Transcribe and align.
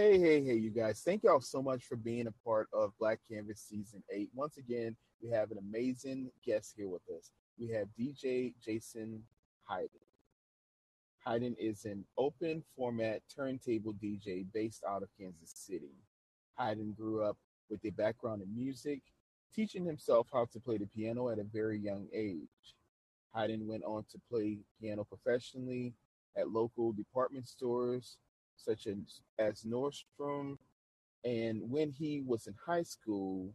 Hey, 0.00 0.18
hey, 0.18 0.42
hey, 0.42 0.54
you 0.54 0.70
guys. 0.70 1.02
Thank 1.04 1.24
y'all 1.24 1.42
so 1.42 1.60
much 1.60 1.84
for 1.84 1.94
being 1.94 2.26
a 2.26 2.32
part 2.42 2.68
of 2.72 2.96
Black 2.98 3.18
Canvas 3.30 3.60
Season 3.60 4.02
8. 4.10 4.30
Once 4.32 4.56
again, 4.56 4.96
we 5.22 5.28
have 5.28 5.50
an 5.50 5.58
amazing 5.58 6.30
guest 6.42 6.72
here 6.74 6.88
with 6.88 7.02
us. 7.14 7.32
We 7.58 7.68
have 7.72 7.86
DJ 8.00 8.54
Jason 8.64 9.22
Hayden. 9.68 9.90
Hayden 11.26 11.54
is 11.60 11.84
an 11.84 12.06
open 12.16 12.64
format 12.74 13.20
turntable 13.28 13.92
DJ 14.02 14.46
based 14.54 14.84
out 14.88 15.02
of 15.02 15.10
Kansas 15.18 15.52
City. 15.54 15.92
Hayden 16.58 16.94
grew 16.96 17.22
up 17.22 17.36
with 17.68 17.84
a 17.84 17.90
background 17.90 18.40
in 18.40 18.56
music, 18.56 19.02
teaching 19.54 19.84
himself 19.84 20.28
how 20.32 20.46
to 20.50 20.60
play 20.60 20.78
the 20.78 20.86
piano 20.86 21.28
at 21.28 21.38
a 21.38 21.44
very 21.44 21.78
young 21.78 22.06
age. 22.14 22.74
Hayden 23.36 23.66
went 23.66 23.84
on 23.84 24.04
to 24.10 24.18
play 24.30 24.60
piano 24.80 25.04
professionally 25.04 25.92
at 26.38 26.48
local 26.48 26.90
department 26.92 27.46
stores 27.46 28.16
such 28.64 28.86
as, 28.86 29.20
as 29.38 29.62
Nordstrom. 29.62 30.56
And 31.24 31.70
when 31.70 31.90
he 31.90 32.22
was 32.26 32.46
in 32.46 32.54
high 32.64 32.82
school 32.82 33.52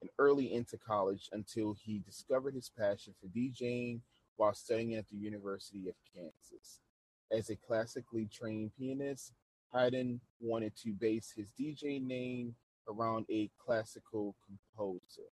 and 0.00 0.10
early 0.18 0.52
into 0.52 0.76
college, 0.76 1.28
until 1.32 1.74
he 1.74 2.00
discovered 2.04 2.54
his 2.54 2.70
passion 2.76 3.14
for 3.20 3.28
DJing 3.28 4.00
while 4.36 4.54
studying 4.54 4.94
at 4.94 5.08
the 5.08 5.16
University 5.16 5.88
of 5.88 5.94
Kansas. 6.14 6.80
As 7.32 7.50
a 7.50 7.56
classically 7.56 8.28
trained 8.32 8.72
pianist, 8.78 9.32
Hayden 9.72 10.20
wanted 10.40 10.76
to 10.76 10.92
base 10.92 11.32
his 11.34 11.46
DJ 11.58 12.04
name 12.04 12.54
around 12.88 13.26
a 13.30 13.50
classical 13.64 14.36
composer. 14.46 15.30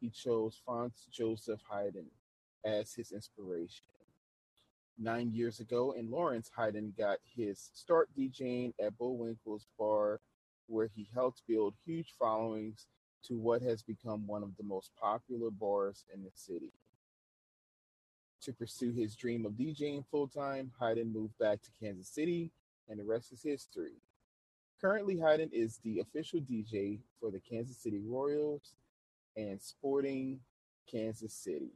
He 0.00 0.10
chose 0.10 0.60
Franz 0.64 1.06
Joseph 1.10 1.60
Haydn 1.70 2.06
as 2.64 2.92
his 2.92 3.12
inspiration. 3.12 3.86
Nine 5.02 5.32
years 5.32 5.58
ago 5.58 5.96
in 5.98 6.12
Lawrence, 6.12 6.48
Hayden 6.56 6.94
got 6.96 7.18
his 7.36 7.70
start 7.74 8.08
DJing 8.16 8.72
at 8.80 8.96
Bullwinkle's 8.96 9.66
Bar, 9.76 10.20
where 10.68 10.88
he 10.94 11.08
helped 11.12 11.42
build 11.48 11.74
huge 11.84 12.14
followings 12.20 12.86
to 13.24 13.36
what 13.36 13.62
has 13.62 13.82
become 13.82 14.28
one 14.28 14.44
of 14.44 14.56
the 14.56 14.62
most 14.62 14.92
popular 15.00 15.50
bars 15.50 16.04
in 16.14 16.22
the 16.22 16.30
city. 16.36 16.70
To 18.42 18.52
pursue 18.52 18.92
his 18.92 19.16
dream 19.16 19.44
of 19.44 19.54
DJing 19.54 20.04
full 20.08 20.28
time, 20.28 20.70
Hayden 20.80 21.12
moved 21.12 21.36
back 21.36 21.60
to 21.62 21.70
Kansas 21.80 22.06
City, 22.08 22.52
and 22.88 22.96
the 22.96 23.04
rest 23.04 23.32
is 23.32 23.42
history. 23.42 23.94
Currently, 24.80 25.18
Hayden 25.18 25.50
is 25.52 25.80
the 25.82 25.98
official 25.98 26.38
DJ 26.38 27.00
for 27.18 27.32
the 27.32 27.40
Kansas 27.40 27.76
City 27.76 28.00
Royals 28.06 28.76
and 29.36 29.60
Sporting 29.60 30.38
Kansas 30.88 31.34
City. 31.34 31.72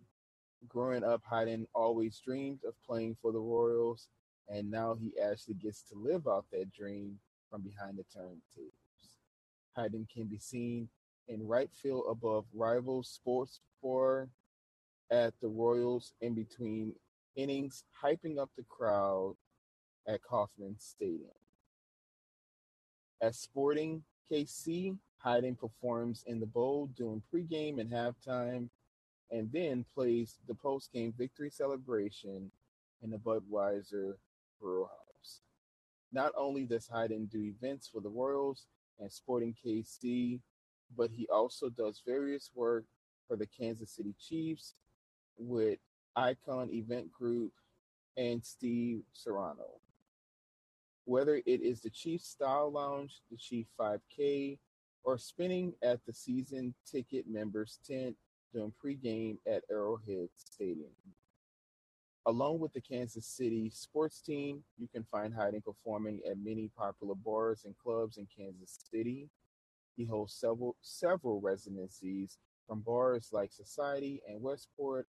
Growing 0.69 1.05
up, 1.05 1.23
Hayden 1.31 1.67
always 1.75 2.19
dreamed 2.19 2.61
of 2.67 2.75
playing 2.85 3.17
for 3.21 3.33
the 3.33 3.39
Royals, 3.39 4.09
and 4.49 4.71
now 4.71 4.95
he 4.95 5.13
actually 5.21 5.55
gets 5.55 5.83
to 5.83 5.95
live 5.95 6.27
out 6.27 6.47
that 6.53 6.73
dream 6.73 7.19
from 7.51 7.63
behind 7.63 7.98
the 7.98 8.05
turntables. 8.05 8.73
Hayden 9.77 10.07
can 10.13 10.25
be 10.25 10.39
seen 10.39 10.89
in 11.29 11.47
right 11.47 11.71
field 11.73 12.05
above 12.09 12.47
rival 12.55 13.03
sports 13.03 13.61
bar 13.83 14.29
at 15.11 15.35
the 15.41 15.48
Royals 15.48 16.13
in 16.21 16.35
between 16.35 16.95
innings, 17.37 17.85
hyping 18.03 18.39
up 18.39 18.51
the 18.57 18.65
crowd 18.65 19.37
at 20.09 20.23
Kauffman 20.23 20.77
Stadium. 20.79 21.31
At 23.20 23.35
Sporting 23.35 24.03
KC, 24.31 24.97
Hayden 25.25 25.55
performs 25.55 26.25
in 26.27 26.41
the 26.41 26.47
bowl 26.47 26.91
during 26.97 27.23
pregame 27.33 27.81
and 27.81 27.91
halftime, 27.91 28.69
and 29.31 29.51
then 29.53 29.85
plays 29.95 30.37
the 30.47 30.55
post 30.55 30.93
game 30.93 31.13
victory 31.17 31.51
celebration 31.51 32.51
in 33.03 33.11
the 33.11 33.19
Budweiser 33.19 34.15
Brew 34.61 34.85
House. 34.85 35.41
Not 36.13 36.33
only 36.37 36.65
does 36.65 36.89
Hayden 36.92 37.27
do 37.27 37.42
events 37.42 37.89
for 37.89 38.01
the 38.01 38.09
Royals 38.09 38.67
and 38.98 39.13
Sporting 39.13 39.55
KC, 39.65 40.41
but 40.97 41.11
he 41.11 41.27
also 41.29 41.69
does 41.69 42.03
various 42.07 42.51
work 42.55 42.85
for 43.27 43.36
the 43.36 43.47
Kansas 43.47 43.91
City 43.91 44.15
Chiefs 44.19 44.75
with 45.36 45.79
Icon 46.15 46.70
Event 46.73 47.13
Group 47.13 47.53
and 48.17 48.45
Steve 48.45 49.03
Serrano. 49.13 49.81
Whether 51.05 51.36
it 51.36 51.61
is 51.63 51.81
the 51.81 51.91
Chief 51.91 52.23
Style 52.23 52.70
Lounge, 52.70 53.20
the 53.31 53.36
Chief 53.36 53.67
5K, 53.79 54.59
or 55.05 55.19
spinning 55.19 55.73
at 55.83 56.05
the 56.05 56.13
season 56.13 56.75
ticket 56.91 57.29
members 57.29 57.79
tent 57.86 58.17
during 58.56 58.72
pregame 58.83 59.36
at 59.46 59.62
Arrowhead 59.70 60.28
Stadium. 60.36 60.90
Along 62.24 62.58
with 62.58 62.72
the 62.72 62.80
Kansas 62.80 63.27
City 63.27 63.70
sports 63.70 64.20
team, 64.20 64.64
you 64.78 64.89
can 64.89 65.05
find 65.12 65.33
Hayden 65.34 65.61
performing 65.61 66.20
at 66.28 66.39
many 66.42 66.70
popular 66.77 67.14
bars 67.14 67.62
and 67.67 67.77
clubs 67.77 68.17
in 68.17 68.27
Kansas 68.34 68.78
City. 68.90 69.28
He 69.96 70.05
holds 70.05 70.34
several 70.34 70.77
several 70.80 71.40
residencies 71.40 72.39
from 72.67 72.80
bars 72.80 73.28
like 73.30 73.52
Society 73.52 74.22
and 74.27 74.42
Westport 74.42 75.06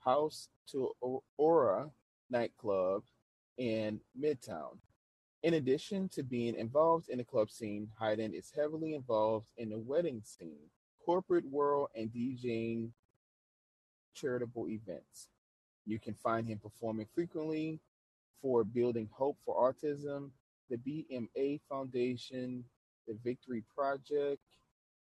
House 0.00 0.48
to 0.70 0.90
Aura 1.36 1.90
nightclub 2.30 3.04
in 3.58 4.00
Midtown. 4.20 4.78
In 5.42 5.54
addition 5.54 6.08
to 6.10 6.22
being 6.22 6.54
involved 6.56 7.10
in 7.10 7.18
the 7.18 7.24
club 7.24 7.50
scene, 7.50 7.88
Hayden 8.00 8.32
is 8.34 8.50
heavily 8.56 8.94
involved 8.94 9.48
in 9.58 9.68
the 9.68 9.78
wedding 9.78 10.22
scene, 10.24 10.70
corporate 11.04 11.44
world, 11.50 11.88
and 11.94 12.10
DJing 12.12 12.90
charitable 14.14 14.68
events. 14.68 15.28
You 15.86 15.98
can 15.98 16.14
find 16.14 16.46
him 16.46 16.58
performing 16.58 17.06
frequently 17.14 17.80
for 18.40 18.64
Building 18.64 19.08
Hope 19.12 19.36
for 19.44 19.72
Autism, 19.72 20.30
the 20.70 20.76
BMA 20.76 21.60
Foundation, 21.68 22.64
the 23.06 23.16
Victory 23.22 23.64
Project, 23.74 24.42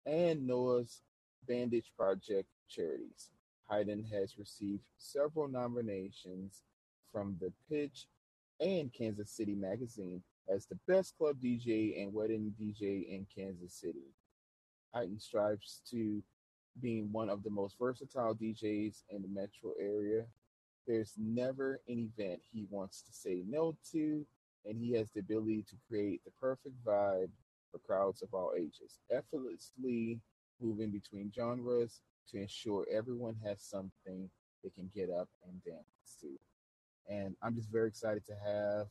and 0.05 0.47
Noah's 0.47 1.01
Bandage 1.47 1.91
Project 1.97 2.47
charities. 2.67 3.29
Hayden 3.69 4.03
has 4.11 4.37
received 4.37 4.83
several 4.97 5.47
nominations 5.47 6.63
from 7.11 7.37
the 7.39 7.51
Pitch 7.69 8.07
and 8.59 8.91
Kansas 8.91 9.31
City 9.31 9.55
Magazine 9.55 10.23
as 10.49 10.65
the 10.65 10.77
best 10.87 11.17
club 11.17 11.37
DJ 11.43 12.01
and 12.01 12.13
wedding 12.13 12.53
DJ 12.59 13.07
in 13.09 13.25
Kansas 13.33 13.73
City. 13.73 14.13
Hayden 14.93 15.19
strives 15.19 15.81
to 15.91 16.21
being 16.81 17.11
one 17.11 17.29
of 17.29 17.43
the 17.43 17.49
most 17.49 17.77
versatile 17.77 18.35
DJs 18.35 19.03
in 19.09 19.21
the 19.21 19.27
metro 19.27 19.71
area. 19.79 20.25
There's 20.87 21.13
never 21.17 21.79
an 21.87 22.11
event 22.17 22.41
he 22.51 22.65
wants 22.69 23.01
to 23.03 23.13
say 23.13 23.43
no 23.47 23.75
to, 23.91 24.25
and 24.65 24.77
he 24.77 24.93
has 24.93 25.07
the 25.11 25.21
ability 25.21 25.65
to 25.69 25.75
create 25.87 26.21
the 26.25 26.31
perfect 26.39 26.75
vibe 26.85 27.29
for 27.71 27.79
crowds 27.79 28.21
of 28.21 28.33
all 28.33 28.53
ages, 28.57 28.99
effortlessly 29.11 30.19
moving 30.61 30.91
between 30.91 31.31
genres 31.33 32.01
to 32.29 32.39
ensure 32.39 32.85
everyone 32.91 33.35
has 33.43 33.61
something 33.61 34.29
they 34.63 34.69
can 34.69 34.89
get 34.95 35.09
up 35.09 35.29
and 35.47 35.63
dance 35.63 36.17
to. 36.21 36.27
And 37.09 37.35
I'm 37.41 37.55
just 37.55 37.71
very 37.71 37.87
excited 37.87 38.25
to 38.27 38.35
have 38.45 38.87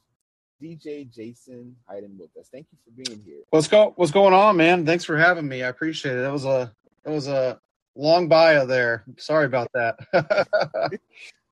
DJ 0.60 1.10
Jason 1.12 1.76
Hayden 1.88 2.16
with 2.18 2.36
us. 2.36 2.48
Thank 2.52 2.66
you 2.72 2.78
for 2.84 2.90
being 3.02 3.22
here. 3.24 3.42
What's 3.50 3.68
go 3.68 3.92
What's 3.96 4.12
going 4.12 4.34
on, 4.34 4.56
man? 4.56 4.86
Thanks 4.86 5.04
for 5.04 5.16
having 5.16 5.46
me. 5.46 5.62
I 5.62 5.68
appreciate 5.68 6.16
it. 6.16 6.22
That 6.22 6.32
was 6.32 6.44
a 6.44 6.72
that 7.04 7.12
was 7.12 7.28
a 7.28 7.60
long 7.94 8.28
bio 8.28 8.66
there. 8.66 9.04
Sorry 9.18 9.46
about 9.46 9.70
that. 9.74 9.96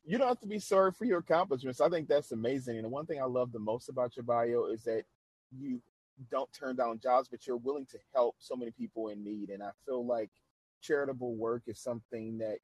you 0.04 0.18
don't 0.18 0.28
have 0.28 0.40
to 0.40 0.46
be 0.46 0.58
sorry 0.58 0.92
for 0.92 1.04
your 1.04 1.18
accomplishments. 1.18 1.80
I 1.80 1.88
think 1.88 2.08
that's 2.08 2.32
amazing. 2.32 2.76
And 2.76 2.84
the 2.84 2.88
one 2.88 3.06
thing 3.06 3.20
I 3.20 3.26
love 3.26 3.52
the 3.52 3.58
most 3.58 3.88
about 3.88 4.16
your 4.16 4.24
bio 4.24 4.66
is 4.66 4.82
that 4.84 5.04
you 5.56 5.80
don't 6.30 6.52
turn 6.52 6.76
down 6.76 7.00
jobs, 7.00 7.28
but 7.28 7.46
you're 7.46 7.56
willing 7.56 7.86
to 7.86 7.98
help 8.14 8.36
so 8.38 8.56
many 8.56 8.70
people 8.70 9.08
in 9.08 9.24
need. 9.24 9.50
And 9.50 9.62
I 9.62 9.70
feel 9.86 10.04
like 10.04 10.30
charitable 10.82 11.34
work 11.34 11.62
is 11.66 11.80
something 11.80 12.38
that 12.38 12.58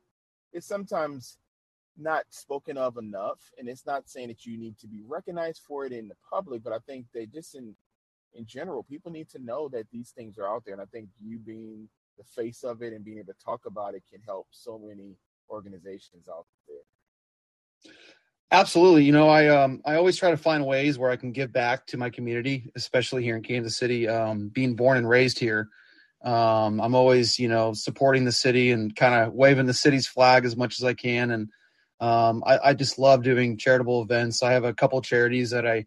is 0.52 0.66
sometimes 0.66 1.38
not 1.98 2.24
spoken 2.30 2.76
of 2.76 2.96
enough. 2.96 3.40
And 3.58 3.68
it's 3.68 3.86
not 3.86 4.08
saying 4.08 4.28
that 4.28 4.46
you 4.46 4.58
need 4.58 4.78
to 4.78 4.86
be 4.86 5.02
recognized 5.06 5.62
for 5.66 5.84
it 5.84 5.92
in 5.92 6.08
the 6.08 6.16
public, 6.30 6.62
but 6.62 6.72
I 6.72 6.78
think 6.86 7.06
that 7.14 7.32
just 7.32 7.54
in 7.54 7.74
in 8.34 8.44
general, 8.44 8.82
people 8.82 9.10
need 9.10 9.30
to 9.30 9.38
know 9.38 9.68
that 9.70 9.86
these 9.90 10.10
things 10.10 10.36
are 10.36 10.46
out 10.46 10.64
there. 10.64 10.74
And 10.74 10.82
I 10.82 10.86
think 10.86 11.08
you 11.18 11.38
being 11.38 11.88
the 12.18 12.24
face 12.24 12.64
of 12.64 12.82
it 12.82 12.92
and 12.92 13.04
being 13.04 13.18
able 13.18 13.32
to 13.32 13.44
talk 13.44 13.64
about 13.66 13.94
it 13.94 14.02
can 14.10 14.20
help 14.20 14.46
so 14.50 14.78
many 14.78 15.16
organizations 15.50 16.28
out 16.28 16.46
there. 16.68 17.92
Absolutely. 18.52 19.04
You 19.04 19.12
know, 19.12 19.28
I 19.28 19.48
um 19.48 19.80
I 19.84 19.96
always 19.96 20.16
try 20.16 20.30
to 20.30 20.36
find 20.36 20.64
ways 20.64 20.98
where 20.98 21.10
I 21.10 21.16
can 21.16 21.32
give 21.32 21.52
back 21.52 21.86
to 21.86 21.96
my 21.96 22.10
community, 22.10 22.70
especially 22.76 23.24
here 23.24 23.36
in 23.36 23.42
Kansas 23.42 23.76
City. 23.76 24.06
Um, 24.06 24.48
being 24.48 24.76
born 24.76 24.98
and 24.98 25.08
raised 25.08 25.38
here, 25.38 25.68
um, 26.24 26.80
I'm 26.80 26.94
always 26.94 27.38
you 27.38 27.48
know 27.48 27.72
supporting 27.72 28.24
the 28.24 28.32
city 28.32 28.70
and 28.70 28.94
kind 28.94 29.14
of 29.14 29.32
waving 29.32 29.66
the 29.66 29.74
city's 29.74 30.06
flag 30.06 30.44
as 30.44 30.56
much 30.56 30.78
as 30.78 30.84
I 30.84 30.94
can. 30.94 31.32
And 31.32 31.50
um, 32.00 32.42
I, 32.46 32.58
I 32.58 32.74
just 32.74 32.98
love 32.98 33.22
doing 33.22 33.56
charitable 33.56 34.02
events. 34.02 34.42
I 34.42 34.52
have 34.52 34.64
a 34.64 34.74
couple 34.74 35.00
charities 35.02 35.50
that 35.50 35.66
I 35.66 35.86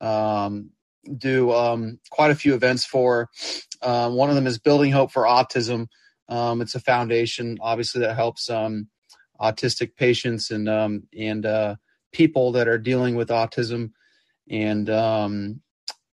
um, 0.00 0.70
do 1.16 1.52
um, 1.52 1.98
quite 2.10 2.30
a 2.30 2.36
few 2.36 2.54
events 2.54 2.84
for. 2.84 3.28
Um, 3.82 4.14
one 4.14 4.28
of 4.28 4.36
them 4.36 4.46
is 4.46 4.58
Building 4.58 4.92
Hope 4.92 5.10
for 5.12 5.24
Autism. 5.24 5.88
Um, 6.28 6.60
it's 6.60 6.74
a 6.74 6.80
foundation, 6.80 7.58
obviously, 7.60 8.02
that 8.02 8.14
helps 8.14 8.50
um, 8.50 8.88
autistic 9.40 9.96
patients 9.96 10.50
and 10.50 10.68
um, 10.68 11.04
and 11.18 11.46
uh, 11.46 11.76
people 12.12 12.52
that 12.52 12.68
are 12.68 12.78
dealing 12.78 13.14
with 13.14 13.28
autism. 13.28 13.92
And 14.50 14.88
um, 14.90 15.60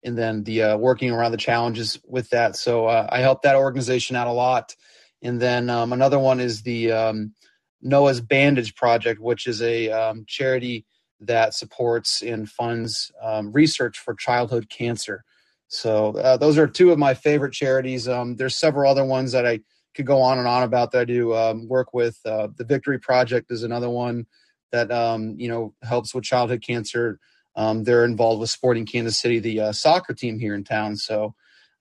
and 0.04 0.18
then 0.18 0.44
the 0.44 0.62
uh, 0.62 0.76
working 0.76 1.10
around 1.10 1.32
the 1.32 1.38
challenges 1.38 1.98
with 2.06 2.30
that. 2.30 2.56
So 2.56 2.86
uh, 2.86 3.08
I 3.10 3.20
help 3.20 3.42
that 3.42 3.56
organization 3.56 4.16
out 4.16 4.26
a 4.26 4.32
lot. 4.32 4.74
And 5.22 5.40
then 5.40 5.70
um, 5.70 5.92
another 5.92 6.18
one 6.18 6.40
is 6.40 6.62
the 6.62 6.92
um, 6.92 7.34
Noah's 7.82 8.20
Bandage 8.20 8.74
Project, 8.74 9.20
which 9.20 9.46
is 9.46 9.60
a 9.60 9.90
um, 9.90 10.24
charity 10.26 10.86
that 11.20 11.54
supports 11.54 12.22
and 12.22 12.48
funds 12.48 13.12
um, 13.20 13.52
research 13.52 13.98
for 13.98 14.14
childhood 14.14 14.68
cancer. 14.68 15.24
So 15.68 16.16
uh, 16.16 16.36
those 16.36 16.58
are 16.58 16.66
two 16.66 16.92
of 16.92 16.98
my 16.98 17.14
favorite 17.14 17.52
charities. 17.52 18.08
Um, 18.08 18.36
there's 18.36 18.56
several 18.56 18.90
other 18.90 19.04
ones 19.04 19.32
that 19.32 19.46
I 19.46 19.60
could 19.94 20.06
go 20.06 20.20
on 20.20 20.38
and 20.38 20.48
on 20.48 20.62
about 20.62 20.92
that 20.92 21.02
I 21.02 21.04
do 21.04 21.34
um, 21.34 21.68
work 21.68 21.92
with. 21.92 22.18
Uh, 22.24 22.48
the 22.56 22.64
Victory 22.64 22.98
Project 22.98 23.50
is 23.50 23.62
another 23.62 23.90
one 23.90 24.26
that 24.70 24.88
you 25.36 25.48
know 25.48 25.74
helps 25.82 26.14
with 26.14 26.24
childhood 26.24 26.62
cancer. 26.62 27.18
Um, 27.54 27.84
they're 27.84 28.04
involved 28.04 28.40
with 28.40 28.50
Sporting 28.50 28.86
Kansas 28.86 29.18
City, 29.18 29.38
the 29.38 29.60
uh, 29.60 29.72
soccer 29.72 30.14
team 30.14 30.38
here 30.38 30.54
in 30.54 30.64
town. 30.64 30.96
So, 30.96 31.34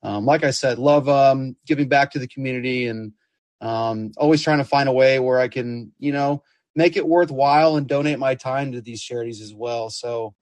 um, 0.03 0.25
like 0.25 0.43
I 0.43 0.51
said, 0.51 0.79
love 0.79 1.07
um, 1.07 1.55
giving 1.65 1.87
back 1.87 2.11
to 2.11 2.19
the 2.19 2.27
community 2.27 2.87
and 2.87 3.13
um, 3.61 4.11
always 4.17 4.41
trying 4.41 4.57
to 4.57 4.63
find 4.63 4.89
a 4.89 4.93
way 4.93 5.19
where 5.19 5.39
I 5.39 5.47
can, 5.47 5.93
you 5.99 6.11
know, 6.11 6.43
make 6.75 6.97
it 6.97 7.07
worthwhile 7.07 7.77
and 7.77 7.87
donate 7.87 8.19
my 8.19 8.35
time 8.35 8.71
to 8.71 8.81
these 8.81 9.01
charities 9.01 9.41
as 9.41 9.53
well. 9.53 9.89
So 9.89 10.33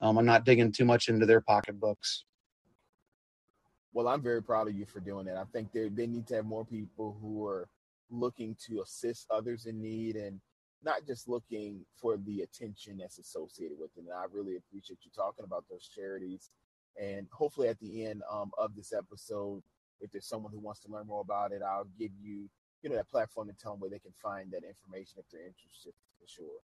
um, 0.00 0.18
I'm 0.18 0.26
not 0.26 0.44
digging 0.44 0.72
too 0.72 0.84
much 0.84 1.08
into 1.08 1.26
their 1.26 1.40
pocketbooks. 1.40 2.24
Well, 3.92 4.08
I'm 4.08 4.22
very 4.22 4.42
proud 4.42 4.68
of 4.68 4.74
you 4.74 4.86
for 4.86 5.00
doing 5.00 5.26
that. 5.26 5.36
I 5.36 5.44
think 5.52 5.70
they 5.72 5.88
they 5.88 6.06
need 6.06 6.26
to 6.28 6.36
have 6.36 6.46
more 6.46 6.64
people 6.64 7.16
who 7.20 7.46
are 7.46 7.68
looking 8.10 8.56
to 8.66 8.80
assist 8.80 9.26
others 9.30 9.66
in 9.66 9.80
need 9.80 10.16
and 10.16 10.40
not 10.82 11.06
just 11.06 11.28
looking 11.28 11.84
for 11.96 12.16
the 12.16 12.40
attention 12.40 12.98
that's 12.98 13.18
associated 13.18 13.78
with 13.78 13.90
it. 13.96 14.00
And 14.00 14.12
I 14.12 14.24
really 14.32 14.56
appreciate 14.56 14.98
you 15.02 15.10
talking 15.14 15.44
about 15.44 15.64
those 15.70 15.88
charities. 15.94 16.50
And 17.00 17.26
hopefully, 17.32 17.68
at 17.68 17.78
the 17.80 18.06
end 18.06 18.22
um, 18.30 18.50
of 18.58 18.74
this 18.74 18.92
episode, 18.92 19.62
if 20.00 20.10
there's 20.10 20.26
someone 20.26 20.52
who 20.52 20.58
wants 20.58 20.80
to 20.80 20.90
learn 20.90 21.06
more 21.06 21.20
about 21.20 21.52
it, 21.52 21.62
I'll 21.62 21.86
give 21.98 22.10
you, 22.20 22.48
you 22.82 22.90
know, 22.90 22.96
that 22.96 23.10
platform 23.10 23.48
to 23.48 23.54
tell 23.54 23.72
them 23.72 23.80
where 23.80 23.90
they 23.90 23.98
can 23.98 24.12
find 24.22 24.50
that 24.50 24.62
information 24.64 25.18
if 25.18 25.24
they're 25.30 25.46
interested 25.46 25.92
for 26.20 26.28
sure. 26.28 26.60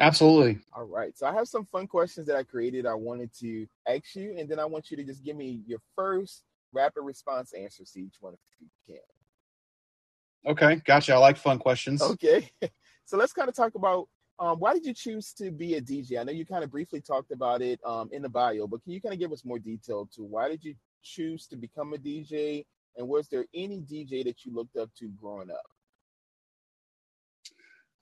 Absolutely. 0.00 0.58
All 0.72 0.84
right. 0.84 1.16
So 1.16 1.26
I 1.26 1.32
have 1.34 1.46
some 1.46 1.66
fun 1.66 1.86
questions 1.86 2.26
that 2.26 2.36
I 2.36 2.42
created. 2.42 2.86
I 2.86 2.94
wanted 2.94 3.32
to 3.40 3.66
ask 3.86 4.16
you, 4.16 4.34
and 4.36 4.48
then 4.48 4.58
I 4.58 4.64
want 4.64 4.90
you 4.90 4.96
to 4.96 5.04
just 5.04 5.24
give 5.24 5.36
me 5.36 5.60
your 5.66 5.78
first 5.94 6.42
rapid 6.72 7.02
response 7.02 7.52
answers 7.52 7.92
to 7.92 8.00
each 8.00 8.16
one 8.20 8.34
if 8.34 8.40
you 8.60 8.66
can. 8.86 10.52
Okay, 10.52 10.82
gotcha. 10.84 11.14
I 11.14 11.18
like 11.18 11.36
fun 11.36 11.58
questions. 11.58 12.02
Okay, 12.02 12.50
so 13.04 13.16
let's 13.16 13.32
kind 13.32 13.48
of 13.48 13.54
talk 13.54 13.76
about 13.76 14.08
um, 14.38 14.58
why 14.58 14.74
did 14.74 14.84
you 14.84 14.92
choose 14.92 15.32
to 15.34 15.50
be 15.50 15.74
a 15.74 15.80
DJ? 15.80 16.18
I 16.18 16.24
know 16.24 16.32
you 16.32 16.44
kind 16.44 16.64
of 16.64 16.70
briefly 16.70 17.00
talked 17.00 17.30
about 17.30 17.62
it 17.62 17.78
um, 17.84 18.10
in 18.12 18.20
the 18.20 18.28
bio, 18.28 18.66
but 18.66 18.82
can 18.82 18.92
you 18.92 19.00
kind 19.00 19.12
of 19.12 19.20
give 19.20 19.32
us 19.32 19.44
more 19.44 19.58
detail 19.58 20.08
to 20.16 20.24
why 20.24 20.48
did 20.48 20.64
you 20.64 20.74
choose 21.02 21.46
to 21.48 21.56
become 21.56 21.92
a 21.94 21.98
DJ, 21.98 22.64
and 22.96 23.08
was 23.08 23.28
there 23.28 23.46
any 23.54 23.80
DJ 23.80 24.24
that 24.24 24.44
you 24.44 24.54
looked 24.54 24.76
up 24.76 24.90
to 24.98 25.08
growing 25.20 25.50
up? 25.50 25.64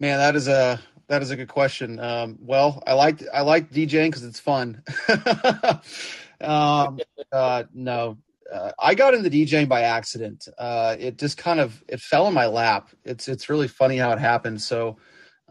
Man, 0.01 0.19
that 0.19 0.35
is 0.35 0.49
a 0.49 0.81
that 1.09 1.23
is 1.23 1.31
a 1.31 1.37
good 1.37 1.49
question. 1.49 2.01
Um, 2.01 2.39
well, 2.41 2.83
I 2.87 2.95
like 2.95 3.23
I 3.33 3.43
like 3.43 3.71
DJing 3.71 4.09
because 4.09 4.25
it's 4.25 4.41
fun. 4.41 4.83
um, 6.41 6.99
uh, 7.31 7.65
no, 7.73 8.19
uh, 8.53 8.73
I 8.79 8.95
got 8.95 9.15
into 9.15 9.31
DJing 9.31 9.69
by 9.69 9.83
accident. 9.83 10.49
Uh, 10.59 10.97
it 10.99 11.19
just 11.19 11.39
kind 11.39 11.61
of 11.61 11.83
it 11.89 12.01
fell 12.01 12.27
in 12.29 12.35
my 12.35 12.47
lap. 12.47 12.91
It's 13.05 13.29
it's 13.29 13.49
really 13.49 13.69
funny 13.69 13.97
how 13.97 14.13
it 14.13 14.19
happened. 14.19 14.61
So 14.61 14.97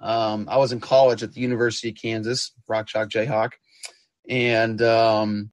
um, 0.02 0.48
I 0.50 0.58
was 0.58 0.72
in 0.72 0.80
college 0.80 1.24
at 1.24 1.34
the 1.34 1.42
University 1.42 1.90
of 1.90 1.96
Kansas, 1.96 2.52
Rock 2.68 2.88
Chalk 2.88 3.10
Jayhawk, 3.10 3.52
and 4.28 4.82
um, 4.82 5.52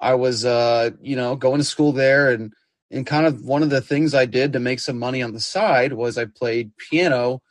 I 0.00 0.14
was 0.14 0.44
uh, 0.44 0.90
you 1.00 1.16
know 1.16 1.36
going 1.36 1.58
to 1.58 1.64
school 1.64 1.92
there, 1.92 2.30
and 2.30 2.52
and 2.90 3.06
kind 3.06 3.26
of 3.26 3.44
one 3.44 3.62
of 3.62 3.70
the 3.70 3.80
things 3.80 4.14
I 4.14 4.24
did 4.24 4.52
to 4.52 4.60
make 4.60 4.80
some 4.80 4.98
money 4.98 5.22
on 5.22 5.32
the 5.32 5.40
side 5.40 5.92
was 5.92 6.16
I 6.16 6.24
played 6.24 6.76
piano 6.76 7.42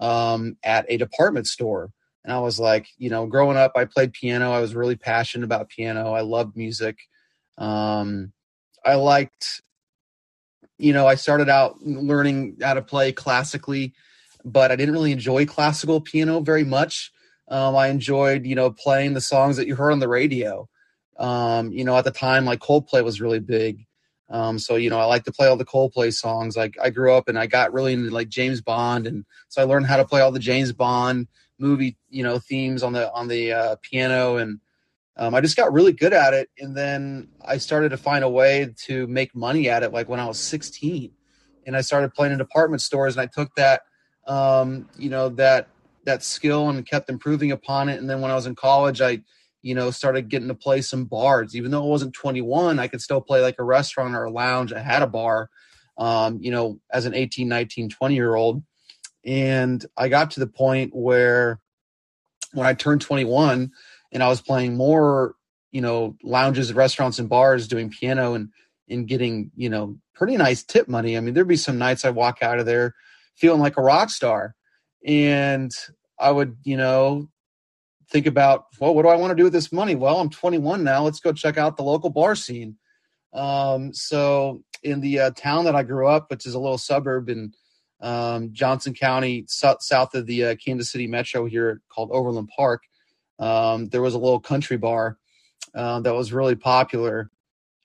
um, 0.00 0.56
at 0.64 0.86
a 0.88 0.96
department 0.96 1.46
store. 1.46 1.92
And 2.24 2.32
I 2.32 2.40
was 2.40 2.58
like, 2.58 2.88
you 2.98 3.08
know, 3.08 3.26
growing 3.26 3.56
up, 3.56 3.72
I 3.76 3.84
played 3.84 4.12
piano. 4.12 4.52
I 4.52 4.60
was 4.60 4.74
really 4.74 4.96
passionate 4.96 5.44
about 5.44 5.68
piano. 5.68 6.12
I 6.12 6.20
loved 6.22 6.56
music. 6.56 6.98
Um, 7.56 8.32
I 8.84 8.94
liked, 8.94 9.62
you 10.76 10.92
know, 10.92 11.06
I 11.06 11.14
started 11.14 11.48
out 11.48 11.80
learning 11.82 12.58
how 12.60 12.74
to 12.74 12.82
play 12.82 13.12
classically, 13.12 13.94
but 14.44 14.72
I 14.72 14.76
didn't 14.76 14.94
really 14.94 15.12
enjoy 15.12 15.46
classical 15.46 16.00
piano 16.00 16.40
very 16.40 16.64
much. 16.64 17.12
Um, 17.48 17.76
I 17.76 17.88
enjoyed, 17.88 18.46
you 18.46 18.54
know, 18.54 18.70
playing 18.70 19.14
the 19.14 19.20
songs 19.20 19.56
that 19.56 19.66
you 19.66 19.76
heard 19.76 19.92
on 19.92 19.98
the 19.98 20.08
radio. 20.08 20.68
Um, 21.18 21.72
you 21.72 21.84
know, 21.84 21.96
at 21.96 22.04
the 22.04 22.10
time, 22.10 22.44
like 22.44 22.60
Coldplay 22.60 23.04
was 23.04 23.20
really 23.20 23.40
big. 23.40 23.86
Um, 24.30 24.58
so, 24.58 24.76
you 24.76 24.90
know, 24.90 24.98
I 24.98 25.04
like 25.04 25.24
to 25.24 25.32
play 25.32 25.48
all 25.48 25.56
the 25.56 25.64
Coldplay 25.64 26.12
songs. 26.12 26.56
Like 26.56 26.76
I 26.80 26.90
grew 26.90 27.12
up 27.14 27.28
and 27.28 27.38
I 27.38 27.46
got 27.46 27.72
really 27.72 27.92
into 27.92 28.10
like 28.10 28.28
James 28.28 28.60
Bond. 28.60 29.06
And 29.06 29.24
so 29.48 29.60
I 29.60 29.64
learned 29.64 29.86
how 29.86 29.96
to 29.96 30.04
play 30.04 30.20
all 30.20 30.30
the 30.30 30.38
James 30.38 30.72
Bond 30.72 31.26
movie, 31.58 31.96
you 32.08 32.22
know, 32.22 32.38
themes 32.38 32.82
on 32.82 32.92
the, 32.92 33.12
on 33.12 33.28
the 33.28 33.52
uh, 33.52 33.76
piano. 33.82 34.36
And, 34.36 34.60
um, 35.16 35.34
I 35.34 35.42
just 35.42 35.56
got 35.56 35.72
really 35.72 35.92
good 35.92 36.14
at 36.14 36.32
it, 36.32 36.48
and 36.58 36.74
then 36.74 37.28
I 37.44 37.58
started 37.58 37.90
to 37.90 37.98
find 37.98 38.24
a 38.24 38.28
way 38.28 38.74
to 38.86 39.06
make 39.06 39.34
money 39.34 39.68
at 39.68 39.82
it. 39.82 39.92
Like 39.92 40.08
when 40.08 40.18
I 40.18 40.26
was 40.26 40.38
16, 40.38 41.12
and 41.66 41.76
I 41.76 41.82
started 41.82 42.14
playing 42.14 42.32
in 42.32 42.38
department 42.38 42.80
stores, 42.80 43.16
and 43.16 43.20
I 43.22 43.26
took 43.26 43.54
that, 43.56 43.82
um, 44.26 44.88
you 44.96 45.10
know, 45.10 45.28
that 45.30 45.68
that 46.04 46.22
skill 46.22 46.70
and 46.70 46.86
kept 46.86 47.10
improving 47.10 47.52
upon 47.52 47.90
it. 47.90 48.00
And 48.00 48.08
then 48.08 48.22
when 48.22 48.30
I 48.30 48.34
was 48.34 48.46
in 48.46 48.54
college, 48.54 49.02
I, 49.02 49.20
you 49.62 49.74
know, 49.74 49.90
started 49.90 50.28
getting 50.28 50.48
to 50.48 50.54
play 50.54 50.80
some 50.80 51.04
bars. 51.04 51.54
Even 51.54 51.70
though 51.70 51.82
I 51.82 51.86
wasn't 51.86 52.14
21, 52.14 52.78
I 52.78 52.88
could 52.88 53.00
still 53.00 53.20
play 53.20 53.40
like 53.40 53.56
a 53.58 53.64
restaurant 53.64 54.14
or 54.14 54.24
a 54.24 54.30
lounge. 54.30 54.72
I 54.72 54.80
had 54.80 55.02
a 55.02 55.06
bar, 55.06 55.50
um, 55.98 56.38
you 56.40 56.50
know, 56.50 56.80
as 56.92 57.06
an 57.06 57.14
18, 57.14 57.48
19, 57.48 57.90
20 57.90 58.14
year 58.14 58.34
old, 58.34 58.62
and 59.24 59.84
I 59.96 60.08
got 60.08 60.32
to 60.32 60.40
the 60.40 60.46
point 60.46 60.94
where 60.94 61.60
when 62.52 62.66
I 62.66 62.74
turned 62.74 63.00
21 63.02 63.70
and 64.12 64.22
I 64.22 64.28
was 64.28 64.40
playing 64.40 64.76
more, 64.76 65.34
you 65.70 65.80
know, 65.80 66.16
lounges, 66.22 66.72
restaurants, 66.72 67.18
and 67.18 67.28
bars, 67.28 67.68
doing 67.68 67.90
piano 67.90 68.34
and 68.34 68.48
and 68.88 69.06
getting, 69.06 69.52
you 69.54 69.70
know, 69.70 69.96
pretty 70.14 70.36
nice 70.36 70.64
tip 70.64 70.88
money. 70.88 71.16
I 71.16 71.20
mean, 71.20 71.32
there'd 71.32 71.46
be 71.46 71.56
some 71.56 71.78
nights 71.78 72.04
I 72.04 72.10
walk 72.10 72.42
out 72.42 72.58
of 72.58 72.66
there 72.66 72.94
feeling 73.36 73.60
like 73.60 73.76
a 73.76 73.82
rock 73.82 74.10
star, 74.10 74.56
and 75.06 75.70
I 76.18 76.30
would, 76.30 76.56
you 76.64 76.76
know, 76.76 77.28
think 78.10 78.26
about, 78.26 78.66
well, 78.78 78.94
what 78.94 79.02
do 79.02 79.08
I 79.08 79.16
want 79.16 79.30
to 79.30 79.36
do 79.36 79.44
with 79.44 79.52
this 79.52 79.72
money? 79.72 79.94
Well, 79.94 80.18
I'm 80.18 80.30
21 80.30 80.82
now. 80.82 81.04
Let's 81.04 81.20
go 81.20 81.32
check 81.32 81.56
out 81.56 81.76
the 81.76 81.82
local 81.82 82.10
bar 82.10 82.34
scene. 82.34 82.76
Um, 83.32 83.94
so 83.94 84.62
in 84.82 85.00
the 85.00 85.20
uh, 85.20 85.30
town 85.30 85.64
that 85.64 85.76
I 85.76 85.82
grew 85.82 86.08
up, 86.08 86.30
which 86.30 86.46
is 86.46 86.54
a 86.54 86.58
little 86.58 86.78
suburb 86.78 87.28
in 87.28 87.54
um, 88.00 88.52
Johnson 88.52 88.94
County, 88.94 89.44
so- 89.46 89.76
south 89.80 90.14
of 90.14 90.26
the 90.26 90.44
uh, 90.44 90.54
Kansas 90.56 90.90
City 90.90 91.06
metro 91.06 91.46
here 91.46 91.80
called 91.88 92.10
Overland 92.12 92.50
Park, 92.56 92.82
um, 93.38 93.88
there 93.88 94.02
was 94.02 94.14
a 94.14 94.18
little 94.18 94.40
country 94.40 94.76
bar 94.76 95.16
uh, 95.74 96.00
that 96.00 96.14
was 96.14 96.32
really 96.32 96.56
popular, 96.56 97.30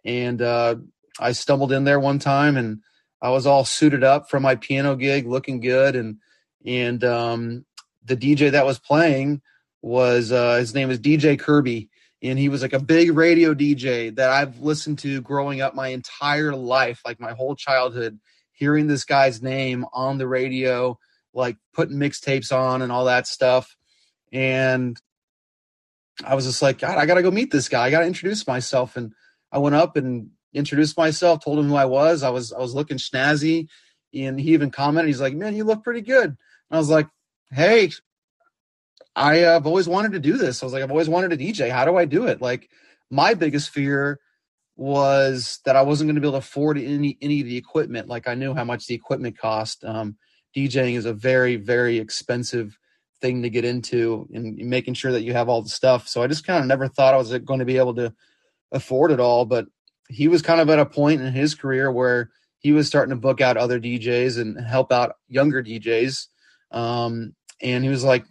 and 0.04 0.42
uh, 0.42 0.76
I 1.20 1.32
stumbled 1.32 1.72
in 1.72 1.86
there 1.86 2.00
one 2.00 2.20
time, 2.20 2.58
and 2.58 2.82
I 3.22 3.30
was 3.30 3.48
all 3.48 3.64
suited 3.64 4.04
up 4.04 4.30
for 4.30 4.40
my 4.40 4.56
piano 4.56 4.96
gig, 4.96 5.26
looking 5.26 5.62
good, 5.62 5.96
and 5.96 6.18
and 6.66 7.04
um, 7.06 7.66
the 8.04 8.18
DJ 8.18 8.52
that 8.52 8.66
was 8.66 8.80
playing 8.80 9.42
was 9.82 10.32
uh, 10.32 10.56
his 10.56 10.74
name 10.74 10.90
is 10.90 11.00
DJ 11.00 11.40
Kirby, 11.40 11.90
and 12.22 12.40
he 12.40 12.50
was 12.50 12.62
like 12.62 12.74
a 12.74 12.80
big 12.80 13.16
radio 13.16 13.54
DJ 13.54 14.16
that 14.16 14.30
I've 14.30 14.60
listened 14.60 15.00
to 15.00 15.22
growing 15.22 15.62
up 15.62 15.76
my 15.76 15.90
entire 15.90 16.56
life, 16.56 17.02
like 17.06 17.20
my 17.20 17.34
whole 17.34 17.56
childhood, 17.56 18.20
hearing 18.52 18.88
this 18.88 19.04
guy's 19.04 19.42
name 19.42 19.86
on 19.94 20.18
the 20.18 20.28
radio, 20.28 20.98
like 21.34 21.58
putting 21.74 21.98
mixtapes 21.98 22.56
on 22.56 22.82
and 22.82 22.92
all 22.92 23.06
that 23.06 23.28
stuff. 23.28 23.76
And 24.32 25.00
I 26.24 26.36
was 26.36 26.46
just 26.46 26.62
like, 26.62 26.80
God, 26.80 26.98
I 26.98 27.06
got 27.06 27.16
to 27.16 27.24
go 27.24 27.32
meet 27.32 27.52
this 27.52 27.70
guy. 27.70 27.86
I 27.86 27.92
got 27.92 28.00
to 28.00 28.08
introduce 28.08 28.48
myself. 28.48 28.96
And 28.96 29.14
I 29.52 29.58
went 29.58 29.76
up 29.76 29.98
and 29.98 30.30
introduced 30.54 30.98
myself, 30.98 31.44
told 31.44 31.60
him 31.60 31.68
who 31.68 31.76
I 31.76 31.86
was. 31.86 32.24
I 32.24 32.30
was 32.30 32.54
I 32.54 32.60
was 32.60 32.74
looking 32.74 32.98
snazzy, 32.98 33.68
and 34.14 34.40
he 34.40 34.54
even 34.54 34.72
commented. 34.72 35.10
He's 35.10 35.22
like, 35.22 35.36
"Man, 35.36 35.56
you 35.56 35.66
look 35.66 35.84
pretty 35.84 36.02
good." 36.02 36.30
And 36.30 36.38
I 36.72 36.78
was 36.78 36.90
like, 36.90 37.08
"Hey, 37.52 37.92
I 39.16 39.38
have 39.38 39.68
always 39.68 39.88
wanted 39.88 40.14
to 40.14 40.20
do 40.20 40.38
this." 40.38 40.62
I 40.62 40.66
was 40.66 40.74
like, 40.74 40.84
"I've 40.84 40.92
always 40.92 41.10
wanted 41.10 41.30
to 41.32 41.38
DJ. 41.38 41.70
How 41.70 41.86
do 41.86 41.98
I 41.98 42.06
do 42.06 42.28
it?" 42.28 42.42
Like, 42.42 42.70
my 43.10 43.34
biggest 43.34 43.70
fear 43.70 44.20
was 44.78 45.60
that 45.66 45.76
I 45.76 45.84
wasn't 45.84 46.10
going 46.10 46.16
to 46.16 46.22
be 46.22 46.28
able 46.28 46.40
to 46.40 46.46
afford 46.46 46.78
any 46.78 47.18
any 47.22 47.42
of 47.42 47.48
the 47.48 47.58
equipment. 47.58 48.08
Like, 48.08 48.28
I 48.28 48.36
knew 48.36 48.54
how 48.54 48.64
much 48.66 48.88
the 48.88 48.96
equipment 48.96 49.38
cost. 49.38 49.84
Um, 49.86 50.18
DJing 50.56 50.96
is 50.96 51.06
a 51.06 51.14
very 51.14 51.56
very 51.58 52.00
expensive 52.00 52.78
thing 53.22 53.42
to 53.44 53.50
get 53.50 53.66
into 53.66 54.28
and 54.34 54.56
making 54.58 54.94
sure 54.94 55.12
that 55.12 55.24
you 55.24 55.34
have 55.34 55.50
all 55.50 55.62
the 55.62 55.70
stuff. 55.70 56.08
So 56.08 56.22
I 56.22 56.28
just 56.28 56.46
kind 56.46 56.60
of 56.60 56.68
never 56.68 56.88
thought 56.88 57.14
I 57.14 57.18
was 57.18 57.36
going 57.40 57.60
to 57.60 57.66
be 57.66 57.78
able 57.78 57.96
to 57.96 58.14
afford 58.72 59.12
it 59.12 59.20
all. 59.20 59.46
But 59.46 59.68
he 60.10 60.28
was 60.28 60.42
kind 60.42 60.62
of 60.62 60.70
at 60.70 60.80
a 60.80 60.86
point 60.86 61.22
in 61.22 61.34
his 61.34 61.56
career 61.56 61.92
where 61.92 62.30
he 62.60 62.72
was 62.72 62.88
starting 62.88 63.12
to 63.12 63.16
book 63.16 63.42
out 63.42 63.58
other 63.58 63.80
DJs 63.80 64.40
and 64.40 64.60
help 64.60 64.92
out 64.92 65.16
younger 65.28 65.64
DJs. 65.64 66.28
Um, 66.72 67.36
and 67.62 67.84
he 67.84 67.90
was 67.90 68.04
like, 68.04 68.26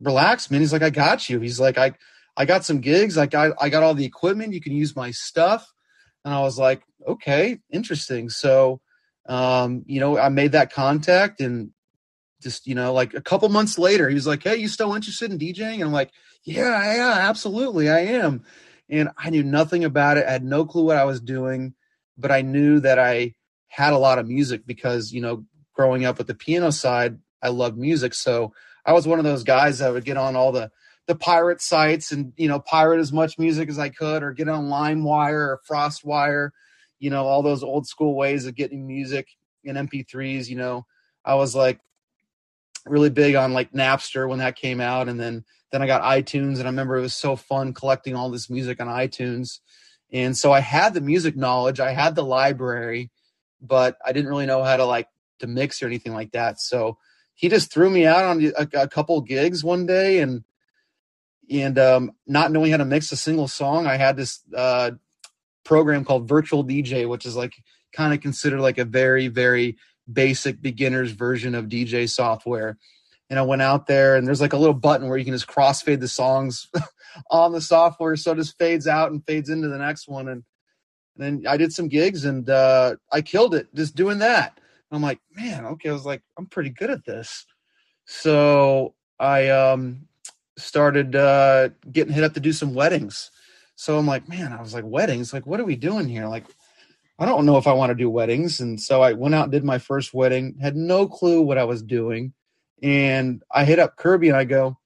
relax, 0.00 0.50
man. 0.50 0.60
He's 0.60 0.72
like, 0.72 0.82
I 0.82 0.90
got 0.90 1.28
you. 1.28 1.40
He's 1.40 1.60
like, 1.60 1.78
I, 1.78 1.92
I 2.36 2.44
got 2.44 2.64
some 2.64 2.80
gigs. 2.80 3.16
Like 3.16 3.34
I, 3.34 3.50
I 3.60 3.68
got 3.68 3.82
all 3.82 3.94
the 3.94 4.04
equipment. 4.04 4.54
You 4.54 4.60
can 4.60 4.72
use 4.72 4.96
my 4.96 5.10
stuff. 5.10 5.72
And 6.24 6.34
I 6.34 6.40
was 6.40 6.58
like, 6.58 6.82
okay, 7.06 7.58
interesting. 7.70 8.30
So, 8.30 8.80
um, 9.26 9.84
you 9.86 10.00
know, 10.00 10.18
I 10.18 10.28
made 10.28 10.52
that 10.52 10.72
contact 10.72 11.40
and 11.40 11.70
just, 12.42 12.66
you 12.66 12.74
know, 12.74 12.92
like 12.92 13.14
a 13.14 13.20
couple 13.20 13.48
months 13.48 13.78
later, 13.78 14.08
he 14.08 14.14
was 14.14 14.26
like, 14.26 14.42
Hey, 14.42 14.56
you 14.56 14.68
still 14.68 14.94
interested 14.94 15.30
in 15.30 15.38
DJing? 15.38 15.74
And 15.74 15.84
I'm 15.84 15.92
like, 15.92 16.10
yeah, 16.44 16.94
yeah, 16.94 17.28
absolutely. 17.28 17.90
I 17.90 18.00
am. 18.00 18.44
And 18.88 19.10
I 19.16 19.30
knew 19.30 19.42
nothing 19.42 19.84
about 19.84 20.16
it. 20.16 20.26
I 20.26 20.32
had 20.32 20.44
no 20.44 20.64
clue 20.64 20.84
what 20.84 20.96
I 20.96 21.04
was 21.04 21.20
doing, 21.20 21.74
but 22.18 22.32
I 22.32 22.42
knew 22.42 22.80
that 22.80 22.98
I 22.98 23.34
had 23.68 23.92
a 23.92 23.98
lot 23.98 24.18
of 24.18 24.26
music 24.26 24.66
because, 24.66 25.12
you 25.12 25.20
know, 25.20 25.44
growing 25.74 26.04
up 26.04 26.18
with 26.18 26.26
the 26.26 26.34
piano 26.34 26.72
side, 26.72 27.18
I 27.42 27.48
loved 27.48 27.78
music. 27.78 28.14
So 28.14 28.52
I 28.90 28.92
was 28.92 29.06
one 29.06 29.20
of 29.20 29.24
those 29.24 29.44
guys 29.44 29.78
that 29.78 29.92
would 29.92 30.04
get 30.04 30.16
on 30.16 30.34
all 30.34 30.50
the 30.50 30.68
the 31.06 31.14
pirate 31.14 31.60
sites 31.60 32.10
and 32.10 32.32
you 32.36 32.48
know 32.48 32.58
pirate 32.58 32.98
as 32.98 33.12
much 33.12 33.38
music 33.38 33.68
as 33.68 33.78
I 33.78 33.88
could, 33.88 34.24
or 34.24 34.32
get 34.32 34.48
on 34.48 34.68
LimeWire 34.68 35.32
or 35.32 35.60
FrostWire, 35.70 36.50
you 36.98 37.08
know 37.08 37.24
all 37.24 37.40
those 37.42 37.62
old 37.62 37.86
school 37.86 38.16
ways 38.16 38.46
of 38.46 38.56
getting 38.56 38.88
music 38.88 39.28
in 39.62 39.76
MP3s. 39.76 40.48
You 40.48 40.56
know, 40.56 40.86
I 41.24 41.36
was 41.36 41.54
like 41.54 41.78
really 42.84 43.10
big 43.10 43.36
on 43.36 43.52
like 43.52 43.70
Napster 43.70 44.28
when 44.28 44.40
that 44.40 44.56
came 44.56 44.80
out, 44.80 45.08
and 45.08 45.20
then 45.20 45.44
then 45.70 45.82
I 45.82 45.86
got 45.86 46.02
iTunes, 46.02 46.58
and 46.58 46.64
I 46.64 46.70
remember 46.70 46.98
it 46.98 47.02
was 47.02 47.14
so 47.14 47.36
fun 47.36 47.72
collecting 47.72 48.16
all 48.16 48.28
this 48.28 48.50
music 48.50 48.80
on 48.80 48.88
iTunes. 48.88 49.60
And 50.12 50.36
so 50.36 50.50
I 50.50 50.58
had 50.58 50.94
the 50.94 51.00
music 51.00 51.36
knowledge, 51.36 51.78
I 51.78 51.92
had 51.92 52.16
the 52.16 52.24
library, 52.24 53.12
but 53.62 53.98
I 54.04 54.10
didn't 54.10 54.30
really 54.30 54.46
know 54.46 54.64
how 54.64 54.76
to 54.76 54.84
like 54.84 55.06
to 55.38 55.46
mix 55.46 55.80
or 55.80 55.86
anything 55.86 56.12
like 56.12 56.32
that. 56.32 56.60
So 56.60 56.98
he 57.40 57.48
just 57.48 57.72
threw 57.72 57.88
me 57.88 58.04
out 58.04 58.24
on 58.24 58.44
a, 58.44 58.82
a 58.82 58.86
couple 58.86 59.18
gigs 59.22 59.64
one 59.64 59.86
day, 59.86 60.20
and 60.20 60.44
and 61.50 61.78
um, 61.78 62.12
not 62.26 62.52
knowing 62.52 62.70
how 62.70 62.76
to 62.76 62.84
mix 62.84 63.10
a 63.12 63.16
single 63.16 63.48
song, 63.48 63.86
I 63.86 63.96
had 63.96 64.14
this 64.14 64.40
uh, 64.54 64.90
program 65.64 66.04
called 66.04 66.28
Virtual 66.28 66.62
DJ, 66.62 67.08
which 67.08 67.24
is 67.24 67.36
like 67.36 67.54
kind 67.94 68.12
of 68.12 68.20
considered 68.20 68.60
like 68.60 68.76
a 68.76 68.84
very 68.84 69.28
very 69.28 69.78
basic 70.12 70.60
beginner's 70.60 71.12
version 71.12 71.54
of 71.54 71.64
DJ 71.64 72.10
software. 72.10 72.76
And 73.30 73.38
I 73.38 73.42
went 73.42 73.62
out 73.62 73.86
there, 73.86 74.16
and 74.16 74.26
there's 74.26 74.42
like 74.42 74.52
a 74.52 74.58
little 74.58 74.74
button 74.74 75.08
where 75.08 75.16
you 75.16 75.24
can 75.24 75.32
just 75.32 75.46
crossfade 75.46 76.00
the 76.00 76.08
songs 76.08 76.68
on 77.30 77.52
the 77.52 77.62
software, 77.62 78.16
so 78.16 78.32
it 78.32 78.36
just 78.36 78.58
fades 78.58 78.86
out 78.86 79.12
and 79.12 79.24
fades 79.24 79.48
into 79.48 79.68
the 79.68 79.78
next 79.78 80.08
one. 80.08 80.28
And, 80.28 80.44
and 81.16 81.42
then 81.42 81.46
I 81.48 81.56
did 81.56 81.72
some 81.72 81.88
gigs, 81.88 82.26
and 82.26 82.50
uh, 82.50 82.96
I 83.10 83.22
killed 83.22 83.54
it 83.54 83.74
just 83.74 83.96
doing 83.96 84.18
that. 84.18 84.59
I'm 84.90 85.02
like, 85.02 85.20
man, 85.34 85.66
okay. 85.66 85.90
I 85.90 85.92
was 85.92 86.06
like, 86.06 86.22
I'm 86.38 86.46
pretty 86.46 86.70
good 86.70 86.90
at 86.90 87.04
this. 87.04 87.46
So 88.06 88.94
I 89.18 89.48
um, 89.48 90.08
started 90.58 91.14
uh, 91.14 91.70
getting 91.90 92.12
hit 92.12 92.24
up 92.24 92.34
to 92.34 92.40
do 92.40 92.52
some 92.52 92.74
weddings. 92.74 93.30
So 93.76 93.98
I'm 93.98 94.06
like, 94.06 94.28
man, 94.28 94.52
I 94.52 94.60
was 94.60 94.74
like, 94.74 94.84
weddings? 94.84 95.32
Like, 95.32 95.46
what 95.46 95.60
are 95.60 95.64
we 95.64 95.76
doing 95.76 96.08
here? 96.08 96.26
Like, 96.26 96.44
I 97.18 97.26
don't 97.26 97.46
know 97.46 97.56
if 97.56 97.66
I 97.66 97.72
want 97.72 97.90
to 97.90 97.94
do 97.94 98.10
weddings. 98.10 98.60
And 98.60 98.80
so 98.80 99.02
I 99.02 99.12
went 99.12 99.34
out 99.34 99.44
and 99.44 99.52
did 99.52 99.64
my 99.64 99.78
first 99.78 100.12
wedding, 100.12 100.56
had 100.60 100.76
no 100.76 101.06
clue 101.06 101.42
what 101.42 101.58
I 101.58 101.64
was 101.64 101.82
doing. 101.82 102.32
And 102.82 103.42
I 103.50 103.64
hit 103.64 103.78
up 103.78 103.96
Kirby 103.96 104.28
and 104.28 104.36
I 104.36 104.44
go, 104.44 104.78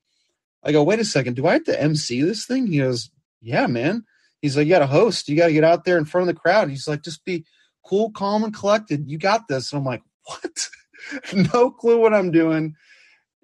I 0.65 0.73
go, 0.73 0.83
wait 0.83 0.99
a 0.99 1.05
second, 1.05 1.37
do 1.37 1.47
I 1.47 1.55
have 1.55 1.65
to 1.65 1.81
MC 1.81 2.23
this 2.23 2.47
thing? 2.47 2.67
He 2.67 2.79
goes, 2.79 3.11
Yeah, 3.41 3.67
man. 3.67 4.05
He's 4.43 4.57
like, 4.57 4.67
You 4.67 4.73
got 4.73 4.81
to 4.81 4.87
host. 4.87 5.29
You 5.29 5.37
got 5.37 5.47
to 5.47 5.53
get 5.53 5.65
out 5.65 5.85
there 5.85 5.99
in 5.99 6.05
front 6.05 6.29
of 6.29 6.35
the 6.35 6.41
crowd. 6.41 6.71
He's 6.71 6.89
like, 6.89 7.03
Just 7.03 7.25
be 7.25 7.45
cool, 7.87 8.11
calm, 8.11 8.45
and 8.45 8.55
collected. 8.55 9.09
You 9.09 9.19
got 9.19 9.49
this. 9.49 9.73
And 9.73 9.81
I'm 9.81 9.85
like, 9.85 10.03
What? 10.25 10.69
no 11.55 11.71
clue 11.71 12.01
what 12.01 12.15
I'm 12.15 12.31
doing. 12.31 12.75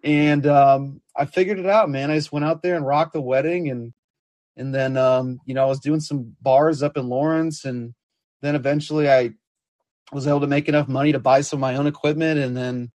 And 0.02 0.46
um, 0.46 1.02
I 1.16 1.26
figured 1.26 1.58
it 1.58 1.66
out, 1.66 1.90
man. 1.90 2.10
I 2.10 2.16
just 2.16 2.32
went 2.32 2.44
out 2.44 2.62
there 2.62 2.74
and 2.74 2.86
rocked 2.86 3.12
the 3.12 3.20
wedding 3.20 3.68
and 3.68 3.92
and 4.56 4.74
then 4.74 4.96
um, 4.96 5.40
you 5.46 5.54
know, 5.54 5.62
I 5.62 5.68
was 5.68 5.80
doing 5.80 6.00
some 6.00 6.36
bars 6.42 6.82
up 6.82 6.96
in 6.96 7.08
Lawrence 7.08 7.64
and 7.64 7.94
then 8.42 8.54
eventually 8.54 9.10
I 9.10 9.30
was 10.12 10.26
able 10.26 10.40
to 10.40 10.46
make 10.46 10.68
enough 10.68 10.88
money 10.88 11.12
to 11.12 11.18
buy 11.18 11.40
some 11.40 11.58
of 11.58 11.60
my 11.60 11.76
own 11.76 11.86
equipment 11.86 12.40
and 12.40 12.56
then 12.56 12.90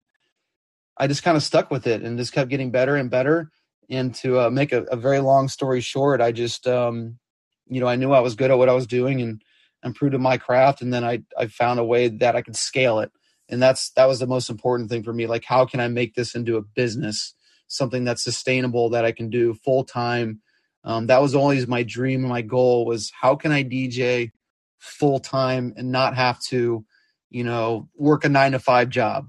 I 0.97 1.07
just 1.07 1.23
kind 1.23 1.37
of 1.37 1.43
stuck 1.43 1.71
with 1.71 1.87
it 1.87 2.01
and 2.01 2.17
just 2.17 2.33
kept 2.33 2.49
getting 2.49 2.71
better 2.71 2.95
and 2.95 3.09
better. 3.09 3.51
And 3.89 4.13
to 4.15 4.41
uh, 4.41 4.49
make 4.49 4.71
a, 4.71 4.83
a, 4.83 4.95
very 4.95 5.19
long 5.19 5.47
story 5.47 5.79
short, 5.79 6.19
I 6.19 6.31
just, 6.31 6.65
um, 6.67 7.19
you 7.67 7.79
know, 7.79 7.87
I 7.87 7.95
knew 7.95 8.13
I 8.13 8.19
was 8.19 8.35
good 8.35 8.49
at 8.49 8.57
what 8.57 8.69
I 8.69 8.73
was 8.73 8.87
doing 8.87 9.21
and 9.21 9.41
improved 9.84 10.15
in 10.15 10.22
my 10.22 10.38
craft. 10.38 10.82
And 10.82 10.94
then 10.94 11.03
I, 11.03 11.24
I 11.38 11.48
found 11.48 11.79
a 11.79 11.86
way 11.86 12.08
that 12.08 12.36
I 12.36 12.41
could 12.41 12.55
scale 12.55 13.00
it. 13.00 13.12
And 13.50 13.62
that's, 13.62 13.91
that 13.91 14.08
was 14.08 14.20
the 14.20 14.27
most 14.27 14.50
important 14.50 14.89
thing 14.89 15.03
for 15.03 15.13
me. 15.13 15.27
Like, 15.27 15.46
how 15.46 15.65
can 15.65 15.79
I 15.79 15.88
make 15.88 16.15
this 16.15 16.36
into 16.36 16.58
a 16.58 16.62
business, 16.62 17.34
something 17.67 18.03
that's 18.03 18.24
sustainable 18.24 18.89
that 18.89 19.05
I 19.05 19.12
can 19.12 19.29
do 19.29 19.53
full 19.53 19.84
time? 19.84 20.41
Um, 20.84 21.08
that 21.08 21.22
was 21.22 21.36
always 21.36 21.67
my 21.67 21.84
dream 21.84 22.22
and 22.22 22.29
my 22.29 22.41
goal 22.41 22.86
was 22.86 23.12
how 23.20 23.36
can 23.36 23.51
I 23.51 23.63
DJ 23.63 24.32
full 24.79 25.20
time 25.20 25.74
and 25.77 25.91
not 25.91 26.15
have 26.15 26.39
to, 26.39 26.86
you 27.29 27.44
know, 27.44 27.89
work 27.96 28.24
a 28.24 28.29
nine 28.29 28.51
to 28.53 28.60
five 28.60 28.89
job. 28.89 29.27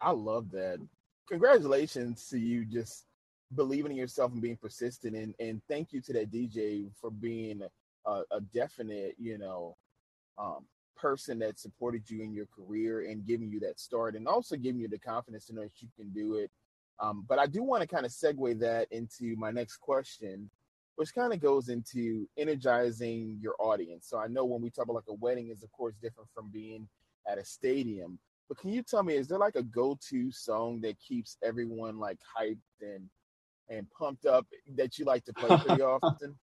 I 0.00 0.10
love 0.10 0.50
that. 0.50 0.78
Congratulations 1.28 2.28
to 2.28 2.38
you 2.38 2.64
just 2.64 3.04
believing 3.54 3.92
in 3.92 3.96
yourself 3.96 4.32
and 4.32 4.42
being 4.42 4.56
persistent 4.56 5.14
and 5.14 5.34
and 5.38 5.62
thank 5.68 5.92
you 5.92 6.00
to 6.00 6.12
that 6.12 6.30
DJ 6.30 6.90
for 7.00 7.10
being 7.10 7.62
a, 8.06 8.22
a 8.30 8.40
definite, 8.52 9.14
you 9.18 9.38
know, 9.38 9.76
um, 10.38 10.66
person 10.96 11.38
that 11.40 11.58
supported 11.58 12.08
you 12.08 12.22
in 12.22 12.32
your 12.32 12.46
career 12.46 13.06
and 13.08 13.26
giving 13.26 13.50
you 13.50 13.60
that 13.60 13.80
start 13.80 14.14
and 14.14 14.26
also 14.28 14.56
giving 14.56 14.80
you 14.80 14.88
the 14.88 14.98
confidence 14.98 15.46
to 15.46 15.54
know 15.54 15.62
that 15.62 15.82
you 15.82 15.88
can 15.96 16.10
do 16.10 16.36
it. 16.36 16.50
Um, 17.00 17.24
but 17.28 17.38
I 17.38 17.46
do 17.46 17.62
want 17.62 17.82
to 17.82 17.88
kind 17.88 18.06
of 18.06 18.12
segue 18.12 18.58
that 18.60 18.86
into 18.90 19.34
my 19.36 19.50
next 19.50 19.78
question, 19.78 20.48
which 20.96 21.14
kind 21.14 21.32
of 21.32 21.40
goes 21.40 21.68
into 21.68 22.28
energizing 22.38 23.38
your 23.40 23.54
audience. 23.58 24.06
So 24.08 24.18
I 24.18 24.28
know 24.28 24.44
when 24.44 24.62
we 24.62 24.70
talk 24.70 24.84
about 24.84 24.94
like 24.94 25.04
a 25.08 25.14
wedding 25.14 25.48
is 25.48 25.62
of 25.62 25.72
course 25.72 25.94
different 26.00 26.30
from 26.34 26.50
being 26.50 26.88
at 27.28 27.38
a 27.38 27.44
stadium. 27.44 28.18
But 28.48 28.58
can 28.58 28.70
you 28.70 28.82
tell 28.82 29.02
me, 29.02 29.14
is 29.14 29.26
there 29.26 29.38
like 29.38 29.56
a 29.56 29.62
go-to 29.62 30.30
song 30.30 30.80
that 30.82 30.98
keeps 31.00 31.36
everyone 31.42 31.98
like 31.98 32.18
hyped 32.38 32.58
and 32.80 33.08
and 33.70 33.86
pumped 33.98 34.26
up 34.26 34.46
that 34.76 34.98
you 34.98 35.06
like 35.06 35.24
to 35.24 35.32
play 35.32 35.56
pretty 35.58 35.82
often? 35.82 36.38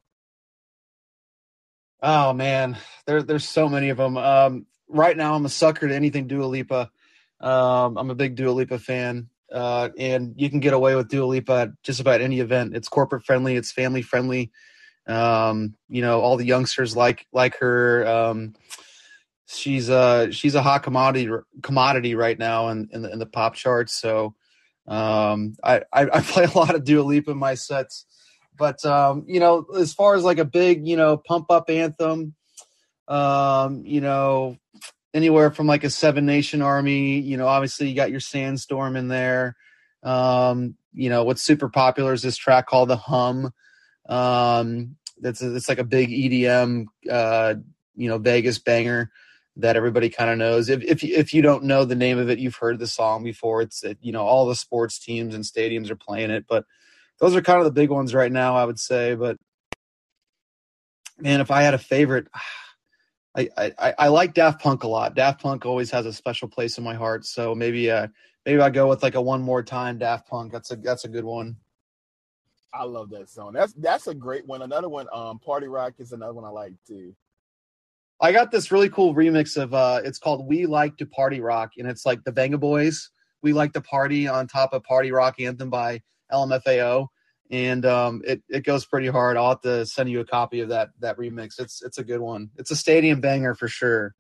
Oh 2.02 2.34
man, 2.34 2.78
there 3.06 3.24
there's 3.24 3.48
so 3.48 3.68
many 3.68 3.90
of 3.90 3.98
them. 3.98 4.18
Um, 4.18 4.66
right 4.88 5.16
now, 5.16 5.34
I'm 5.36 5.46
a 5.46 5.50
sucker 5.50 5.88
to 5.88 5.96
anything 5.96 6.28
Dua 6.28 6.46
Lipa. 6.46 6.90
Um, 7.42 7.98
I'm 7.98 8.10
a 8.10 8.16
big 8.16 8.36
Dua 8.36 8.52
Lipa 8.52 8.80
fan, 8.80 9.30
uh, 9.52 9.90
and 9.98 10.34
you 10.38 10.50
can 10.50 10.60
get 10.60 10.74
away 10.74 10.96
with 10.96 11.10
Dua 11.10 11.26
Lipa 11.26 11.54
at 11.54 11.84
just 11.84 12.00
about 12.00 12.22
any 12.22 12.40
event. 12.40 12.76
It's 12.76 12.88
corporate 12.88 13.26
friendly, 13.26 13.56
it's 13.56 13.72
family 13.72 14.02
friendly. 14.02 14.52
Um, 15.08 15.76
you 15.90 16.02
know, 16.02 16.22
all 16.22 16.38
the 16.38 16.46
youngsters 16.46 16.96
like 16.96 17.28
like 17.34 17.58
her. 17.58 18.08
Um, 18.08 18.56
she's 19.46 19.90
uh 19.90 20.32
she's 20.32 20.56
a 20.56 20.62
hot 20.62 20.84
commodity 20.84 21.30
commodity 21.64 22.16
right 22.16 22.38
now 22.38 22.70
in 22.70 22.90
in 22.94 23.02
the, 23.02 23.12
in 23.12 23.20
the 23.20 23.26
pop 23.26 23.56
charts. 23.56 24.00
So 24.00 24.36
um, 24.88 25.56
I, 25.64 25.82
I, 25.94 26.08
I 26.14 26.22
play 26.22 26.46
a 26.46 26.58
lot 26.58 26.76
of 26.76 26.84
Dua 26.84 27.04
Lipa 27.04 27.32
in 27.32 27.38
my 27.38 27.56
sets, 27.56 28.06
but 28.60 28.86
um, 28.86 29.24
you 29.28 29.40
know, 29.40 29.66
as 29.76 29.94
far 29.94 30.16
as 30.16 30.24
like 30.24 30.38
a 30.38 30.46
big 30.46 30.88
you 30.88 30.98
know 30.98 31.18
pump 31.18 31.50
up 31.50 31.70
anthem, 31.70 32.36
um, 33.08 33.84
you 33.86 34.02
know, 34.02 34.58
anywhere 35.14 35.50
from 35.50 35.66
like 35.66 35.84
a 35.84 35.90
Seven 35.90 36.26
Nation 36.26 36.62
Army, 36.62 37.20
you 37.20 37.38
know, 37.38 37.48
obviously 37.48 37.90
you 37.90 37.96
got 37.96 38.12
your 38.12 38.20
Sandstorm 38.20 38.96
in 38.96 39.08
there. 39.08 39.56
Um, 40.04 40.76
you 40.94 41.10
know, 41.10 41.24
what's 41.24 41.42
super 41.42 41.70
popular 41.70 42.14
is 42.14 42.22
this 42.22 42.38
track 42.38 42.68
called 42.68 42.90
The 42.90 42.98
Hum. 42.98 43.52
Um, 44.08 44.98
that's 45.22 45.42
it's 45.42 45.70
like 45.70 45.80
a 45.80 45.84
big 45.84 46.10
EDM, 46.10 46.86
uh, 47.10 47.56
you 47.96 48.10
know, 48.10 48.18
Vegas 48.18 48.60
banger 48.60 49.12
that 49.58 49.76
everybody 49.76 50.10
kind 50.10 50.30
of 50.30 50.38
knows. 50.38 50.70
If 50.70 50.84
if 50.84 51.04
if 51.04 51.34
you 51.34 51.42
don't 51.42 51.66
know 51.66 51.86
the 51.86 51.96
name 51.96 52.18
of 52.18 52.30
it, 52.30 52.40
you've 52.40 52.56
heard 52.56 52.80
the 52.80 52.88
song 52.88 53.24
before. 53.24 53.62
It's 53.62 53.84
you 54.02 54.12
know 54.12 54.24
all 54.24 54.48
the 54.48 54.56
sports 54.56 55.00
teams 55.00 55.36
and 55.36 55.44
stadiums 55.44 55.90
are 55.90 55.96
playing 55.96 56.32
it, 56.32 56.46
but 56.48 56.66
those 57.20 57.36
are 57.36 57.42
kind 57.42 57.60
of 57.60 57.66
the 57.66 57.72
big 57.72 57.90
ones 57.90 58.14
right 58.14 58.32
now, 58.32 58.56
I 58.56 58.66
would 58.66 58.80
say. 58.80 59.16
But 59.16 59.38
man, 61.18 61.42
if 61.42 61.52
I 61.52 61.62
had 61.62 61.74
a 61.74 61.80
favorite, 61.80 62.28
I 63.38 63.50
I, 63.58 63.94
I 63.98 64.08
like 64.08 64.34
Daft 64.34 64.62
Punk 64.62 64.84
a 64.84 64.88
lot. 64.88 65.16
Daft 65.16 65.42
Punk 65.42 65.66
always 65.66 65.92
has 65.92 66.06
a 66.06 66.14
special 66.14 66.48
place 66.48 66.78
in 66.78 66.84
my 66.84 66.96
heart. 66.96 67.26
So 67.26 67.54
maybe 67.54 67.92
uh 67.92 68.08
maybe 68.46 68.62
I 68.62 68.70
go 68.70 68.88
with 68.88 69.04
like 69.04 69.16
a 69.16 69.22
one 69.22 69.42
more 69.42 69.62
time 69.62 69.98
Daft 69.98 70.28
Punk. 70.28 70.52
That's 70.52 70.72
a 70.72 70.76
that's 70.78 71.06
a 71.06 71.10
good 71.10 71.26
one. 71.26 71.58
I 72.74 72.84
love 72.84 73.10
that 73.12 73.30
song. 73.30 73.54
That's 73.54 73.74
that's 73.74 74.08
a 74.08 74.14
great 74.14 74.46
one. 74.46 74.62
Another 74.62 74.90
one, 74.90 75.08
um, 75.14 75.40
Party 75.40 75.68
Rock 75.68 75.94
is 76.00 76.12
another 76.12 76.34
one 76.34 76.46
I 76.46 76.50
like 76.50 76.74
too. 76.88 77.16
I 78.22 78.32
got 78.32 78.52
this 78.52 78.72
really 78.72 78.90
cool 78.90 79.16
remix 79.16 79.62
of 79.62 79.74
uh 79.74 80.02
it's 80.04 80.20
called 80.20 80.48
We 80.48 80.66
Like 80.66 80.98
to 80.98 81.06
Party 81.06 81.40
Rock 81.40 81.74
and 81.78 81.88
it's 81.88 82.06
like 82.06 82.24
the 82.24 82.32
Vengaboys 82.32 83.10
We 83.42 83.54
Like 83.54 83.74
to 83.74 83.82
Party 83.82 84.28
on 84.28 84.48
top 84.48 84.74
of 84.74 84.84
Party 84.84 85.12
Rock 85.12 85.40
Anthem 85.40 85.70
by 85.70 86.02
LMFAO 86.32 87.08
and 87.52 87.86
um 87.86 88.22
it 88.26 88.42
it 88.50 88.64
goes 88.64 88.86
pretty 88.86 89.08
hard. 89.08 89.38
I'll 89.38 89.50
have 89.50 89.62
to 89.62 89.86
send 89.86 90.10
you 90.10 90.20
a 90.20 90.26
copy 90.26 90.62
of 90.62 90.70
that 90.70 90.90
that 91.00 91.18
remix. 91.18 91.60
It's 91.60 91.82
it's 91.82 91.98
a 91.98 92.04
good 92.04 92.22
one. 92.22 92.50
It's 92.58 92.72
a 92.72 92.76
stadium 92.76 93.22
banger 93.22 93.56
for 93.56 93.68
sure. 93.68 94.16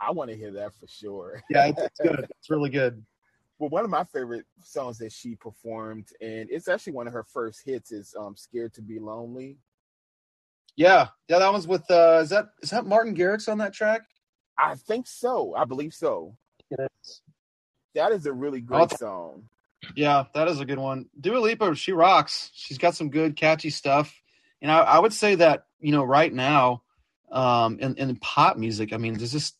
I 0.00 0.12
want 0.12 0.30
to 0.30 0.36
hear 0.36 0.52
that 0.52 0.74
for 0.74 0.86
sure. 0.86 1.42
yeah, 1.50 1.66
it's, 1.66 1.82
it's 1.82 2.00
good. 2.00 2.26
It's 2.38 2.50
really 2.50 2.70
good. 2.70 3.04
well, 3.58 3.70
one 3.70 3.84
of 3.84 3.90
my 3.90 4.04
favorite 4.04 4.46
songs 4.62 4.98
that 4.98 5.12
she 5.12 5.34
performed, 5.34 6.08
and 6.20 6.48
it's 6.50 6.68
actually 6.68 6.94
one 6.94 7.06
of 7.06 7.12
her 7.12 7.24
first 7.24 7.62
hits, 7.64 7.92
is 7.92 8.14
um, 8.18 8.36
"Scared 8.36 8.74
to 8.74 8.82
Be 8.82 8.98
Lonely." 8.98 9.58
Yeah, 10.76 11.08
yeah, 11.28 11.38
that 11.40 11.52
was 11.52 11.66
with 11.66 11.90
uh, 11.90 12.20
is 12.22 12.30
that 12.30 12.50
is 12.62 12.70
that 12.70 12.86
Martin 12.86 13.14
Garrix 13.14 13.48
on 13.50 13.58
that 13.58 13.74
track? 13.74 14.02
I 14.58 14.74
think 14.74 15.06
so. 15.06 15.54
I 15.54 15.64
believe 15.64 15.94
so. 15.94 16.36
Yes. 16.70 17.22
That 17.94 18.12
is 18.12 18.26
a 18.26 18.32
really 18.32 18.60
great 18.60 18.90
song. 18.92 19.48
Yeah, 19.94 20.24
that 20.34 20.48
is 20.48 20.60
a 20.60 20.64
good 20.64 20.78
one. 20.78 21.06
Dua 21.18 21.38
Lipa, 21.38 21.74
she 21.74 21.92
rocks. 21.92 22.50
She's 22.54 22.78
got 22.78 22.94
some 22.94 23.10
good, 23.10 23.36
catchy 23.36 23.70
stuff. 23.70 24.14
And 24.62 24.70
I, 24.70 24.80
I 24.80 24.98
would 24.98 25.12
say 25.12 25.36
that 25.36 25.64
you 25.80 25.92
know 25.92 26.04
right 26.04 26.32
now, 26.32 26.82
um, 27.30 27.78
in, 27.78 27.96
in 27.96 28.16
pop 28.16 28.56
music, 28.56 28.92
I 28.92 28.96
mean, 28.96 29.14
there's 29.14 29.32
just 29.32 29.56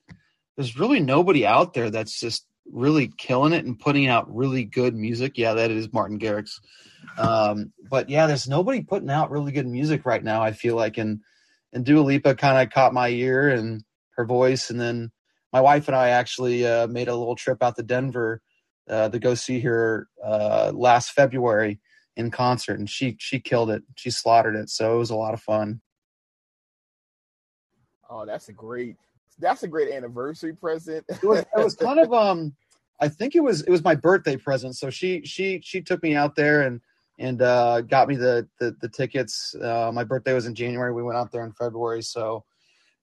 there's 0.57 0.79
really 0.79 1.01
nobody 1.01 1.47
out 1.47 1.75
there 1.75 1.91
that's 1.91 2.21
just 2.21 2.47
really 2.71 3.11
killing 3.17 3.53
it 3.53 3.65
and 3.65 3.79
putting 3.79 4.07
out 4.07 4.35
really 4.35 4.65
good 4.65 4.95
music. 4.95 5.39
Yeah, 5.39 5.55
that 5.55 5.71
is 5.71 5.93
Martin 5.93 6.19
Garrix. 6.19 6.61
Um, 7.19 7.73
but 7.89 8.09
yeah, 8.09 8.27
there's 8.27 8.49
nobody 8.49 8.83
putting 8.83 9.11
out 9.11 9.31
really 9.31 9.53
good 9.53 9.67
music 9.67 10.05
right 10.05 10.23
now. 10.23 10.43
I 10.43 10.53
feel 10.53 10.77
like, 10.77 10.99
and 10.99 11.21
and 11.73 11.85
Dua 11.85 12.03
Lipa 12.03 12.35
kind 12.35 12.59
of 12.59 12.73
caught 12.73 12.93
my 12.93 13.09
ear 13.09 13.49
and 13.49 13.83
her 14.17 14.25
voice, 14.25 14.71
and 14.71 14.81
then 14.81 15.11
my 15.53 15.61
wife 15.61 15.89
and 15.89 15.97
I 15.97 16.11
actually 16.11 16.67
uh, 16.67 16.87
made 16.87 17.09
a 17.09 17.17
little 17.17 17.37
trip 17.37 17.63
out 17.63 17.77
to 17.77 17.83
Denver 17.83 18.43
uh, 18.89 19.09
to 19.09 19.19
go 19.19 19.35
see 19.35 19.61
her 19.61 20.09
uh, 20.25 20.73
last 20.75 21.13
February 21.13 21.81
in 22.17 22.31
concert, 22.31 22.79
and 22.79 22.89
she 22.89 23.17
she 23.19 23.41
killed 23.41 23.71
it. 23.71 23.83
She 23.95 24.11
slaughtered 24.11 24.57
it. 24.57 24.71
So 24.71 24.95
it 24.95 24.99
was 24.99 25.11
a 25.11 25.17
lot 25.17 25.35
of 25.35 25.41
fun. 25.41 25.81
Oh, 28.09 28.27
that's 28.27 28.49
a 28.49 28.53
great 28.53 28.97
that's 29.39 29.63
a 29.63 29.69
great 29.69 29.93
anniversary 29.93 30.53
present. 30.53 31.05
it, 31.09 31.25
was, 31.25 31.41
it 31.41 31.65
was 31.65 31.75
kind 31.75 31.99
of 31.99 32.13
um, 32.13 32.55
I 33.01 33.09
think 33.09 33.35
it 33.35 33.41
was 33.41 33.63
it 33.63 33.71
was 33.71 33.85
my 33.85 33.95
birthday 33.95 34.37
present. 34.37 34.77
So 34.77 34.91
she 34.91 35.23
she 35.25 35.61
she 35.63 35.81
took 35.81 36.03
me 36.03 36.15
out 36.15 36.37
there 36.37 36.63
and 36.63 36.81
and 37.19 37.41
uh, 37.43 37.83
got 37.83 38.09
me 38.09 38.17
the 38.17 38.49
the, 38.59 38.77
the 38.81 38.89
tickets. 38.89 39.55
Uh, 39.55 39.91
my 39.93 40.05
birthday 40.05 40.35
was 40.35 40.47
in 40.47 40.55
January. 40.55 40.93
We 40.93 41.03
went 41.03 41.19
out 41.19 41.33
there 41.33 41.45
in 41.45 41.53
February, 41.53 42.03
so 42.03 42.45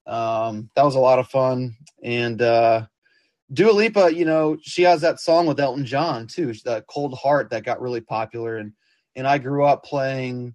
um, 0.06 0.70
that 0.74 0.84
was 0.84 0.94
a 0.94 1.00
lot 1.00 1.18
of 1.18 1.28
fun. 1.28 1.76
And 2.02 2.40
uh, 2.40 2.86
Dua 3.52 3.72
Lipa, 3.72 4.14
you 4.14 4.24
know, 4.24 4.58
she 4.62 4.82
has 4.82 5.00
that 5.00 5.20
song 5.20 5.46
with 5.46 5.60
Elton 5.60 5.86
John 5.86 6.26
too, 6.26 6.52
that 6.64 6.86
Cold 6.86 7.16
Heart 7.16 7.50
that 7.50 7.64
got 7.64 7.80
really 7.80 8.00
popular. 8.00 8.56
And 8.58 8.72
and 9.16 9.26
I 9.26 9.38
grew 9.38 9.64
up 9.64 9.84
playing 9.84 10.54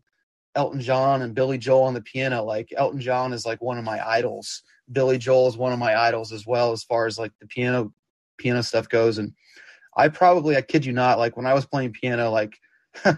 Elton 0.56 0.82
John 0.82 1.22
and 1.22 1.34
Billy 1.34 1.58
Joel 1.58 1.84
on 1.84 1.94
the 1.94 2.02
piano. 2.02 2.44
Like 2.44 2.72
Elton 2.76 3.02
John 3.02 3.34
is 3.34 3.46
like 3.46 3.62
one 3.62 3.78
of 3.78 3.84
my 3.84 4.06
idols. 4.08 4.62
Billy 4.92 5.18
Joel 5.18 5.48
is 5.48 5.58
one 5.58 5.74
of 5.74 5.80
my 5.80 6.00
idols 6.00 6.32
as 6.32 6.46
well, 6.46 6.72
as 6.72 6.84
far 6.84 7.08
as 7.08 7.18
like 7.18 7.32
the 7.40 7.48
piano 7.48 7.92
piano 8.38 8.62
stuff 8.62 8.88
goes. 8.90 9.18
And 9.18 9.34
I 9.98 10.08
probably, 10.08 10.56
I 10.56 10.62
kid 10.62 10.86
you 10.86 10.94
not, 10.94 11.20
like 11.20 11.36
when 11.36 11.46
I 11.46 11.54
was 11.54 11.66
playing 11.66 11.94
piano, 11.94 12.30
like 12.30 12.58
I, 13.06 13.18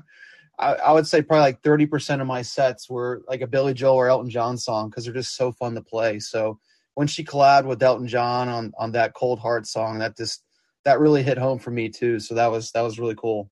I, 0.60 0.91
would 0.94 1.08
say 1.08 1.22
probably 1.22 1.41
like 1.41 1.62
30% 1.62 2.22
of 2.22 2.27
my 2.27 2.41
sets 2.41 2.89
were 2.89 3.24
like 3.27 3.41
a 3.41 3.48
Billy 3.48 3.74
Joel 3.74 3.96
or 3.96 4.10
Elton 4.10 4.29
John 4.29 4.58
song 4.58 4.89
because 4.89 5.03
they're 5.05 5.13
just 5.13 5.36
so 5.36 5.51
fun 5.51 5.75
to 5.75 5.82
play. 5.82 6.20
So 6.20 6.60
when 6.95 7.07
she 7.07 7.23
collabed 7.23 7.65
with 7.65 7.83
Elton 7.83 8.07
John 8.07 8.49
on 8.49 8.73
on 8.77 8.91
that 8.93 9.13
Cold 9.13 9.39
Heart 9.39 9.67
song, 9.67 9.99
that 9.99 10.17
just 10.17 10.43
that 10.85 10.99
really 10.99 11.23
hit 11.23 11.37
home 11.37 11.59
for 11.59 11.71
me 11.71 11.89
too. 11.89 12.19
So 12.19 12.35
that 12.35 12.51
was 12.51 12.71
that 12.71 12.81
was 12.81 12.97
really 12.97 13.15
cool. 13.15 13.51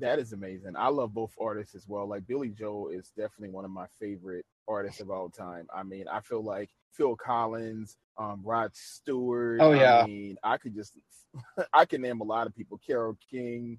That 0.00 0.20
is 0.20 0.32
amazing. 0.32 0.74
I 0.76 0.88
love 0.88 1.12
both 1.12 1.32
artists 1.40 1.74
as 1.74 1.84
well. 1.88 2.08
Like 2.08 2.26
Billy 2.26 2.50
Joel 2.50 2.90
is 2.90 3.10
definitely 3.16 3.50
one 3.50 3.64
of 3.64 3.72
my 3.72 3.86
favorite 4.00 4.46
artists 4.68 5.00
of 5.00 5.10
all 5.10 5.28
time. 5.28 5.66
I 5.74 5.82
mean, 5.82 6.06
I 6.06 6.20
feel 6.20 6.44
like 6.44 6.70
Phil 6.92 7.16
Collins, 7.16 7.96
um, 8.16 8.40
Rod 8.44 8.70
Stewart. 8.74 9.58
Oh 9.60 9.72
yeah. 9.72 10.02
I 10.02 10.06
mean, 10.06 10.36
I 10.44 10.56
could 10.56 10.74
just 10.74 10.92
I 11.72 11.84
can 11.84 12.00
name 12.00 12.20
a 12.20 12.24
lot 12.24 12.46
of 12.46 12.54
people. 12.54 12.78
Carole 12.86 13.18
King 13.28 13.78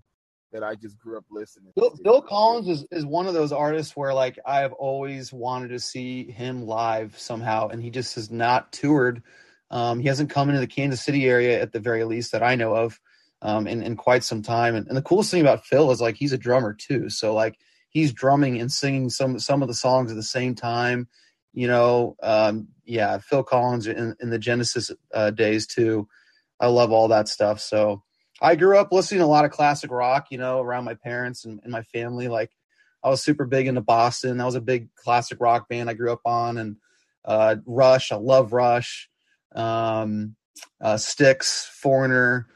that 0.51 0.63
I 0.63 0.75
just 0.75 0.97
grew 0.97 1.17
up 1.17 1.25
listening. 1.29 1.71
Phil, 1.77 1.95
Phil 2.03 2.21
Collins 2.21 2.67
is, 2.67 2.85
is 2.91 3.05
one 3.05 3.27
of 3.27 3.33
those 3.33 3.51
artists 3.51 3.95
where 3.95 4.13
like 4.13 4.39
I 4.45 4.59
have 4.59 4.73
always 4.73 5.31
wanted 5.31 5.69
to 5.69 5.79
see 5.79 6.29
him 6.31 6.65
live 6.65 7.17
somehow, 7.17 7.67
and 7.67 7.81
he 7.81 7.89
just 7.89 8.15
has 8.15 8.31
not 8.31 8.71
toured. 8.71 9.23
Um, 9.71 9.99
he 9.99 10.07
hasn't 10.07 10.31
come 10.31 10.49
into 10.49 10.62
the 10.62 10.67
Kansas 10.67 11.01
City 11.01 11.27
area 11.27 11.62
at 11.62 11.71
the 11.71 11.79
very 11.79 12.03
least 12.03 12.31
that 12.31 12.43
I 12.43 12.55
know 12.55 12.75
of 12.75 12.99
um, 13.41 13.67
in, 13.67 13.83
in 13.83 13.95
quite 13.95 14.23
some 14.23 14.41
time. 14.41 14.75
And, 14.75 14.88
and 14.88 14.97
the 14.97 15.01
coolest 15.01 15.31
thing 15.31 15.41
about 15.41 15.65
Phil 15.65 15.91
is 15.91 16.01
like 16.01 16.15
he's 16.15 16.33
a 16.33 16.38
drummer 16.38 16.73
too, 16.73 17.09
so 17.09 17.33
like 17.33 17.57
he's 17.89 18.13
drumming 18.13 18.59
and 18.59 18.71
singing 18.71 19.09
some 19.09 19.39
some 19.39 19.62
of 19.62 19.67
the 19.67 19.73
songs 19.73 20.12
at 20.12 20.17
the 20.17 20.23
same 20.23 20.55
time. 20.55 21.07
You 21.53 21.67
know, 21.67 22.15
um, 22.21 22.69
yeah, 22.85 23.17
Phil 23.19 23.43
Collins 23.43 23.88
in, 23.88 24.15
in 24.19 24.29
the 24.29 24.39
Genesis 24.39 24.91
uh, 25.13 25.31
days 25.31 25.67
too. 25.67 26.07
I 26.59 26.67
love 26.67 26.91
all 26.91 27.07
that 27.07 27.27
stuff. 27.27 27.59
So 27.59 28.03
I 28.41 28.56
grew 28.56 28.78
up 28.78 28.91
listening 28.91 29.19
to 29.19 29.25
a 29.25 29.28
lot 29.28 29.45
of 29.45 29.52
classic 29.52 29.91
rock, 29.91 30.28
you 30.32 30.38
know, 30.38 30.62
around 30.62 30.86
my 30.86 30.93
parents 30.93 31.45
and, 31.45 31.60
and 31.63 31.71
my 31.71 31.84
family. 31.84 32.28
Like 32.28 32.52
I 33.04 33.10
was 33.10 33.23
super 33.23 33.45
big 33.45 33.67
into 33.67 33.82
Boston. 33.82 34.38
That 34.38 34.45
was 34.45 34.56
a 34.56 34.62
big 34.62 34.93
classic 34.95 35.39
rock 35.39 35.67
band 35.69 35.89
I 35.89 35.93
grew 35.93 36.12
up 36.12 36.21
on, 36.25 36.58
and 36.58 36.78
uh, 37.25 37.58
Rush. 37.65 38.12
I 38.12 38.15
love 38.15 38.54
Rush. 38.54 39.10
Um, 39.56 40.36
uh, 40.82 40.97
Styx, 40.97 41.65
Foreigner, 41.65 42.47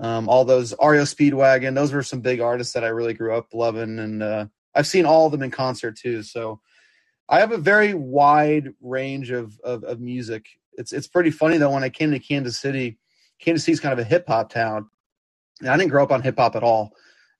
um, 0.00 0.28
all 0.28 0.44
those 0.44 0.72
REO 0.72 1.02
Speedwagon. 1.02 1.74
Those 1.74 1.92
were 1.92 2.02
some 2.02 2.20
big 2.20 2.40
artists 2.40 2.74
that 2.74 2.84
I 2.84 2.88
really 2.88 3.14
grew 3.14 3.34
up 3.34 3.48
loving, 3.52 3.98
and 3.98 4.22
uh, 4.22 4.46
I've 4.74 4.86
seen 4.86 5.06
all 5.06 5.26
of 5.26 5.32
them 5.32 5.42
in 5.42 5.50
concert 5.50 5.96
too. 5.96 6.22
So 6.22 6.60
I 7.28 7.40
have 7.40 7.52
a 7.52 7.58
very 7.58 7.94
wide 7.94 8.74
range 8.80 9.30
of, 9.30 9.58
of, 9.60 9.84
of 9.84 10.00
music. 10.00 10.46
It's 10.76 10.92
it's 10.92 11.06
pretty 11.06 11.30
funny 11.30 11.56
though. 11.56 11.70
When 11.70 11.84
I 11.84 11.88
came 11.88 12.10
to 12.10 12.18
Kansas 12.18 12.58
City, 12.58 12.98
Kansas 13.40 13.64
City's 13.64 13.80
kind 13.80 13.92
of 13.92 13.98
a 13.98 14.08
hip 14.08 14.24
hop 14.26 14.50
town, 14.50 14.88
and 15.60 15.70
I 15.70 15.76
didn't 15.76 15.90
grow 15.90 16.02
up 16.02 16.12
on 16.12 16.22
hip 16.22 16.38
hop 16.38 16.56
at 16.56 16.62
all. 16.62 16.92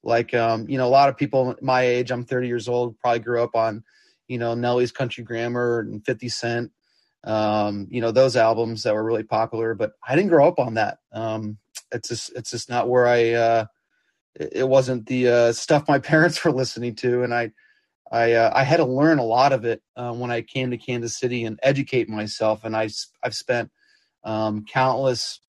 Like, 0.03 0.35
um, 0.35 0.68
you 0.68 0.77
know, 0.77 0.87
a 0.87 0.90
lot 0.90 1.09
of 1.09 1.16
people 1.16 1.55
my 1.62 1.83
age, 1.83 2.11
I'm 2.11 2.24
30 2.24 2.46
years 2.46 2.68
old, 2.68 2.98
probably 2.98 3.20
grew 3.20 3.42
up 3.42 3.55
on, 3.55 3.83
you 4.29 4.38
know, 4.38 4.55
Nelly's 4.55 4.92
Country 4.92 5.24
Grammar 5.24 5.81
and 5.81 6.05
50 6.05 6.29
Cent, 6.29 6.72
um, 7.24 7.87
you 7.90 8.00
know, 8.00 8.12
those 8.12 8.37
albums 8.37 8.83
that 8.83 8.94
were 8.94 9.05
really 9.05 9.22
popular. 9.22 9.74
But 9.74 9.92
I 10.07 10.14
didn't 10.14 10.31
grow 10.31 10.46
up 10.46 10.59
on 10.59 10.74
that. 10.74 10.98
Um, 11.12 11.59
it's 11.90 12.09
just, 12.09 12.37
it's 12.37 12.50
just 12.50 12.68
not 12.68 12.88
where 12.88 13.07
I. 13.07 13.31
Uh, 13.31 13.64
it 14.37 14.68
wasn't 14.68 15.07
the 15.07 15.29
uh, 15.29 15.53
stuff 15.53 15.88
my 15.88 15.98
parents 16.00 16.44
were 16.44 16.53
listening 16.53 16.94
to, 16.96 17.22
and 17.22 17.33
I, 17.33 17.53
I, 18.11 18.33
uh, 18.33 18.53
I 18.55 18.64
had 18.64 18.79
to 18.79 18.85
learn 18.85 19.18
a 19.18 19.24
lot 19.24 19.53
of 19.53 19.64
it 19.64 19.83
uh, 19.96 20.12
when 20.12 20.31
I 20.31 20.42
came 20.42 20.70
to 20.70 20.77
Kansas 20.77 21.18
City 21.18 21.44
and 21.44 21.59
educate 21.62 22.09
myself. 22.09 22.64
And 22.64 22.77
I, 22.77 22.88
I've 23.22 23.35
spent 23.35 23.70
um, 24.24 24.64
countless 24.64 25.40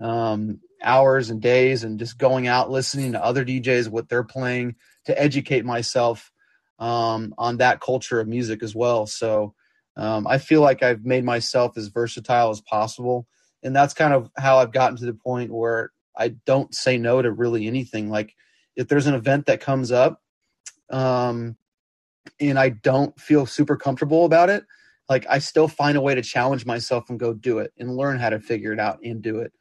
um, 0.00 0.60
hours 0.84 1.30
and 1.30 1.40
days 1.40 1.84
and 1.84 1.98
just 1.98 2.18
going 2.18 2.46
out 2.46 2.70
listening 2.70 3.12
to 3.12 3.24
other 3.24 3.44
DJs 3.44 3.88
what 3.88 4.08
they're 4.08 4.24
playing 4.24 4.76
to 5.06 5.20
educate 5.20 5.64
myself 5.64 6.30
um, 6.78 7.34
on 7.38 7.58
that 7.58 7.80
culture 7.80 8.20
of 8.20 8.28
music 8.28 8.62
as 8.62 8.74
well. 8.74 9.06
So 9.06 9.54
um, 9.96 10.26
I 10.26 10.38
feel 10.38 10.60
like 10.60 10.82
I've 10.82 11.04
made 11.04 11.24
myself 11.24 11.76
as 11.76 11.88
versatile 11.88 12.50
as 12.50 12.60
possible, 12.60 13.26
and 13.62 13.74
that's 13.74 13.94
kind 13.94 14.12
of 14.12 14.30
how 14.36 14.58
I've 14.58 14.72
gotten 14.72 14.96
to 14.98 15.06
the 15.06 15.14
point 15.14 15.52
where 15.52 15.92
I 16.16 16.28
don't 16.46 16.74
say 16.74 16.98
no 16.98 17.22
to 17.22 17.30
really 17.30 17.66
anything. 17.66 18.10
Like 18.10 18.34
if 18.76 18.88
there's 18.88 19.06
an 19.06 19.14
event 19.14 19.46
that 19.46 19.60
comes 19.60 19.92
up, 19.92 20.20
um, 20.90 21.56
and 22.40 22.58
I 22.58 22.70
don't 22.70 23.18
feel 23.20 23.46
super 23.46 23.76
comfortable 23.76 24.24
about 24.24 24.50
it, 24.50 24.64
like 25.08 25.26
I 25.28 25.38
still 25.38 25.68
find 25.68 25.96
a 25.96 26.00
way 26.00 26.14
to 26.14 26.22
challenge 26.22 26.66
myself 26.66 27.10
and 27.10 27.18
go 27.18 27.32
do 27.32 27.58
it 27.58 27.72
and 27.78 27.96
learn 27.96 28.18
how 28.18 28.30
to 28.30 28.40
figure 28.40 28.72
it 28.72 28.80
out 28.80 28.98
and 29.04 29.22
do 29.22 29.38
it. 29.38 29.52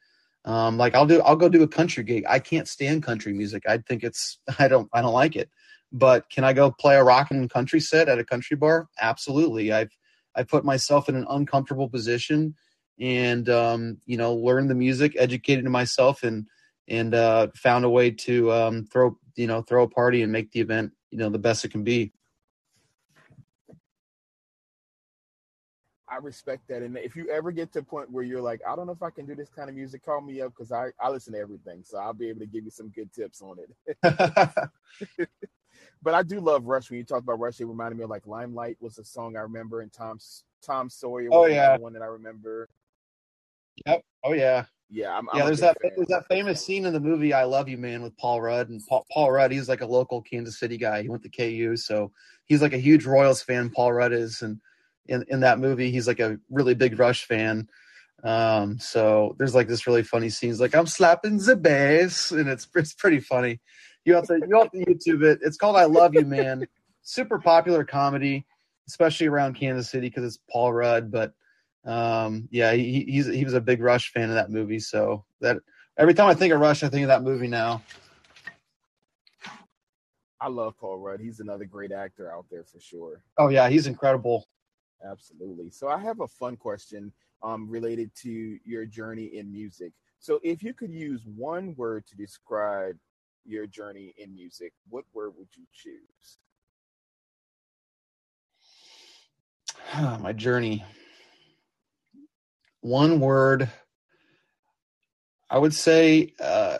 Um, 0.45 0.77
like 0.77 0.93
I'll 0.95 1.05
do, 1.05 1.21
I'll 1.21 1.35
go 1.35 1.49
do 1.49 1.63
a 1.63 1.67
country 1.67 2.03
gig. 2.03 2.25
I 2.27 2.39
can't 2.39 2.67
stand 2.67 3.03
country 3.03 3.33
music. 3.33 3.63
I 3.67 3.77
think 3.77 4.03
it's, 4.03 4.39
I 4.59 4.67
don't, 4.67 4.89
I 4.93 5.01
don't 5.01 5.13
like 5.13 5.35
it. 5.35 5.49
But 5.91 6.29
can 6.29 6.43
I 6.43 6.53
go 6.53 6.71
play 6.71 6.95
a 6.95 7.03
rock 7.03 7.31
and 7.31 7.49
country 7.49 7.79
set 7.79 8.09
at 8.09 8.19
a 8.19 8.25
country 8.25 8.57
bar? 8.57 8.87
Absolutely. 8.99 9.71
I've, 9.71 9.95
I 10.35 10.43
put 10.43 10.65
myself 10.65 11.07
in 11.07 11.15
an 11.15 11.27
uncomfortable 11.29 11.87
position 11.87 12.55
and, 12.99 13.47
um, 13.49 13.97
you 14.05 14.17
know, 14.17 14.33
learned 14.33 14.69
the 14.69 14.75
music, 14.75 15.15
educated 15.17 15.65
myself 15.65 16.23
and, 16.23 16.47
and, 16.87 17.13
uh, 17.13 17.47
found 17.55 17.85
a 17.85 17.89
way 17.89 18.09
to, 18.09 18.51
um, 18.51 18.85
throw, 18.91 19.17
you 19.35 19.47
know, 19.47 19.61
throw 19.61 19.83
a 19.83 19.89
party 19.89 20.23
and 20.23 20.31
make 20.31 20.51
the 20.51 20.59
event, 20.59 20.91
you 21.11 21.19
know, 21.19 21.29
the 21.29 21.39
best 21.39 21.63
it 21.63 21.71
can 21.71 21.83
be. 21.83 22.11
I 26.13 26.17
respect 26.17 26.67
that. 26.67 26.83
And 26.83 26.95
if 26.97 27.15
you 27.15 27.27
ever 27.29 27.51
get 27.51 27.73
to 27.73 27.79
a 27.79 27.83
point 27.83 28.11
where 28.11 28.23
you're 28.23 28.41
like, 28.41 28.61
I 28.67 28.75
don't 28.75 28.85
know 28.85 28.93
if 28.93 29.01
I 29.01 29.09
can 29.09 29.25
do 29.25 29.33
this 29.33 29.49
kind 29.49 29.67
of 29.67 29.75
music, 29.75 30.05
call 30.05 30.21
me 30.21 30.41
up 30.41 30.53
because 30.55 30.71
I, 30.71 30.89
I 30.99 31.09
listen 31.09 31.33
to 31.33 31.39
everything. 31.39 31.81
So 31.83 31.97
I'll 31.97 32.13
be 32.13 32.29
able 32.29 32.41
to 32.41 32.45
give 32.45 32.65
you 32.65 32.69
some 32.69 32.89
good 32.89 33.11
tips 33.11 33.41
on 33.41 33.57
it. 33.57 33.99
but 36.03 36.13
I 36.13 36.21
do 36.21 36.39
love 36.39 36.65
Rush. 36.65 36.91
When 36.91 36.99
you 36.99 37.03
talk 37.03 37.23
about 37.23 37.39
Rush, 37.39 37.59
it 37.59 37.65
reminded 37.65 37.97
me 37.97 38.03
of 38.03 38.11
like 38.11 38.27
Limelight 38.27 38.77
was 38.79 38.99
a 38.99 39.03
song 39.03 39.35
I 39.35 39.41
remember, 39.41 39.81
and 39.81 39.91
Tom 39.91 40.19
Tom 40.61 40.87
Sawyer 40.89 41.29
oh, 41.31 41.41
was 41.41 41.51
oh, 41.51 41.53
yeah. 41.53 41.77
one 41.77 41.93
that 41.93 42.03
I 42.03 42.07
remember. 42.07 42.69
Yep. 43.87 44.03
Oh 44.23 44.33
yeah. 44.33 44.65
Yeah. 44.91 45.17
I'm, 45.17 45.27
yeah. 45.33 45.41
I'm 45.41 45.47
there's 45.47 45.61
that 45.61 45.77
fan. 45.81 45.91
there's 45.95 46.09
that 46.09 46.27
famous 46.27 46.63
scene 46.63 46.85
in 46.85 46.93
the 46.93 46.99
movie 46.99 47.33
"I 47.33 47.43
Love 47.45 47.67
You, 47.67 47.79
Man" 47.79 48.03
with 48.03 48.15
Paul 48.17 48.39
Rudd, 48.41 48.69
and 48.69 48.81
Paul, 48.87 49.05
Paul 49.11 49.31
Rudd. 49.31 49.51
He's 49.51 49.67
like 49.69 49.81
a 49.81 49.87
local 49.87 50.21
Kansas 50.21 50.59
City 50.59 50.77
guy. 50.77 51.01
He 51.01 51.09
went 51.09 51.23
to 51.23 51.29
KU, 51.29 51.75
so 51.75 52.11
he's 52.45 52.61
like 52.61 52.73
a 52.73 52.77
huge 52.77 53.05
Royals 53.05 53.41
fan. 53.41 53.71
Paul 53.71 53.93
Rudd 53.93 54.13
is, 54.13 54.43
and 54.43 54.59
in 55.07 55.25
in 55.27 55.41
that 55.41 55.59
movie. 55.59 55.91
He's 55.91 56.07
like 56.07 56.19
a 56.19 56.39
really 56.49 56.73
big 56.73 56.97
Rush 56.99 57.25
fan. 57.25 57.67
Um, 58.23 58.79
so 58.79 59.35
there's 59.37 59.55
like 59.55 59.67
this 59.67 59.85
really 59.85 60.03
funny 60.03 60.29
scene. 60.29 60.49
scenes, 60.49 60.59
like 60.61 60.75
I'm 60.75 60.87
slapping 60.87 61.37
the 61.37 61.55
bass, 61.55 62.31
and 62.31 62.47
it's 62.47 62.67
it's 62.75 62.93
pretty 62.93 63.19
funny. 63.19 63.59
You 64.05 64.15
have 64.15 64.27
to 64.27 64.39
you 64.47 64.57
have 64.57 64.71
to 64.71 64.77
YouTube 64.77 65.23
it. 65.23 65.39
It's 65.41 65.57
called 65.57 65.75
I 65.75 65.85
Love 65.85 66.13
You 66.13 66.25
Man. 66.25 66.65
Super 67.01 67.37
popular 67.37 67.83
comedy, 67.83 68.45
especially 68.87 69.27
around 69.27 69.55
Kansas 69.55 69.89
City 69.89 70.07
because 70.07 70.23
it's 70.23 70.39
Paul 70.49 70.71
Rudd. 70.71 71.11
But 71.11 71.33
um, 71.85 72.47
yeah, 72.49 72.71
he 72.73 73.05
he's 73.07 73.27
he 73.27 73.43
was 73.43 73.53
a 73.53 73.61
big 73.61 73.81
Rush 73.81 74.11
fan 74.13 74.29
of 74.29 74.35
that 74.35 74.49
movie. 74.49 74.79
So 74.79 75.25
that 75.41 75.57
every 75.97 76.13
time 76.13 76.29
I 76.29 76.33
think 76.33 76.53
of 76.53 76.61
Rush, 76.61 76.83
I 76.83 76.89
think 76.89 77.03
of 77.03 77.09
that 77.09 77.23
movie 77.23 77.47
now. 77.47 77.81
I 80.39 80.49
love 80.49 80.77
Paul 80.77 80.97
Rudd. 80.97 81.21
He's 81.21 81.39
another 81.39 81.63
great 81.63 81.93
actor 81.93 82.29
out 82.29 82.45
there 82.51 82.65
for 82.65 82.79
sure. 82.79 83.21
Oh 83.37 83.49
yeah, 83.49 83.69
he's 83.69 83.87
incredible. 83.87 84.47
Absolutely. 85.09 85.69
So 85.69 85.89
I 85.89 85.97
have 85.99 86.21
a 86.21 86.27
fun 86.27 86.55
question 86.55 87.11
um, 87.41 87.69
related 87.69 88.11
to 88.21 88.57
your 88.63 88.85
journey 88.85 89.25
in 89.25 89.51
music. 89.51 89.91
So 90.19 90.39
if 90.43 90.63
you 90.63 90.73
could 90.73 90.91
use 90.91 91.21
one 91.25 91.75
word 91.75 92.07
to 92.07 92.15
describe 92.15 92.95
your 93.45 93.67
journey 93.67 94.13
in 94.17 94.33
music, 94.33 94.71
what 94.89 95.03
word 95.13 95.33
would 95.37 95.49
you 95.55 95.65
choose? 95.73 96.37
My 100.21 100.33
journey. 100.33 100.85
One 102.81 103.19
word. 103.19 103.69
I 105.49 105.57
would 105.57 105.73
say 105.73 106.33
uh, 106.39 106.79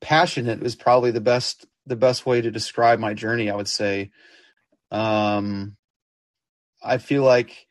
passionate 0.00 0.62
is 0.62 0.74
probably 0.74 1.10
the 1.10 1.20
best 1.20 1.66
the 1.86 1.96
best 1.96 2.24
way 2.24 2.40
to 2.40 2.50
describe 2.50 2.98
my 2.98 3.14
journey. 3.14 3.50
I 3.50 3.56
would 3.56 3.68
say. 3.68 4.10
Um, 4.90 5.76
I 6.82 6.98
feel 6.98 7.22
like 7.22 7.66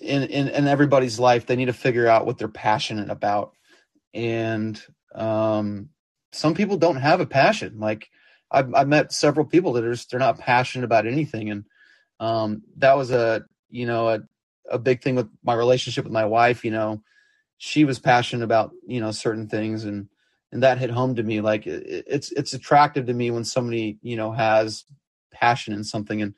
in, 0.00 0.22
in 0.24 0.48
in 0.48 0.66
everybody's 0.66 1.18
life 1.18 1.46
they 1.46 1.56
need 1.56 1.66
to 1.66 1.72
figure 1.72 2.06
out 2.06 2.26
what 2.26 2.38
they're 2.38 2.48
passionate 2.48 3.10
about, 3.10 3.54
and 4.14 4.82
um, 5.14 5.90
some 6.32 6.54
people 6.54 6.76
don't 6.76 6.96
have 6.96 7.20
a 7.20 7.26
passion. 7.26 7.78
Like 7.78 8.10
I've, 8.50 8.74
I've 8.74 8.88
met 8.88 9.12
several 9.12 9.46
people 9.46 9.74
that 9.74 9.84
are 9.84 9.92
just, 9.92 10.10
they're 10.10 10.20
not 10.20 10.38
passionate 10.38 10.84
about 10.84 11.06
anything, 11.06 11.50
and 11.50 11.64
um, 12.18 12.62
that 12.78 12.96
was 12.96 13.10
a 13.10 13.44
you 13.68 13.86
know 13.86 14.08
a 14.08 14.20
a 14.70 14.78
big 14.78 15.02
thing 15.02 15.16
with 15.16 15.28
my 15.42 15.54
relationship 15.54 16.04
with 16.04 16.12
my 16.12 16.24
wife. 16.24 16.64
You 16.64 16.70
know, 16.70 17.02
she 17.58 17.84
was 17.84 17.98
passionate 17.98 18.44
about 18.44 18.72
you 18.86 19.00
know 19.00 19.10
certain 19.10 19.48
things, 19.48 19.84
and 19.84 20.08
and 20.52 20.62
that 20.62 20.78
hit 20.78 20.90
home 20.90 21.14
to 21.16 21.22
me. 21.22 21.40
Like 21.40 21.66
it, 21.66 22.04
it's 22.06 22.32
it's 22.32 22.54
attractive 22.54 23.06
to 23.06 23.14
me 23.14 23.30
when 23.30 23.44
somebody 23.44 23.98
you 24.02 24.16
know 24.16 24.32
has 24.32 24.84
passion 25.32 25.74
in 25.74 25.84
something, 25.84 26.22
and 26.22 26.34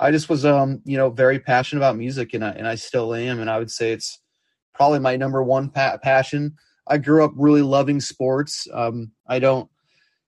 I 0.00 0.10
just 0.10 0.30
was 0.30 0.44
um 0.46 0.80
you 0.84 0.96
know 0.96 1.10
very 1.10 1.38
passionate 1.38 1.80
about 1.80 1.96
music, 1.96 2.32
and 2.34 2.44
I 2.44 2.50
and 2.50 2.66
I 2.66 2.74
still 2.74 3.14
am, 3.14 3.38
and 3.38 3.50
I 3.50 3.58
would 3.58 3.70
say 3.70 3.92
it's 3.92 4.18
probably 4.74 4.98
my 4.98 5.16
number 5.16 5.42
one 5.42 5.68
pa- 5.68 5.98
passion. 5.98 6.56
I 6.88 6.98
grew 6.98 7.22
up 7.22 7.32
really 7.36 7.62
loving 7.62 8.00
sports. 8.00 8.66
Um, 8.72 9.12
I 9.28 9.38
don't 9.38 9.70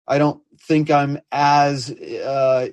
I 0.07 0.19
don't 0.19 0.43
think 0.61 0.91
I'm 0.91 1.19
as 1.33 1.91
uh, 1.91 2.69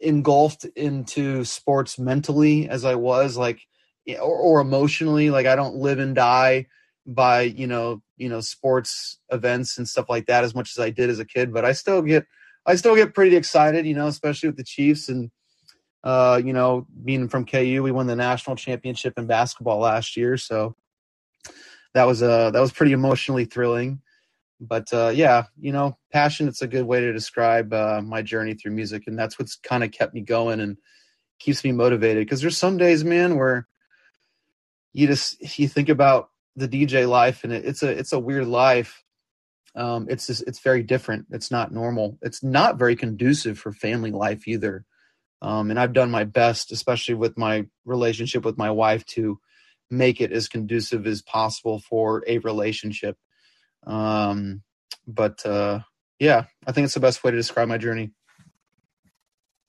engulfed 0.00 0.64
into 0.76 1.44
sports 1.44 1.98
mentally 1.98 2.68
as 2.68 2.84
I 2.84 2.94
was 2.94 3.36
like 3.36 3.60
or, 4.06 4.36
or 4.36 4.60
emotionally 4.60 5.30
like 5.30 5.46
I 5.46 5.56
don't 5.56 5.76
live 5.76 5.98
and 5.98 6.14
die 6.14 6.66
by 7.06 7.42
you 7.42 7.66
know 7.66 8.02
you 8.16 8.28
know 8.28 8.40
sports 8.40 9.18
events 9.30 9.78
and 9.78 9.88
stuff 9.88 10.06
like 10.08 10.26
that 10.26 10.44
as 10.44 10.54
much 10.54 10.70
as 10.70 10.78
I 10.78 10.90
did 10.90 11.10
as 11.10 11.18
a 11.18 11.24
kid 11.24 11.52
but 11.52 11.64
I 11.64 11.72
still 11.72 12.02
get 12.02 12.26
I 12.66 12.76
still 12.76 12.96
get 12.96 13.14
pretty 13.14 13.36
excited 13.36 13.86
you 13.86 13.94
know 13.94 14.06
especially 14.06 14.48
with 14.48 14.56
the 14.56 14.64
Chiefs 14.64 15.08
and 15.08 15.30
uh 16.04 16.40
you 16.44 16.52
know 16.52 16.86
being 17.04 17.28
from 17.28 17.44
KU 17.44 17.82
we 17.82 17.90
won 17.90 18.06
the 18.06 18.14
national 18.14 18.54
championship 18.54 19.14
in 19.16 19.26
basketball 19.26 19.80
last 19.80 20.16
year 20.16 20.36
so 20.36 20.76
that 21.94 22.04
was 22.04 22.22
uh 22.22 22.52
that 22.52 22.60
was 22.60 22.72
pretty 22.72 22.92
emotionally 22.92 23.44
thrilling 23.44 24.00
but 24.60 24.92
uh, 24.92 25.12
yeah, 25.14 25.44
you 25.58 25.72
know, 25.72 25.98
passion. 26.12 26.48
It's 26.48 26.62
a 26.62 26.68
good 26.68 26.86
way 26.86 27.00
to 27.00 27.12
describe 27.12 27.72
uh, 27.72 28.00
my 28.02 28.22
journey 28.22 28.54
through 28.54 28.72
music, 28.72 29.04
and 29.06 29.18
that's 29.18 29.38
what's 29.38 29.56
kind 29.56 29.84
of 29.84 29.90
kept 29.90 30.14
me 30.14 30.20
going 30.20 30.60
and 30.60 30.76
keeps 31.38 31.64
me 31.64 31.72
motivated. 31.72 32.24
Because 32.24 32.40
there's 32.40 32.56
some 32.56 32.76
days, 32.76 33.04
man, 33.04 33.36
where 33.36 33.66
you 34.92 35.06
just 35.06 35.58
you 35.58 35.68
think 35.68 35.88
about 35.88 36.30
the 36.56 36.68
DJ 36.68 37.08
life, 37.08 37.44
and 37.44 37.52
it, 37.52 37.64
it's 37.64 37.82
a 37.82 37.88
it's 37.88 38.12
a 38.12 38.18
weird 38.18 38.46
life. 38.46 39.02
Um, 39.74 40.06
it's 40.08 40.28
just 40.28 40.44
it's 40.46 40.60
very 40.60 40.82
different. 40.82 41.26
It's 41.30 41.50
not 41.50 41.72
normal. 41.72 42.18
It's 42.22 42.42
not 42.42 42.78
very 42.78 42.96
conducive 42.96 43.58
for 43.58 43.72
family 43.72 44.12
life 44.12 44.46
either. 44.46 44.84
Um, 45.44 45.70
and 45.70 45.78
I've 45.78 45.92
done 45.92 46.10
my 46.10 46.24
best, 46.24 46.72
especially 46.72 47.14
with 47.14 47.36
my 47.36 47.66
relationship 47.84 48.44
with 48.44 48.56
my 48.56 48.70
wife, 48.70 49.04
to 49.06 49.38
make 49.90 50.20
it 50.20 50.32
as 50.32 50.48
conducive 50.48 51.06
as 51.06 51.22
possible 51.22 51.78
for 51.80 52.24
a 52.26 52.38
relationship 52.38 53.16
um, 53.86 54.62
but 55.06 55.44
uh, 55.44 55.80
yeah, 56.18 56.44
I 56.66 56.72
think 56.72 56.86
it's 56.86 56.94
the 56.94 57.00
best 57.00 57.22
way 57.22 57.30
to 57.30 57.36
describe 57.36 57.68
my 57.68 57.78
journey. 57.78 58.12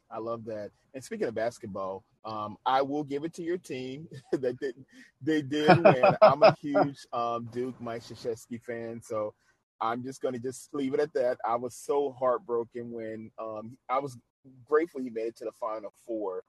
I 0.10 0.20
love 0.20 0.46
that. 0.46 0.72
And 0.94 1.04
speaking 1.04 1.28
of 1.28 1.36
basketball, 1.36 2.06
um, 2.24 2.58
I 2.66 2.82
will 2.82 3.04
give 3.04 3.26
it 3.26 3.34
to 3.36 3.44
your 3.44 3.58
team 3.58 4.08
that 4.32 4.60
they, 4.60 4.74
they 5.22 5.42
did 5.42 5.84
win. 5.84 6.04
I'm 6.22 6.44
a 6.44 6.56
huge 6.62 7.06
um, 7.12 7.50
Duke 7.52 7.80
Mike 7.82 8.04
Krzyzewski 8.04 8.62
fan, 8.62 9.02
so 9.04 9.34
I'm 9.82 10.04
just 10.04 10.22
going 10.22 10.34
to 10.34 10.40
just 10.40 10.74
leave 10.74 10.94
it 10.94 11.02
at 11.02 11.14
that. 11.14 11.38
I 11.46 11.56
was 11.56 11.76
so 11.76 12.16
heartbroken 12.18 12.92
when 12.92 13.32
um, 13.38 13.78
I 13.90 14.00
was 14.00 14.18
grateful 14.66 15.02
he 15.02 15.10
made 15.10 15.28
it 15.28 15.38
to 15.38 15.46
the 15.46 15.52
Final 15.52 15.94
Four, 16.06 16.44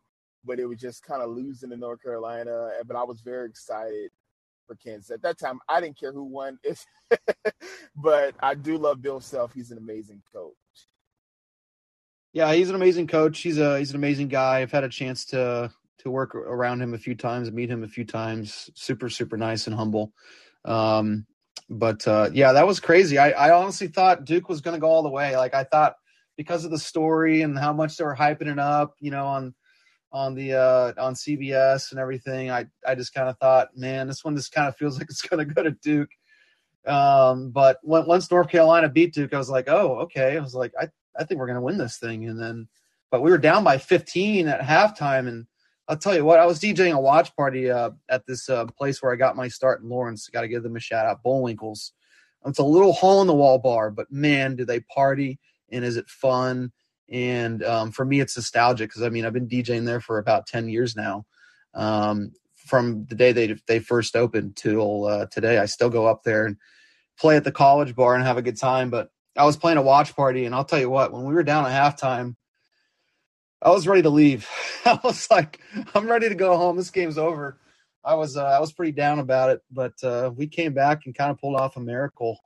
but 0.44 0.58
it 0.58 0.66
was 0.66 0.78
just 0.78 1.02
kind 1.02 1.22
of 1.22 1.30
losing 1.30 1.70
to 1.70 1.76
North 1.76 2.02
Carolina. 2.02 2.70
But 2.86 2.96
I 2.96 3.04
was 3.04 3.20
very 3.20 3.48
excited 3.48 4.10
for 4.66 4.76
Kansas. 4.76 5.10
At 5.10 5.22
that 5.22 5.38
time, 5.38 5.60
I 5.68 5.80
didn't 5.80 5.98
care 5.98 6.12
who 6.12 6.24
won, 6.24 6.58
but 7.96 8.34
I 8.40 8.54
do 8.54 8.78
love 8.78 9.02
Bill 9.02 9.20
Self. 9.20 9.52
He's 9.52 9.70
an 9.70 9.78
amazing 9.78 10.22
coach. 10.32 10.54
Yeah, 12.32 12.52
he's 12.52 12.68
an 12.68 12.74
amazing 12.74 13.06
coach. 13.06 13.40
He's 13.40 13.58
a 13.58 13.78
he's 13.78 13.90
an 13.90 13.96
amazing 13.96 14.28
guy. 14.28 14.60
I've 14.60 14.72
had 14.72 14.84
a 14.84 14.88
chance 14.88 15.24
to 15.26 15.70
to 16.00 16.10
work 16.10 16.34
around 16.34 16.82
him 16.82 16.92
a 16.94 16.98
few 16.98 17.14
times, 17.14 17.50
meet 17.50 17.70
him 17.70 17.82
a 17.82 17.88
few 17.88 18.04
times. 18.04 18.70
Super 18.74 19.08
super 19.08 19.36
nice 19.36 19.66
and 19.66 19.74
humble. 19.74 20.12
Um, 20.64 21.26
but 21.68 22.06
uh, 22.06 22.30
yeah, 22.32 22.52
that 22.52 22.66
was 22.66 22.80
crazy. 22.80 23.18
I, 23.18 23.30
I 23.30 23.52
honestly 23.52 23.88
thought 23.88 24.24
Duke 24.24 24.48
was 24.48 24.60
going 24.60 24.74
to 24.74 24.80
go 24.80 24.88
all 24.88 25.02
the 25.02 25.08
way. 25.08 25.36
Like 25.36 25.54
I 25.54 25.64
thought 25.64 25.96
because 26.36 26.64
of 26.64 26.70
the 26.70 26.78
story 26.78 27.42
and 27.42 27.58
how 27.58 27.72
much 27.72 27.96
they 27.96 28.04
were 28.04 28.16
hyping 28.16 28.50
it 28.50 28.58
up, 28.58 28.94
you 29.00 29.10
know, 29.10 29.26
on 29.26 29.54
on 30.12 30.34
the 30.34 30.54
uh, 30.54 30.92
on 30.98 31.14
CBS 31.14 31.90
and 31.90 32.00
everything. 32.00 32.50
I 32.50 32.66
I 32.86 32.94
just 32.94 33.14
kind 33.14 33.28
of 33.28 33.38
thought, 33.38 33.76
man, 33.76 34.06
this 34.06 34.24
one 34.24 34.36
just 34.36 34.52
kind 34.52 34.68
of 34.68 34.76
feels 34.76 34.98
like 34.98 35.08
it's 35.10 35.22
going 35.22 35.46
to 35.46 35.54
go 35.54 35.62
to 35.62 35.70
Duke. 35.70 36.10
Um, 36.86 37.50
but 37.50 37.78
when, 37.82 38.06
once 38.06 38.30
North 38.30 38.48
Carolina 38.48 38.88
beat 38.88 39.12
Duke, 39.12 39.34
I 39.34 39.38
was 39.38 39.50
like, 39.50 39.68
oh, 39.68 39.98
okay. 40.00 40.36
I 40.36 40.40
was 40.40 40.54
like, 40.54 40.72
I 40.80 40.88
I 41.18 41.24
think 41.24 41.38
we're 41.38 41.46
going 41.46 41.56
to 41.56 41.62
win 41.62 41.78
this 41.78 41.98
thing. 41.98 42.28
And 42.28 42.40
then, 42.40 42.68
but 43.10 43.22
we 43.22 43.30
were 43.30 43.38
down 43.38 43.64
by 43.64 43.78
15 43.78 44.48
at 44.48 44.60
halftime, 44.60 45.28
and 45.28 45.46
I'll 45.88 45.96
tell 45.96 46.14
you 46.14 46.24
what, 46.24 46.40
I 46.40 46.46
was 46.46 46.60
DJing 46.60 46.94
a 46.94 47.00
watch 47.00 47.34
party 47.36 47.70
uh, 47.70 47.90
at 48.08 48.26
this 48.26 48.48
uh, 48.48 48.66
place 48.66 49.02
where 49.02 49.12
I 49.12 49.16
got 49.16 49.36
my 49.36 49.48
start 49.48 49.82
in 49.82 49.88
Lawrence. 49.88 50.28
Got 50.28 50.42
to 50.42 50.48
give 50.48 50.62
them 50.62 50.76
a 50.76 50.80
shout 50.80 51.06
out, 51.06 51.22
Bullwinkles. 51.22 51.92
It's 52.44 52.58
a 52.60 52.64
little 52.64 52.92
hole 52.92 53.22
in 53.22 53.26
the 53.26 53.34
wall 53.34 53.58
bar, 53.58 53.90
but 53.90 54.10
man, 54.10 54.54
do 54.54 54.64
they 54.64 54.80
party 54.80 55.40
and 55.70 55.84
is 55.84 55.96
it 55.96 56.08
fun? 56.08 56.72
and 57.08 57.62
um, 57.62 57.92
for 57.92 58.04
me 58.04 58.20
it's 58.20 58.36
nostalgic 58.36 58.90
because 58.90 59.02
i 59.02 59.08
mean 59.08 59.24
i've 59.24 59.32
been 59.32 59.48
djing 59.48 59.84
there 59.84 60.00
for 60.00 60.18
about 60.18 60.46
10 60.46 60.68
years 60.68 60.96
now. 60.96 61.24
Um, 61.74 62.32
from 62.56 63.04
the 63.06 63.14
day 63.14 63.32
they 63.32 63.56
they 63.68 63.78
first 63.78 64.16
opened 64.16 64.56
till 64.56 65.04
uh, 65.04 65.26
today 65.26 65.58
i 65.58 65.66
still 65.66 65.90
go 65.90 66.06
up 66.06 66.22
there 66.24 66.46
and 66.46 66.56
play 67.18 67.36
at 67.36 67.44
the 67.44 67.52
college 67.52 67.94
bar 67.94 68.14
and 68.14 68.24
have 68.24 68.38
a 68.38 68.42
good 68.42 68.58
time 68.58 68.90
but 68.90 69.10
i 69.36 69.44
was 69.44 69.56
playing 69.56 69.78
a 69.78 69.82
watch 69.82 70.16
party 70.16 70.44
and 70.44 70.54
i'll 70.54 70.64
tell 70.64 70.80
you 70.80 70.90
what 70.90 71.12
when 71.12 71.24
we 71.24 71.34
were 71.34 71.44
down 71.44 71.64
at 71.64 71.96
halftime 71.96 72.34
i 73.62 73.70
was 73.70 73.86
ready 73.86 74.02
to 74.02 74.10
leave. 74.10 74.48
I 74.84 74.98
was 75.04 75.30
like 75.30 75.60
i'm 75.94 76.08
ready 76.08 76.28
to 76.28 76.34
go 76.34 76.56
home. 76.56 76.76
This 76.76 76.90
game's 76.90 77.18
over. 77.18 77.58
I 78.04 78.14
was 78.14 78.36
uh, 78.36 78.44
i 78.44 78.58
was 78.58 78.72
pretty 78.72 78.92
down 78.92 79.20
about 79.20 79.50
it 79.50 79.62
but 79.70 80.02
uh, 80.02 80.32
we 80.34 80.48
came 80.48 80.72
back 80.74 81.06
and 81.06 81.14
kind 81.14 81.30
of 81.30 81.38
pulled 81.38 81.56
off 81.56 81.76
a 81.76 81.80
miracle 81.80 82.40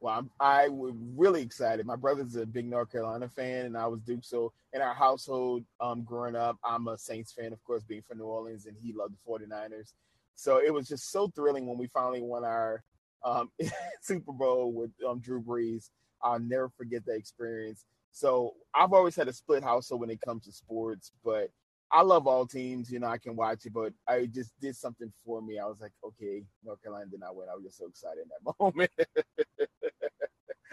well, 0.00 0.18
I'm, 0.18 0.30
I 0.38 0.68
was 0.68 0.94
really 1.16 1.42
excited. 1.42 1.84
My 1.84 1.96
brother's 1.96 2.36
a 2.36 2.46
big 2.46 2.66
North 2.66 2.92
Carolina 2.92 3.28
fan, 3.28 3.66
and 3.66 3.76
I 3.76 3.86
was 3.86 4.00
Duke. 4.00 4.24
So 4.24 4.52
in 4.72 4.80
our 4.80 4.94
household, 4.94 5.64
um, 5.80 6.02
growing 6.02 6.36
up, 6.36 6.56
I'm 6.62 6.86
a 6.88 6.96
Saints 6.96 7.32
fan, 7.32 7.52
of 7.52 7.62
course, 7.64 7.82
being 7.82 8.02
from 8.06 8.18
New 8.18 8.24
Orleans, 8.24 8.66
and 8.66 8.76
he 8.80 8.92
loved 8.92 9.14
the 9.14 9.30
49ers. 9.30 9.92
So 10.34 10.60
it 10.64 10.72
was 10.72 10.86
just 10.86 11.10
so 11.10 11.28
thrilling 11.28 11.66
when 11.66 11.78
we 11.78 11.88
finally 11.88 12.22
won 12.22 12.44
our 12.44 12.84
um, 13.24 13.50
Super 14.00 14.32
Bowl 14.32 14.72
with 14.72 14.90
um, 15.06 15.18
Drew 15.18 15.42
Brees. 15.42 15.90
I'll 16.22 16.38
never 16.38 16.68
forget 16.68 17.04
that 17.06 17.16
experience. 17.16 17.84
So 18.12 18.54
I've 18.74 18.92
always 18.92 19.16
had 19.16 19.28
a 19.28 19.32
split 19.32 19.62
household 19.62 20.00
when 20.00 20.10
it 20.10 20.20
comes 20.20 20.44
to 20.44 20.52
sports, 20.52 21.12
but 21.24 21.50
I 21.90 22.02
love 22.02 22.26
all 22.26 22.46
teams. 22.46 22.90
You 22.90 23.00
know, 23.00 23.06
I 23.06 23.18
can 23.18 23.36
watch 23.36 23.64
it, 23.66 23.72
but 23.72 23.92
I 24.06 24.26
just 24.26 24.52
did 24.60 24.76
something 24.76 25.12
for 25.24 25.40
me. 25.40 25.58
I 25.58 25.66
was 25.66 25.80
like, 25.80 25.92
okay, 26.04 26.42
North 26.64 26.82
Carolina 26.82 27.06
did 27.10 27.20
not 27.20 27.34
win. 27.36 27.48
I 27.50 27.54
was 27.54 27.64
just 27.64 27.78
so 27.78 27.86
excited 27.86 28.22
in 28.22 28.28
that 28.44 28.54
moment. 28.60 28.90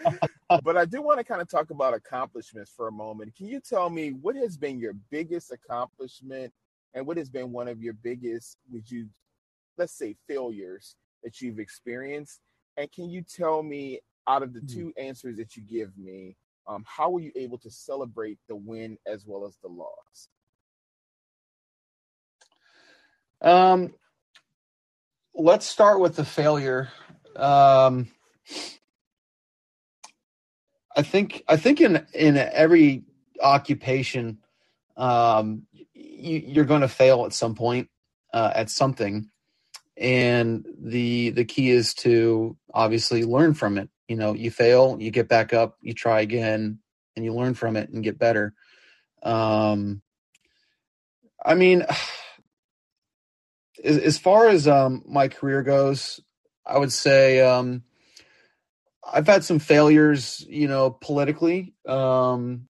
but 0.64 0.76
I 0.76 0.84
do 0.84 1.02
want 1.02 1.18
to 1.18 1.24
kind 1.24 1.40
of 1.40 1.48
talk 1.48 1.70
about 1.70 1.94
accomplishments 1.94 2.72
for 2.76 2.88
a 2.88 2.92
moment. 2.92 3.34
Can 3.34 3.46
you 3.46 3.60
tell 3.60 3.88
me 3.90 4.10
what 4.10 4.36
has 4.36 4.56
been 4.56 4.78
your 4.78 4.94
biggest 5.10 5.52
accomplishment 5.52 6.52
and 6.94 7.06
what 7.06 7.16
has 7.16 7.28
been 7.28 7.52
one 7.52 7.68
of 7.68 7.82
your 7.82 7.94
biggest, 7.94 8.58
would 8.70 8.90
you 8.90 9.08
let's 9.78 9.92
say 9.92 10.16
failures 10.26 10.96
that 11.22 11.40
you've 11.40 11.58
experienced 11.58 12.40
and 12.76 12.90
can 12.92 13.10
you 13.10 13.22
tell 13.22 13.62
me 13.62 14.00
out 14.28 14.42
of 14.42 14.52
the 14.52 14.60
Hmm. 14.60 14.66
two 14.66 14.92
answers 14.96 15.36
that 15.36 15.56
you 15.56 15.62
give 15.62 15.96
me 15.98 16.36
um, 16.66 16.84
how 16.86 17.10
were 17.10 17.20
you 17.20 17.32
able 17.36 17.58
to 17.58 17.70
celebrate 17.70 18.38
the 18.48 18.56
win 18.56 18.98
as 19.06 19.24
well 19.26 19.46
as 19.46 19.56
the 19.62 19.68
loss 19.68 20.28
Um, 23.40 23.94
let's 25.34 25.66
start 25.66 26.00
with 26.00 26.16
the 26.16 26.24
failure. 26.24 26.88
Um, 27.34 28.08
I 30.96 31.02
think 31.02 31.44
I 31.46 31.56
think 31.56 31.80
in 31.80 32.06
in 32.14 32.36
every 32.38 33.04
occupation, 33.40 34.38
um, 34.96 35.66
you, 35.72 36.42
you're 36.46 36.64
going 36.64 36.80
to 36.80 36.88
fail 36.88 37.26
at 37.26 37.34
some 37.34 37.54
point 37.54 37.88
uh, 38.32 38.52
at 38.54 38.70
something, 38.70 39.28
and 39.96 40.66
the 40.78 41.30
the 41.30 41.44
key 41.44 41.70
is 41.70 41.92
to 41.94 42.56
obviously 42.72 43.24
learn 43.24 43.52
from 43.52 43.76
it. 43.76 43.90
You 44.08 44.16
know, 44.16 44.32
you 44.32 44.50
fail, 44.50 44.96
you 44.98 45.10
get 45.10 45.28
back 45.28 45.52
up, 45.52 45.76
you 45.82 45.92
try 45.92 46.20
again, 46.22 46.78
and 47.14 47.24
you 47.24 47.34
learn 47.34 47.54
from 47.54 47.76
it 47.76 47.90
and 47.90 48.02
get 48.02 48.18
better. 48.18 48.54
Um, 49.22 50.00
I 51.44 51.54
mean 51.54 51.84
as, 53.84 53.98
as 53.98 54.18
far 54.18 54.48
as 54.48 54.66
um, 54.68 55.02
my 55.06 55.28
career 55.28 55.62
goes, 55.62 56.20
I 56.64 56.78
would 56.78 56.92
say 56.92 57.40
um, 57.40 57.82
I've 59.04 59.26
had 59.26 59.44
some 59.44 59.58
failures, 59.58 60.44
you 60.48 60.68
know, 60.68 60.90
politically 60.90 61.74
um, 61.86 62.68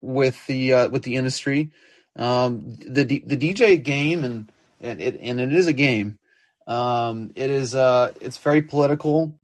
with 0.00 0.44
the 0.46 0.72
uh, 0.72 0.88
with 0.88 1.02
the 1.02 1.16
industry. 1.16 1.70
Um, 2.16 2.76
the 2.86 3.04
the 3.04 3.36
DJ 3.36 3.82
game 3.82 4.24
and 4.24 4.52
and 4.80 5.00
it 5.00 5.18
and 5.20 5.40
it 5.40 5.52
is 5.52 5.66
a 5.66 5.72
game. 5.72 6.18
Um, 6.66 7.32
it 7.34 7.50
is 7.50 7.74
uh, 7.74 8.12
it's 8.20 8.38
very 8.38 8.62
political 8.62 9.38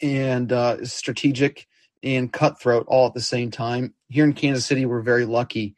and 0.00 0.52
uh, 0.52 0.84
strategic 0.84 1.66
and 2.02 2.32
cutthroat 2.32 2.86
all 2.88 3.06
at 3.06 3.14
the 3.14 3.20
same 3.20 3.50
time. 3.50 3.94
Here 4.08 4.24
in 4.24 4.32
Kansas 4.32 4.66
City, 4.66 4.86
we're 4.86 5.02
very 5.02 5.26
lucky 5.26 5.76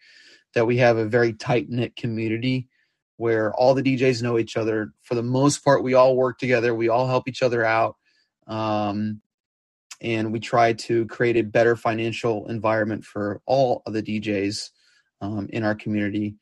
that 0.54 0.66
we 0.66 0.78
have 0.78 0.96
a 0.96 1.06
very 1.06 1.32
tight 1.32 1.68
knit 1.68 1.96
community 1.96 2.68
where 3.22 3.54
all 3.54 3.72
the 3.72 3.84
DJs 3.84 4.20
know 4.20 4.36
each 4.36 4.56
other. 4.56 4.92
For 5.04 5.14
the 5.14 5.22
most 5.22 5.64
part, 5.64 5.84
we 5.84 5.94
all 5.94 6.16
work 6.16 6.38
together. 6.38 6.74
We 6.74 6.88
all 6.88 7.06
help 7.06 7.28
each 7.28 7.40
other 7.40 7.64
out. 7.64 7.94
Um, 8.48 9.20
and 10.00 10.32
we 10.32 10.40
try 10.40 10.72
to 10.72 11.06
create 11.06 11.36
a 11.36 11.42
better 11.42 11.76
financial 11.76 12.48
environment 12.48 13.04
for 13.04 13.40
all 13.46 13.82
of 13.86 13.92
the 13.92 14.02
DJs 14.02 14.70
um, 15.20 15.48
in 15.52 15.62
our 15.62 15.76
community. 15.76 16.34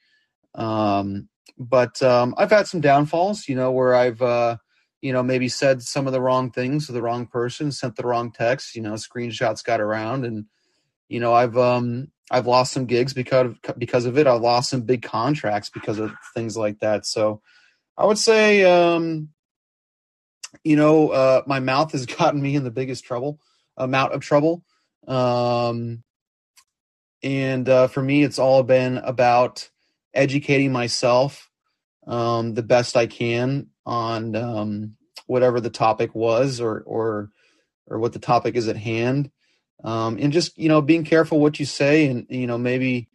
Um, 0.55 1.29
but 1.59 2.03
um, 2.03 2.35
I've 2.39 2.51
had 2.51 2.67
some 2.67 2.81
downfalls, 2.81 3.47
you 3.47 3.57
know, 3.57 3.73
where 3.73 3.95
I've, 3.95 4.23
uh, 4.23 4.57
you 5.03 5.13
know, 5.13 5.23
maybe 5.23 5.51
said 5.51 5.83
some 5.83 6.07
of 6.07 6.15
the 6.15 6.23
wrong 6.23 6.51
things 6.51 6.87
to 6.87 6.93
the 6.93 7.03
wrong 7.03 7.27
person, 7.27 7.73
sent 7.73 7.97
the 7.97 8.07
wrong 8.07 8.33
text, 8.33 8.75
you 8.75 8.81
know, 8.81 8.95
screenshots 8.95 9.63
got 9.63 9.83
around 9.83 10.25
and, 10.25 10.47
you 11.11 11.21
know, 11.21 11.35
I've, 11.35 11.59
um, 11.59 12.11
I've 12.31 12.47
lost 12.47 12.73
some 12.73 12.87
gigs 12.87 13.13
because 13.13 13.47
of, 13.47 13.79
because 13.79 14.05
of 14.05 14.17
it. 14.17 14.27
I've 14.27 14.41
lost 14.41 14.71
some 14.71 14.83
big 14.83 15.03
contracts 15.03 15.69
because 15.69 15.99
of 15.99 16.13
things 16.35 16.57
like 16.57 16.79
that. 16.81 17.05
So 17.07 17.43
I 17.97 18.07
would 18.07 18.19
say, 18.19 18.63
um, 18.65 19.31
you 20.63 20.77
know, 20.77 21.11
uh, 21.11 21.43
my 21.47 21.61
mouth 21.61 21.93
has 21.93 22.07
gotten 22.19 22.41
me 22.41 22.55
in 22.55 22.65
the 22.65 22.71
biggest 22.71 23.05
trouble, 23.05 23.41
amount 23.77 24.13
of 24.13 24.21
trouble. 24.21 24.65
Um, 25.09 26.05
and 27.23 27.69
uh, 27.69 27.89
for 27.89 28.03
me, 28.03 28.23
it's 28.23 28.39
all 28.39 28.63
been 28.63 28.99
about 28.99 29.69
educating 30.15 30.73
myself 30.73 31.51
um, 32.07 32.55
the 32.55 32.63
best 32.63 32.97
I 32.97 33.07
can 33.07 33.69
on 33.85 34.35
um, 34.37 34.97
whatever 35.27 35.61
the 35.61 35.71
topic 35.71 36.15
was 36.15 36.61
or 36.61 36.83
or 36.87 37.31
or 37.87 37.99
what 37.99 38.13
the 38.13 38.19
topic 38.19 38.57
is 38.57 38.69
at 38.69 38.77
hand 38.77 39.31
um, 39.85 40.19
and 40.21 40.33
just 40.33 40.57
you 40.59 40.69
know 40.69 40.83
being 40.83 41.05
careful 41.05 41.41
what 41.41 41.59
you 41.59 41.67
say 41.67 42.07
and 42.07 42.27
you 42.29 42.47
know 42.47 42.59
maybe 42.59 43.09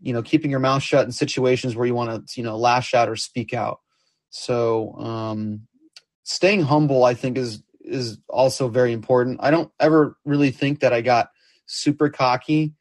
you 0.00 0.12
know 0.12 0.22
keeping 0.22 0.50
your 0.50 0.60
mouth 0.60 0.82
shut 0.82 1.04
in 1.04 1.12
situations 1.12 1.76
where 1.76 1.86
you 1.86 1.94
want 1.94 2.28
to 2.28 2.40
you 2.40 2.44
know 2.44 2.56
lash 2.56 2.94
out 2.94 3.08
or 3.08 3.16
speak 3.16 3.54
out. 3.54 3.80
So 4.30 4.94
um, 4.94 5.66
staying 6.24 6.62
humble 6.62 7.04
i 7.04 7.14
think 7.14 7.36
is 7.36 7.62
is 7.80 8.18
also 8.28 8.68
very 8.68 8.92
important. 8.92 9.38
I 9.42 9.50
don't 9.50 9.70
ever 9.80 10.16
really 10.24 10.50
think 10.50 10.80
that 10.80 10.92
i 10.92 11.00
got 11.00 11.30
super 11.66 12.08
cocky 12.08 12.74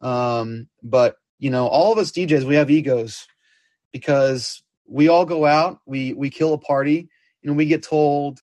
um, 0.00 0.68
but 0.82 1.16
you 1.38 1.50
know 1.50 1.66
all 1.66 1.92
of 1.92 1.98
us 1.98 2.12
djs 2.12 2.44
we 2.44 2.54
have 2.56 2.70
egos 2.70 3.26
because 3.92 4.62
we 4.86 5.08
all 5.08 5.24
go 5.24 5.44
out 5.44 5.80
we 5.86 6.12
we 6.12 6.30
kill 6.30 6.54
a 6.54 6.58
party 6.58 7.08
and 7.42 7.56
we 7.56 7.66
get 7.66 7.82
told 7.82 8.40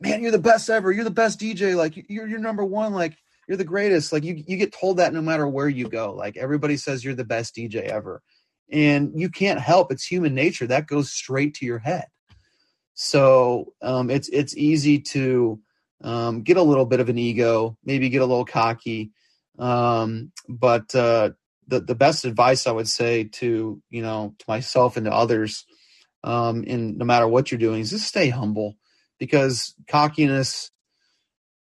man, 0.00 0.22
you're 0.22 0.32
the 0.32 0.38
best 0.38 0.68
ever. 0.70 0.92
You're 0.92 1.04
the 1.04 1.10
best 1.10 1.40
DJ. 1.40 1.76
Like 1.76 1.96
you're 2.08 2.26
you're 2.26 2.38
number 2.38 2.64
one. 2.64 2.92
Like 2.92 3.16
you're 3.48 3.56
the 3.56 3.64
greatest. 3.64 4.12
Like 4.12 4.24
you 4.24 4.42
you 4.46 4.56
get 4.56 4.72
told 4.72 4.98
that 4.98 5.12
no 5.12 5.22
matter 5.22 5.46
where 5.46 5.68
you 5.68 5.88
go. 5.88 6.12
Like 6.12 6.36
everybody 6.36 6.76
says 6.76 7.04
you're 7.04 7.14
the 7.14 7.24
best 7.24 7.54
DJ 7.54 7.82
ever, 7.88 8.22
and 8.70 9.12
you 9.14 9.28
can't 9.28 9.60
help. 9.60 9.92
It's 9.92 10.04
human 10.04 10.34
nature 10.34 10.66
that 10.66 10.86
goes 10.86 11.10
straight 11.10 11.54
to 11.54 11.66
your 11.66 11.78
head. 11.78 12.06
So 12.94 13.74
um, 13.82 14.10
it's 14.10 14.28
it's 14.28 14.56
easy 14.56 15.00
to 15.00 15.60
um, 16.02 16.42
get 16.42 16.56
a 16.56 16.62
little 16.62 16.86
bit 16.86 17.00
of 17.00 17.08
an 17.08 17.18
ego, 17.18 17.76
maybe 17.84 18.08
get 18.08 18.22
a 18.22 18.26
little 18.26 18.44
cocky. 18.44 19.12
Um, 19.58 20.32
but 20.48 20.94
uh, 20.94 21.30
the 21.68 21.80
the 21.80 21.94
best 21.94 22.24
advice 22.24 22.66
I 22.66 22.72
would 22.72 22.88
say 22.88 23.24
to 23.24 23.82
you 23.90 24.02
know 24.02 24.34
to 24.38 24.44
myself 24.48 24.96
and 24.96 25.06
to 25.06 25.12
others, 25.12 25.64
um, 26.24 26.64
in 26.64 26.98
no 26.98 27.04
matter 27.04 27.26
what 27.26 27.50
you're 27.50 27.58
doing, 27.58 27.80
is 27.80 27.90
just 27.90 28.06
stay 28.06 28.28
humble 28.28 28.76
because 29.18 29.74
cockiness 29.88 30.70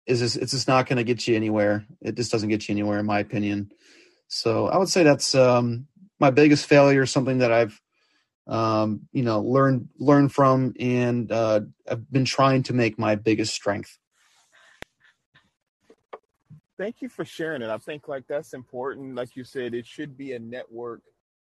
is 0.05 0.19
just, 0.19 0.37
it's 0.37 0.51
just 0.51 0.67
not 0.67 0.87
going 0.87 0.97
to 0.97 1.03
get 1.03 1.27
you 1.27 1.35
anywhere. 1.35 1.85
It 2.01 2.15
just 2.15 2.31
doesn't 2.31 2.49
get 2.49 2.67
you 2.67 2.73
anywhere, 2.73 2.99
in 2.99 3.05
my 3.05 3.19
opinion. 3.19 3.71
So 4.27 4.67
I 4.67 4.77
would 4.77 4.89
say 4.89 5.03
that's 5.03 5.35
um, 5.35 5.87
my 6.19 6.31
biggest 6.31 6.65
failure, 6.65 7.05
something 7.05 7.39
that 7.39 7.51
I've 7.51 7.79
um, 8.47 9.07
you 9.11 9.23
know 9.23 9.41
learned 9.41 9.89
learned 9.97 10.31
from, 10.31 10.73
and 10.79 11.31
uh, 11.31 11.61
I've 11.89 12.11
been 12.11 12.25
trying 12.25 12.63
to 12.63 12.73
make 12.73 12.99
my 12.99 13.15
biggest 13.15 13.53
strength. 13.53 13.97
Thank 16.77 17.01
you 17.01 17.09
for 17.09 17.23
sharing 17.23 17.61
it. 17.61 17.69
I 17.69 17.77
think 17.77 18.07
like 18.07 18.27
that's 18.27 18.53
important. 18.53 19.15
Like 19.15 19.35
you 19.35 19.43
said, 19.43 19.73
it 19.73 19.87
should 19.87 20.17
be 20.17 20.33
a 20.33 20.39
network 20.39 21.01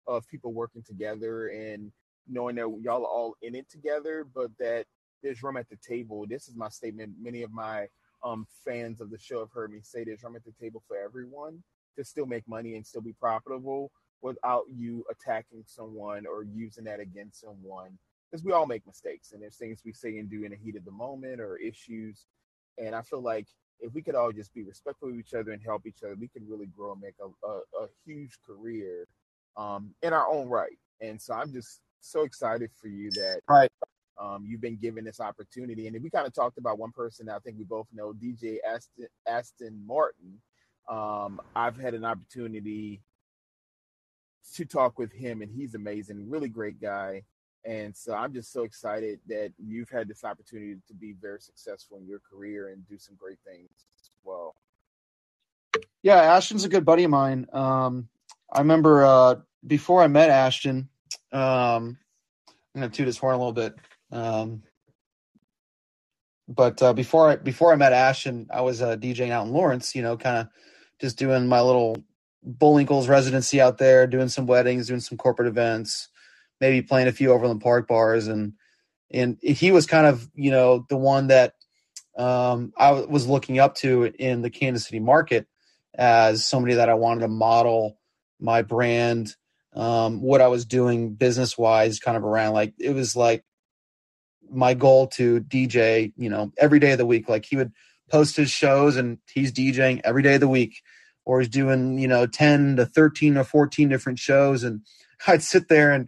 of 0.07 0.27
people 0.27 0.53
working 0.53 0.83
together 0.83 1.49
and 1.49 1.91
knowing 2.29 2.55
that 2.55 2.79
y'all 2.81 3.03
are 3.03 3.09
all 3.09 3.35
in 3.41 3.53
it 3.55 3.69
together, 3.69 4.25
but 4.33 4.51
that 4.59 4.85
there's 5.27 5.43
room 5.43 5.57
at 5.57 5.69
the 5.69 5.77
table. 5.77 6.25
This 6.27 6.47
is 6.47 6.55
my 6.55 6.69
statement. 6.69 7.13
Many 7.21 7.43
of 7.43 7.51
my 7.51 7.87
um, 8.23 8.47
fans 8.65 9.01
of 9.01 9.11
the 9.11 9.17
show 9.17 9.39
have 9.39 9.51
heard 9.51 9.71
me 9.71 9.79
say 9.81 10.03
there's 10.03 10.23
room 10.23 10.37
at 10.37 10.45
the 10.45 10.53
table 10.59 10.81
for 10.87 10.97
everyone 10.97 11.61
to 11.97 12.03
still 12.03 12.25
make 12.25 12.47
money 12.47 12.75
and 12.75 12.85
still 12.85 13.01
be 13.01 13.13
profitable 13.13 13.91
without 14.21 14.63
you 14.73 15.03
attacking 15.11 15.63
someone 15.65 16.25
or 16.25 16.43
using 16.43 16.85
that 16.85 17.01
against 17.01 17.41
someone. 17.41 17.97
Because 18.31 18.43
we 18.43 18.53
all 18.53 18.65
make 18.65 18.87
mistakes 18.87 19.33
and 19.33 19.41
there's 19.41 19.57
things 19.57 19.81
we 19.85 19.91
say 19.91 20.17
and 20.17 20.29
do 20.29 20.43
in 20.43 20.51
the 20.51 20.57
heat 20.57 20.77
of 20.77 20.85
the 20.85 20.91
moment 20.91 21.41
or 21.41 21.57
issues. 21.57 22.25
And 22.77 22.95
I 22.95 23.01
feel 23.01 23.21
like 23.21 23.47
if 23.81 23.93
we 23.93 24.01
could 24.01 24.15
all 24.15 24.31
just 24.31 24.53
be 24.53 24.63
respectful 24.63 25.09
of 25.09 25.19
each 25.19 25.33
other 25.33 25.51
and 25.51 25.61
help 25.61 25.85
each 25.85 26.03
other, 26.03 26.15
we 26.15 26.29
could 26.29 26.47
really 26.47 26.67
grow 26.67 26.93
and 26.93 27.01
make 27.01 27.15
a, 27.21 27.47
a, 27.47 27.83
a 27.83 27.87
huge 28.05 28.37
career 28.45 29.07
um, 29.57 29.91
in 30.01 30.13
our 30.13 30.27
own 30.27 30.47
right. 30.47 30.77
And 31.01 31.21
so 31.21 31.33
I'm 31.33 31.51
just 31.51 31.81
so 31.99 32.23
excited 32.23 32.69
for 32.81 32.87
you 32.87 33.11
that 33.11 33.41
right. 33.49 33.71
Um, 34.19 34.45
you've 34.47 34.61
been 34.61 34.77
given 34.77 35.05
this 35.05 35.19
opportunity. 35.19 35.87
And 35.87 36.01
we 36.01 36.09
kind 36.09 36.25
of 36.25 36.33
talked 36.33 36.57
about 36.57 36.79
one 36.79 36.91
person 36.91 37.29
I 37.29 37.39
think 37.39 37.57
we 37.57 37.63
both 37.63 37.87
know, 37.93 38.13
DJ 38.13 38.57
Aston, 38.67 39.07
Aston 39.27 39.83
Martin. 39.85 40.41
Um, 40.89 41.39
I've 41.55 41.77
had 41.77 41.93
an 41.93 42.05
opportunity 42.05 43.01
to 44.55 44.65
talk 44.65 44.97
with 44.97 45.11
him, 45.11 45.41
and 45.41 45.51
he's 45.51 45.75
amazing, 45.75 46.29
really 46.29 46.49
great 46.49 46.81
guy. 46.81 47.23
And 47.65 47.95
so 47.95 48.13
I'm 48.13 48.33
just 48.33 48.53
so 48.53 48.63
excited 48.63 49.19
that 49.27 49.51
you've 49.57 49.89
had 49.89 50.07
this 50.07 50.23
opportunity 50.23 50.77
to 50.87 50.93
be 50.93 51.13
very 51.21 51.41
successful 51.41 51.97
in 51.97 52.07
your 52.07 52.19
career 52.19 52.69
and 52.69 52.87
do 52.87 52.97
some 52.97 53.15
great 53.19 53.39
things 53.45 53.69
as 53.99 54.09
well. 54.23 54.55
Yeah, 56.01 56.21
Ashton's 56.21 56.63
a 56.63 56.69
good 56.69 56.85
buddy 56.85 57.03
of 57.03 57.11
mine. 57.11 57.45
Um, 57.51 58.07
I 58.53 58.59
remember 58.59 59.03
uh, 59.03 59.35
before 59.65 60.01
I 60.01 60.07
met 60.07 60.29
Ashton, 60.29 60.87
um, 61.33 61.97
I'm 62.47 62.81
gonna 62.81 62.89
toot 62.89 63.07
his 63.07 63.17
horn 63.17 63.35
a 63.35 63.37
little 63.37 63.51
bit. 63.51 63.75
Um, 64.11 64.63
but 66.47 66.81
uh, 66.81 66.93
before 66.93 67.29
I 67.29 67.35
before 67.37 67.73
I 67.73 67.75
met 67.75 67.93
Ash 67.93 68.25
and 68.25 68.49
I 68.53 68.61
was 68.61 68.81
uh, 68.81 68.95
DJing 68.97 69.31
out 69.31 69.47
in 69.47 69.53
Lawrence. 69.53 69.95
You 69.95 70.01
know, 70.01 70.17
kind 70.17 70.37
of 70.37 70.47
just 71.01 71.17
doing 71.17 71.47
my 71.47 71.61
little 71.61 71.97
Bullwinkle's 72.43 73.07
residency 73.07 73.59
out 73.61 73.77
there, 73.77 74.07
doing 74.07 74.29
some 74.29 74.47
weddings, 74.47 74.87
doing 74.87 74.99
some 75.01 75.17
corporate 75.17 75.49
events, 75.49 76.09
maybe 76.61 76.81
playing 76.81 77.07
a 77.07 77.11
few 77.13 77.31
Overland 77.31 77.61
Park 77.61 77.87
bars, 77.87 78.27
and 78.27 78.53
and 79.11 79.37
he 79.41 79.71
was 79.71 79.85
kind 79.85 80.07
of 80.07 80.29
you 80.35 80.51
know 80.51 80.85
the 80.89 80.97
one 80.97 81.27
that 81.27 81.55
um, 82.17 82.73
I 82.77 82.91
was 82.91 83.27
looking 83.27 83.59
up 83.59 83.75
to 83.77 84.05
in 84.05 84.41
the 84.41 84.49
Kansas 84.49 84.85
City 84.85 84.99
market 84.99 85.47
as 85.95 86.45
somebody 86.45 86.75
that 86.75 86.89
I 86.89 86.93
wanted 86.95 87.21
to 87.21 87.27
model 87.27 87.97
my 88.39 88.61
brand 88.61 89.35
um, 89.73 90.21
what 90.21 90.41
I 90.41 90.47
was 90.47 90.65
doing 90.65 91.13
business 91.13 91.57
wise, 91.57 91.99
kind 91.99 92.17
of 92.17 92.23
around 92.23 92.53
like 92.53 92.73
it 92.79 92.95
was 92.95 93.15
like 93.15 93.43
my 94.51 94.73
goal 94.73 95.07
to 95.07 95.41
DJ, 95.41 96.13
you 96.17 96.29
know, 96.29 96.51
every 96.57 96.79
day 96.79 96.91
of 96.91 96.97
the 96.97 97.05
week. 97.05 97.29
Like 97.29 97.45
he 97.45 97.55
would 97.55 97.71
post 98.09 98.37
his 98.37 98.49
shows 98.49 98.95
and 98.95 99.17
he's 99.31 99.51
DJing 99.51 100.01
every 100.03 100.23
day 100.23 100.35
of 100.35 100.41
the 100.41 100.47
week, 100.47 100.81
or 101.25 101.39
he's 101.39 101.49
doing, 101.49 101.97
you 101.99 102.07
know, 102.07 102.25
10 102.25 102.77
to 102.77 102.85
13 102.85 103.37
or 103.37 103.43
14 103.43 103.89
different 103.89 104.19
shows. 104.19 104.63
And 104.63 104.81
I'd 105.27 105.43
sit 105.43 105.67
there 105.67 105.91
and 105.91 106.07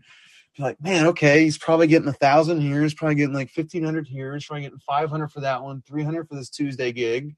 be 0.56 0.64
like, 0.64 0.82
man, 0.82 1.08
okay, 1.08 1.44
he's 1.44 1.58
probably 1.58 1.88
getting 1.88 2.08
a 2.08 2.14
thousand 2.14 2.62
here. 2.62 2.82
He's 2.82 2.94
probably 2.94 3.16
getting 3.16 3.36
like 3.36 3.52
1500 3.56 4.08
here. 4.08 4.34
He's 4.34 4.46
probably 4.46 4.64
getting 4.64 4.80
500 4.80 5.32
for 5.32 5.42
that 5.42 5.64
one, 5.64 5.84
300 5.88 6.28
for 6.28 6.36
this 6.36 6.50
Tuesday 6.50 6.92
gig. 6.92 7.36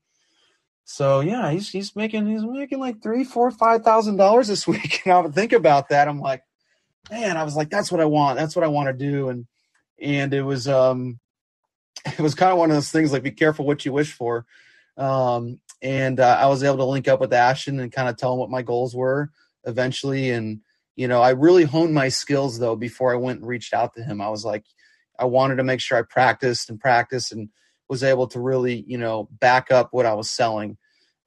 So 0.84 1.22
yeah, 1.22 1.52
he's 1.52 1.70
he's 1.70 1.96
making 1.96 2.28
he's 2.28 2.44
making 2.44 2.80
like 2.80 3.02
three, 3.02 3.24
four, 3.24 3.50
five 3.52 3.84
thousand 3.84 4.18
dollars 4.18 4.48
this 4.48 4.68
week. 4.68 5.02
And 5.06 5.14
I 5.14 5.20
would 5.20 5.34
think 5.34 5.54
about 5.54 5.90
that. 5.90 6.08
I'm 6.08 6.20
like, 6.20 6.44
man, 7.10 7.38
I 7.38 7.44
was 7.44 7.56
like, 7.56 7.70
that's 7.70 7.92
what 7.92 8.02
I 8.02 8.06
want. 8.06 8.38
That's 8.38 8.56
what 8.56 8.66
I 8.66 8.70
want 8.70 8.88
to 8.88 8.94
do. 8.94 9.30
And 9.30 9.48
and 10.02 10.34
it 10.34 10.42
was 10.42 10.68
um 10.68 11.20
it 12.06 12.20
was 12.20 12.36
kind 12.36 12.52
of 12.52 12.58
one 12.58 12.72
of 12.72 12.76
those 12.76 12.92
things 12.92 13.12
like 13.12 13.24
be 13.24 13.32
careful 13.32 13.66
what 13.66 13.86
you 13.86 13.94
wish 13.94 14.12
for. 14.14 14.46
Um 14.98 15.60
and 15.84 16.20
uh, 16.20 16.38
I 16.40 16.46
was 16.46 16.64
able 16.64 16.78
to 16.78 16.86
link 16.86 17.08
up 17.08 17.20
with 17.20 17.34
Ashton 17.34 17.80
and 17.80 17.92
kind 17.92 18.08
of 18.08 18.16
tell 18.16 18.34
him 18.34 18.40
what 18.40 18.52
my 18.52 18.62
goals 18.62 18.96
were 18.96 19.32
eventually. 19.64 20.30
And 20.30 20.62
you 20.96 21.08
know, 21.08 21.22
I 21.22 21.32
really 21.32 21.64
honed 21.64 21.94
my 21.94 22.10
skills 22.10 22.60
though 22.60 22.76
before 22.76 23.12
I 23.12 23.18
went 23.18 23.40
and 23.40 23.48
reached 23.48 23.74
out 23.74 23.94
to 23.96 24.04
him. 24.04 24.22
I 24.22 24.30
was 24.30 24.46
like, 24.46 24.66
I 25.18 25.26
wanted 25.26 25.56
to 25.56 25.64
make 25.64 25.80
sure 25.80 25.98
I 25.98 26.04
practiced 26.04 26.70
and 26.70 26.80
practiced 26.80 27.32
and 27.32 27.50
was 27.90 28.04
able 28.04 28.28
to 28.28 28.40
really, 28.40 28.84
you 28.88 28.98
know, 28.98 29.28
back 29.32 29.72
up 29.72 29.90
what 29.92 30.06
I 30.06 30.14
was 30.14 30.30
selling 30.30 30.78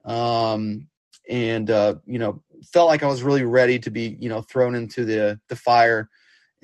um, 0.05 0.87
and 1.27 1.69
uh, 1.69 1.95
you 2.05 2.19
know 2.19 2.41
felt 2.71 2.87
like 2.87 3.03
I 3.03 3.07
was 3.07 3.23
really 3.23 3.43
ready 3.43 3.79
to 3.79 3.91
be 3.91 4.15
you 4.19 4.29
know 4.29 4.41
thrown 4.41 4.75
into 4.75 5.03
the 5.05 5.39
the 5.49 5.55
fire 5.55 6.09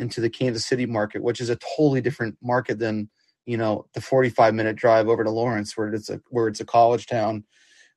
into 0.02 0.20
the 0.22 0.30
Kansas 0.30 0.66
City 0.66 0.86
market, 0.86 1.24
which 1.24 1.40
is 1.40 1.50
a 1.50 1.58
totally 1.78 2.02
different 2.02 2.38
market 2.42 2.80
than 2.80 3.10
you 3.46 3.58
know 3.58 3.86
the 3.94 4.02
45 4.02 4.54
minute 4.54 4.76
drive 4.76 5.08
over 5.08 5.24
to 5.24 5.30
Lawrence, 5.32 5.78
where 5.78 5.94
it's 5.94 6.10
a 6.10 6.20
where 6.30 6.48
it's 6.48 6.60
a 6.60 6.66
college 6.66 7.06
town. 7.06 7.44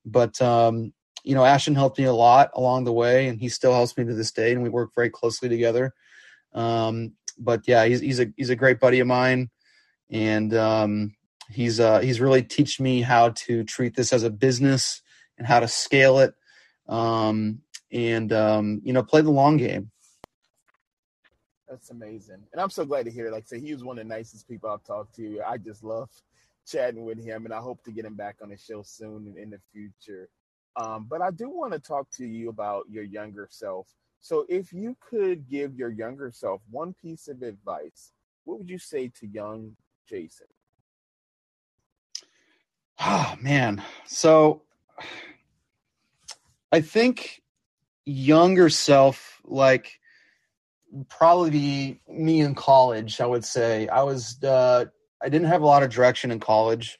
But 0.04 0.40
um, 0.40 0.92
you 1.24 1.34
know, 1.34 1.44
Ashton 1.44 1.74
helped 1.74 1.98
me 1.98 2.04
a 2.04 2.12
lot 2.12 2.50
along 2.54 2.84
the 2.84 2.92
way, 2.92 3.28
and 3.28 3.40
he 3.40 3.48
still 3.48 3.72
helps 3.72 3.96
me 3.96 4.04
to 4.04 4.14
this 4.14 4.30
day, 4.30 4.52
and 4.52 4.62
we 4.62 4.68
work 4.68 4.90
very 4.94 5.10
closely 5.10 5.48
together. 5.48 5.94
Um, 6.52 7.14
but 7.38 7.62
yeah, 7.66 7.84
he's 7.86 8.00
he's 8.00 8.20
a 8.20 8.26
he's 8.36 8.50
a 8.50 8.56
great 8.56 8.78
buddy 8.78 9.00
of 9.00 9.06
mine, 9.06 9.50
and 10.10 10.54
um, 10.54 11.16
he's 11.50 11.80
uh, 11.80 12.00
he's 12.00 12.20
really 12.20 12.42
teach 12.42 12.80
me 12.80 13.00
how 13.00 13.30
to 13.30 13.64
treat 13.64 13.96
this 13.96 14.12
as 14.12 14.22
a 14.22 14.30
business 14.30 15.02
and 15.38 15.46
how 15.46 15.60
to 15.60 15.68
scale 15.68 16.18
it 16.18 16.34
um, 16.88 17.60
and 17.92 18.32
um, 18.32 18.80
you 18.84 18.92
know 18.92 19.02
play 19.02 19.20
the 19.20 19.30
long 19.30 19.56
game 19.56 19.90
that's 21.74 21.90
amazing. 21.90 22.38
And 22.52 22.60
i'm 22.60 22.70
so 22.70 22.84
glad 22.84 23.04
to 23.06 23.10
hear 23.10 23.32
like 23.32 23.48
said 23.48 23.60
he 23.60 23.72
was 23.74 23.82
one 23.82 23.98
of 23.98 24.06
the 24.06 24.14
nicest 24.14 24.48
people 24.48 24.70
i've 24.70 24.84
talked 24.84 25.16
to. 25.16 25.40
I 25.44 25.58
just 25.58 25.82
love 25.82 26.08
chatting 26.66 27.04
with 27.04 27.22
him 27.22 27.44
and 27.44 27.52
i 27.52 27.58
hope 27.58 27.82
to 27.84 27.90
get 27.90 28.04
him 28.04 28.14
back 28.14 28.36
on 28.40 28.50
the 28.50 28.56
show 28.56 28.82
soon 28.84 29.26
in, 29.26 29.42
in 29.42 29.50
the 29.50 29.58
future. 29.72 30.28
Um, 30.76 31.06
but 31.10 31.20
i 31.20 31.32
do 31.32 31.50
want 31.50 31.72
to 31.72 31.80
talk 31.80 32.08
to 32.12 32.24
you 32.24 32.48
about 32.48 32.84
your 32.88 33.02
younger 33.02 33.48
self. 33.50 33.88
So 34.20 34.46
if 34.48 34.72
you 34.72 34.96
could 35.00 35.48
give 35.48 35.74
your 35.74 35.90
younger 35.90 36.30
self 36.30 36.62
one 36.70 36.94
piece 37.02 37.26
of 37.26 37.42
advice 37.42 38.12
what 38.44 38.58
would 38.58 38.70
you 38.70 38.78
say 38.78 39.08
to 39.08 39.26
young 39.26 39.76
jason? 40.08 40.46
Oh 43.00 43.34
man. 43.40 43.82
So 44.06 44.62
I 46.70 46.80
think 46.82 47.42
younger 48.04 48.70
self, 48.70 49.40
like 49.44 49.98
probably 51.08 52.00
me 52.08 52.40
in 52.40 52.54
college, 52.54 53.20
I 53.20 53.26
would 53.26 53.44
say. 53.44 53.88
I 53.88 54.02
was 54.02 54.42
uh 54.42 54.86
I 55.22 55.28
didn't 55.28 55.48
have 55.48 55.62
a 55.62 55.66
lot 55.66 55.82
of 55.82 55.90
direction 55.90 56.30
in 56.30 56.40
college. 56.40 56.98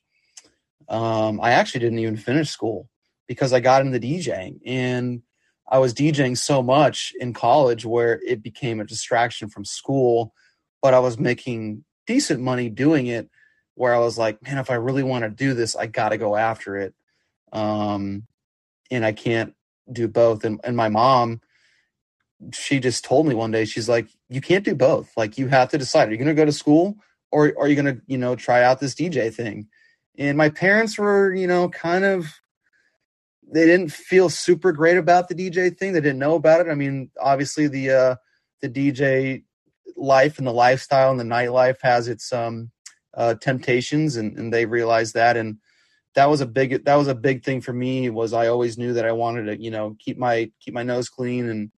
Um 0.88 1.40
I 1.40 1.52
actually 1.52 1.80
didn't 1.80 1.98
even 1.98 2.16
finish 2.16 2.50
school 2.50 2.88
because 3.26 3.52
I 3.52 3.60
got 3.60 3.82
into 3.82 3.98
DJing 3.98 4.60
and 4.66 5.22
I 5.68 5.78
was 5.78 5.94
DJing 5.94 6.36
so 6.36 6.62
much 6.62 7.12
in 7.18 7.32
college 7.32 7.86
where 7.86 8.20
it 8.26 8.42
became 8.42 8.80
a 8.80 8.84
distraction 8.84 9.48
from 9.48 9.64
school, 9.64 10.34
but 10.82 10.92
I 10.92 10.98
was 10.98 11.18
making 11.18 11.84
decent 12.06 12.40
money 12.40 12.68
doing 12.68 13.06
it 13.06 13.30
where 13.74 13.94
I 13.94 13.98
was 13.98 14.18
like, 14.18 14.42
man, 14.42 14.58
if 14.58 14.70
I 14.70 14.74
really 14.74 15.02
want 15.02 15.24
to 15.24 15.30
do 15.30 15.54
this, 15.54 15.74
I 15.74 15.86
got 15.86 16.10
to 16.10 16.18
go 16.18 16.36
after 16.36 16.76
it 16.76 16.94
um, 17.52 18.26
and 18.90 19.04
I 19.04 19.12
can't 19.12 19.54
do 19.90 20.06
both. 20.08 20.44
And, 20.44 20.60
and 20.64 20.76
my 20.76 20.88
mom, 20.88 21.40
she 22.52 22.80
just 22.80 23.04
told 23.04 23.26
me 23.26 23.34
one 23.34 23.50
day, 23.50 23.64
she's 23.64 23.88
like, 23.88 24.08
you 24.28 24.40
can't 24.40 24.64
do 24.64 24.74
both. 24.74 25.10
Like 25.16 25.38
you 25.38 25.48
have 25.48 25.70
to 25.70 25.78
decide, 25.78 26.08
are 26.08 26.12
you 26.12 26.18
going 26.18 26.28
to 26.28 26.34
go 26.34 26.44
to 26.44 26.52
school 26.52 26.96
or, 27.30 27.52
or 27.56 27.64
are 27.64 27.68
you 27.68 27.74
going 27.74 27.96
to, 27.96 28.02
you 28.06 28.18
know, 28.18 28.36
try 28.36 28.62
out 28.62 28.80
this 28.80 28.94
DJ 28.94 29.32
thing? 29.32 29.68
And 30.18 30.38
my 30.38 30.48
parents 30.48 30.98
were, 30.98 31.34
you 31.34 31.46
know, 31.46 31.68
kind 31.68 32.04
of, 32.04 32.26
they 33.46 33.66
didn't 33.66 33.92
feel 33.92 34.28
super 34.28 34.72
great 34.72 34.96
about 34.96 35.28
the 35.28 35.34
DJ 35.34 35.76
thing. 35.76 35.92
They 35.92 36.00
didn't 36.00 36.18
know 36.18 36.34
about 36.34 36.66
it. 36.66 36.70
I 36.70 36.74
mean, 36.74 37.10
obviously 37.20 37.68
the, 37.68 37.90
uh, 37.90 38.16
the 38.60 38.68
DJ 38.68 39.44
life 39.96 40.38
and 40.38 40.46
the 40.46 40.52
lifestyle 40.52 41.10
and 41.10 41.20
the 41.20 41.24
nightlife 41.24 41.80
has 41.82 42.08
its, 42.08 42.32
um, 42.32 42.70
uh, 43.14 43.34
temptations 43.34 44.16
and, 44.16 44.36
and 44.38 44.52
they 44.52 44.66
realized 44.66 45.14
that. 45.14 45.36
And, 45.36 45.58
that 46.14 46.30
was 46.30 46.40
a 46.40 46.46
big 46.46 46.84
that 46.84 46.94
was 46.94 47.08
a 47.08 47.14
big 47.14 47.44
thing 47.44 47.60
for 47.60 47.72
me 47.72 48.08
was 48.08 48.32
I 48.32 48.46
always 48.46 48.78
knew 48.78 48.92
that 48.92 49.04
I 49.04 49.12
wanted 49.12 49.46
to 49.46 49.60
you 49.60 49.70
know 49.70 49.96
keep 49.98 50.16
my 50.16 50.50
keep 50.60 50.72
my 50.72 50.82
nose 50.82 51.08
clean 51.08 51.48
and 51.48 51.70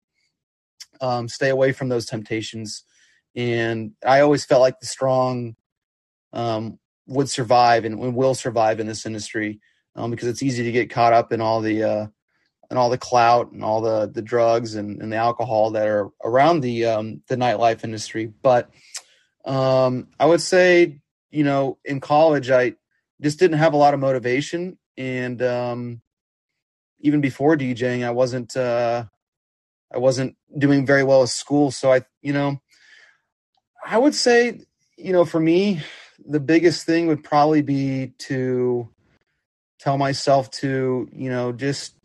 um, 1.01 1.29
stay 1.29 1.51
away 1.51 1.73
from 1.73 1.89
those 1.89 2.07
temptations. 2.07 2.85
And 3.35 3.93
I 4.05 4.21
always 4.21 4.45
felt 4.45 4.63
like 4.63 4.81
the 4.81 4.87
strong 4.87 5.57
um, 6.33 6.79
would 7.07 7.29
survive 7.29 7.85
and, 7.85 7.99
will 8.15 8.35
survive 8.35 8.81
in 8.81 8.87
this 8.87 9.07
industry 9.07 9.61
um, 9.95 10.11
because 10.11 10.29
it's 10.29 10.43
easy 10.43 10.63
to 10.65 10.73
get 10.73 10.91
caught 10.91 11.13
up 11.13 11.33
in 11.33 11.41
all 11.41 11.61
the 11.61 11.83
uh, 11.83 12.07
and 12.69 12.79
all 12.79 12.91
the 12.91 12.99
clout 12.99 13.53
and 13.53 13.63
all 13.63 13.81
the 13.81 14.07
the 14.09 14.23
drugs 14.23 14.75
and, 14.75 15.01
and 15.01 15.13
the 15.13 15.17
alcohol 15.17 15.71
that 15.71 15.87
are 15.87 16.11
around 16.25 16.61
the 16.61 16.85
um, 16.87 17.23
the 17.29 17.37
nightlife 17.37 17.85
industry. 17.85 18.33
But 18.43 18.71
um, 19.45 20.09
I 20.19 20.27
would 20.27 20.41
say 20.41 21.01
you 21.31 21.45
know 21.45 21.79
in 21.85 22.01
college 22.01 22.51
I 22.51 22.75
just 23.21 23.39
didn't 23.39 23.59
have 23.59 23.75
a 23.75 23.79
lot 23.79 23.95
of 23.95 24.01
motivation. 24.01 24.79
And 24.99 25.43
um, 25.43 26.01
even 27.01 27.21
before 27.21 27.57
DJing 27.57 28.05
I 28.05 28.11
wasn't 28.11 28.57
uh, 28.57 29.05
I 29.97 29.99
wasn't 29.99 30.37
doing 30.59 30.87
very 30.87 31.03
well 31.03 31.23
at 31.23 31.31
school 31.31 31.71
so 31.71 31.93
I 31.93 32.03
you 32.23 32.33
know 32.33 32.61
I 33.85 33.99
would 33.99 34.15
say 34.15 34.61
you 34.97 35.13
know 35.13 35.25
for 35.25 35.41
me 35.41 35.81
the 36.25 36.41
biggest 36.41 36.87
thing 36.87 37.07
would 37.07 37.25
probably 37.25 37.63
be 37.63 38.13
to 38.19 38.89
tell 39.81 39.99
myself 39.99 40.51
to 40.51 41.09
you 41.13 41.31
know 41.31 41.53
just 41.53 41.97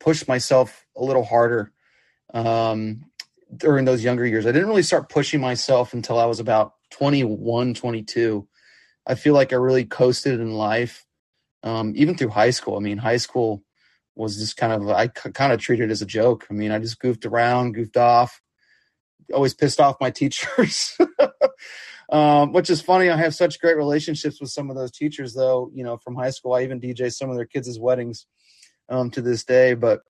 push 0.00 0.28
myself 0.28 0.86
a 0.96 1.02
little 1.02 1.24
harder 1.24 1.72
um, 2.32 3.04
during 3.56 3.84
those 3.84 4.04
younger 4.04 4.24
years. 4.24 4.46
I 4.46 4.52
didn't 4.52 4.68
really 4.68 4.82
start 4.82 5.08
pushing 5.08 5.40
myself 5.40 5.92
until 5.94 6.18
I 6.18 6.26
was 6.26 6.38
about 6.40 6.74
21, 6.90 7.74
22. 7.74 8.46
I 9.06 9.14
feel 9.16 9.34
like 9.34 9.52
I 9.52 9.56
really 9.56 9.84
coasted 9.84 10.40
in 10.40 10.52
life, 10.52 11.04
um, 11.62 11.92
even 11.96 12.16
through 12.16 12.28
high 12.28 12.50
school. 12.50 12.76
I 12.76 12.80
mean, 12.80 12.98
high 12.98 13.16
school 13.16 13.64
was 14.16 14.38
just 14.38 14.56
kind 14.56 14.72
of 14.72 14.88
I 14.88 15.08
kind 15.08 15.52
of 15.52 15.60
treated 15.60 15.90
it 15.90 15.92
as 15.92 16.02
a 16.02 16.06
joke. 16.06 16.46
I 16.50 16.54
mean, 16.54 16.72
I 16.72 16.78
just 16.78 16.98
goofed 16.98 17.26
around, 17.26 17.72
goofed 17.72 17.96
off, 17.96 18.40
always 19.32 19.54
pissed 19.54 19.80
off 19.80 20.00
my 20.00 20.10
teachers. 20.22 20.96
um, 22.10 22.52
which 22.52 22.70
is 22.70 22.80
funny. 22.80 23.10
I 23.10 23.16
have 23.16 23.34
such 23.34 23.60
great 23.60 23.76
relationships 23.76 24.40
with 24.40 24.50
some 24.50 24.70
of 24.70 24.76
those 24.76 24.90
teachers, 24.90 25.34
though. 25.34 25.70
You 25.74 25.84
know, 25.84 25.98
from 25.98 26.16
high 26.16 26.30
school, 26.30 26.54
I 26.54 26.62
even 26.62 26.80
DJ 26.80 27.12
some 27.12 27.30
of 27.30 27.36
their 27.36 27.46
kids' 27.46 27.78
weddings 27.78 28.26
um, 28.88 29.10
to 29.10 29.20
this 29.20 29.44
day. 29.44 29.74
But 29.74 30.00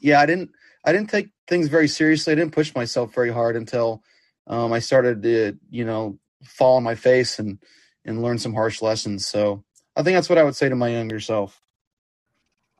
yeah, 0.00 0.20
I 0.20 0.26
didn't 0.26 0.50
I 0.84 0.92
didn't 0.92 1.10
take 1.10 1.30
things 1.48 1.68
very 1.68 1.88
seriously. 1.88 2.32
I 2.32 2.36
didn't 2.36 2.54
push 2.54 2.74
myself 2.74 3.14
very 3.14 3.32
hard 3.32 3.56
until 3.56 4.02
um, 4.46 4.72
I 4.72 4.78
started 4.78 5.22
to 5.22 5.58
you 5.70 5.84
know 5.84 6.18
fall 6.44 6.76
on 6.76 6.82
my 6.82 6.94
face 6.94 7.38
and 7.38 7.58
and 8.04 8.22
learn 8.22 8.38
some 8.38 8.54
harsh 8.54 8.82
lessons. 8.82 9.26
So 9.26 9.64
I 9.96 10.02
think 10.02 10.16
that's 10.16 10.28
what 10.28 10.38
I 10.38 10.44
would 10.44 10.56
say 10.56 10.68
to 10.68 10.76
my 10.76 10.88
younger 10.88 11.20
self. 11.20 11.60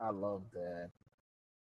I 0.05 0.11
love 0.11 0.43
that. 0.53 0.91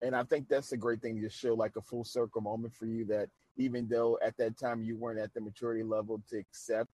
And 0.03 0.15
I 0.17 0.25
think 0.25 0.49
that's 0.49 0.73
a 0.73 0.77
great 0.77 1.01
thing 1.01 1.21
to 1.23 1.31
show 1.31 1.55
like 1.55 1.77
a 1.77 1.83
full 1.83 2.05
circle 2.05 2.41
moment 2.41 2.75
for 2.75 2.87
you 2.87 3.05
that 3.07 3.29
even 3.57 3.87
though 3.89 4.19
at 4.23 4.37
that 4.39 4.59
time 4.59 4.83
you 4.83 4.97
weren't 4.97 5.21
at 5.21 5.33
the 5.35 5.41
maturity 5.41 5.85
level 5.85 6.21
to 6.31 6.39
accept, 6.39 6.91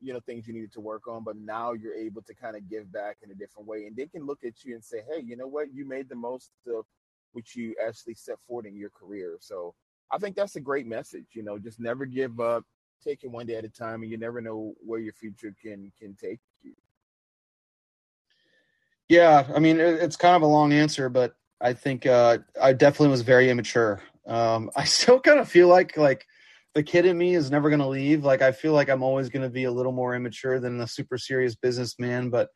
you 0.00 0.12
know, 0.12 0.20
things 0.20 0.46
you 0.46 0.54
needed 0.54 0.72
to 0.72 0.80
work 0.80 1.06
on, 1.06 1.22
but 1.22 1.36
now 1.36 1.72
you're 1.72 1.94
able 1.94 2.20
to 2.22 2.34
kind 2.34 2.56
of 2.56 2.68
give 2.68 2.92
back 2.92 3.18
in 3.22 3.30
a 3.30 3.34
different 3.34 3.68
way. 3.68 3.86
And 3.86 3.96
they 3.96 4.06
can 4.06 4.26
look 4.26 4.40
at 4.44 4.64
you 4.64 4.74
and 4.74 4.84
say, 4.84 5.02
Hey, 5.08 5.22
you 5.24 5.36
know 5.36 5.46
what, 5.46 5.72
you 5.72 5.86
made 5.86 6.08
the 6.08 6.16
most 6.16 6.50
of 6.66 6.84
which 7.32 7.54
you 7.54 7.74
actually 7.86 8.14
set 8.14 8.36
forward 8.46 8.66
in 8.66 8.76
your 8.76 8.90
career. 8.90 9.36
So 9.40 9.74
I 10.10 10.18
think 10.18 10.34
that's 10.34 10.56
a 10.56 10.60
great 10.60 10.86
message, 10.86 11.26
you 11.32 11.44
know, 11.44 11.58
just 11.58 11.78
never 11.78 12.06
give 12.06 12.40
up, 12.40 12.64
take 13.02 13.22
it 13.22 13.30
one 13.30 13.46
day 13.46 13.54
at 13.54 13.64
a 13.64 13.68
time, 13.68 14.02
and 14.02 14.10
you 14.10 14.18
never 14.18 14.40
know 14.40 14.74
where 14.84 15.00
your 15.00 15.12
future 15.12 15.54
can 15.62 15.92
can 15.98 16.16
take. 16.16 16.40
Yeah, 19.08 19.46
I 19.54 19.60
mean, 19.60 19.78
it's 19.78 20.16
kind 20.16 20.34
of 20.34 20.42
a 20.42 20.46
long 20.46 20.72
answer, 20.72 21.08
but 21.08 21.34
I 21.60 21.72
think 21.74 22.06
uh, 22.06 22.38
I 22.60 22.72
definitely 22.72 23.08
was 23.08 23.22
very 23.22 23.50
immature 23.50 24.02
Um, 24.26 24.70
I 24.76 24.84
still 24.84 25.20
kind 25.20 25.38
of 25.38 25.48
feel 25.48 25.68
like 25.68 25.96
like 25.96 26.26
the 26.74 26.82
kid 26.82 27.06
in 27.06 27.16
me 27.16 27.34
is 27.34 27.50
never 27.50 27.70
going 27.70 27.80
to 27.80 27.86
leave. 27.88 28.24
Like 28.24 28.42
I 28.42 28.52
feel 28.52 28.72
like 28.72 28.90
I'm 28.90 29.02
always 29.02 29.28
going 29.30 29.42
to 29.44 29.48
be 29.48 29.64
a 29.64 29.70
little 29.70 29.92
more 29.92 30.14
immature 30.14 30.60
than 30.60 30.80
a 30.80 30.86
super 30.88 31.18
serious 31.18 31.54
businessman, 31.54 32.30
but 32.30 32.50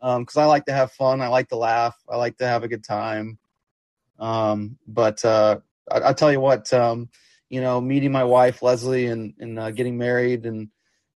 because 0.00 0.36
um, 0.36 0.42
I 0.42 0.46
like 0.46 0.64
to 0.66 0.72
have 0.72 0.92
fun, 0.92 1.20
I 1.22 1.28
like 1.28 1.48
to 1.50 1.56
laugh, 1.56 1.96
I 2.10 2.16
like 2.16 2.36
to 2.38 2.46
have 2.46 2.64
a 2.64 2.68
good 2.68 2.84
time. 2.84 3.38
Um, 4.18 4.78
but 4.86 5.24
uh, 5.24 5.60
I, 5.90 6.10
I, 6.10 6.12
tell 6.12 6.30
you 6.30 6.40
what, 6.40 6.72
um, 6.72 7.08
you 7.48 7.60
know, 7.60 7.80
meeting 7.80 8.12
my 8.12 8.24
wife 8.24 8.62
Leslie 8.62 9.06
and 9.06 9.34
and 9.38 9.58
uh, 9.58 9.70
getting 9.70 9.96
married 9.96 10.46
and 10.46 10.68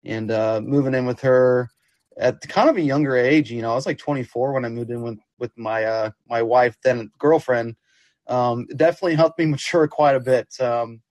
and 0.04 0.30
uh, 0.30 0.60
moving 0.62 0.94
in 0.94 1.06
with 1.06 1.20
her 1.20 1.70
at 2.18 2.40
kind 2.42 2.70
of 2.70 2.76
a 2.76 2.82
younger 2.82 3.16
age. 3.16 3.50
You 3.50 3.62
know, 3.62 3.72
I 3.72 3.74
was 3.74 3.86
like 3.86 3.98
24 3.98 4.52
when 4.52 4.64
I 4.64 4.68
moved 4.68 4.90
in 4.90 5.02
with 5.02 5.18
with 5.38 5.56
my 5.56 5.84
uh, 5.84 6.10
my 6.28 6.42
wife 6.42 6.76
then 6.82 7.10
girlfriend. 7.18 7.76
Um, 8.26 8.66
definitely 8.74 9.14
helped 9.14 9.38
me 9.38 9.46
mature 9.46 9.88
quite 9.88 10.16
a 10.16 10.20
bit. 10.20 10.48
Um, 10.60 11.02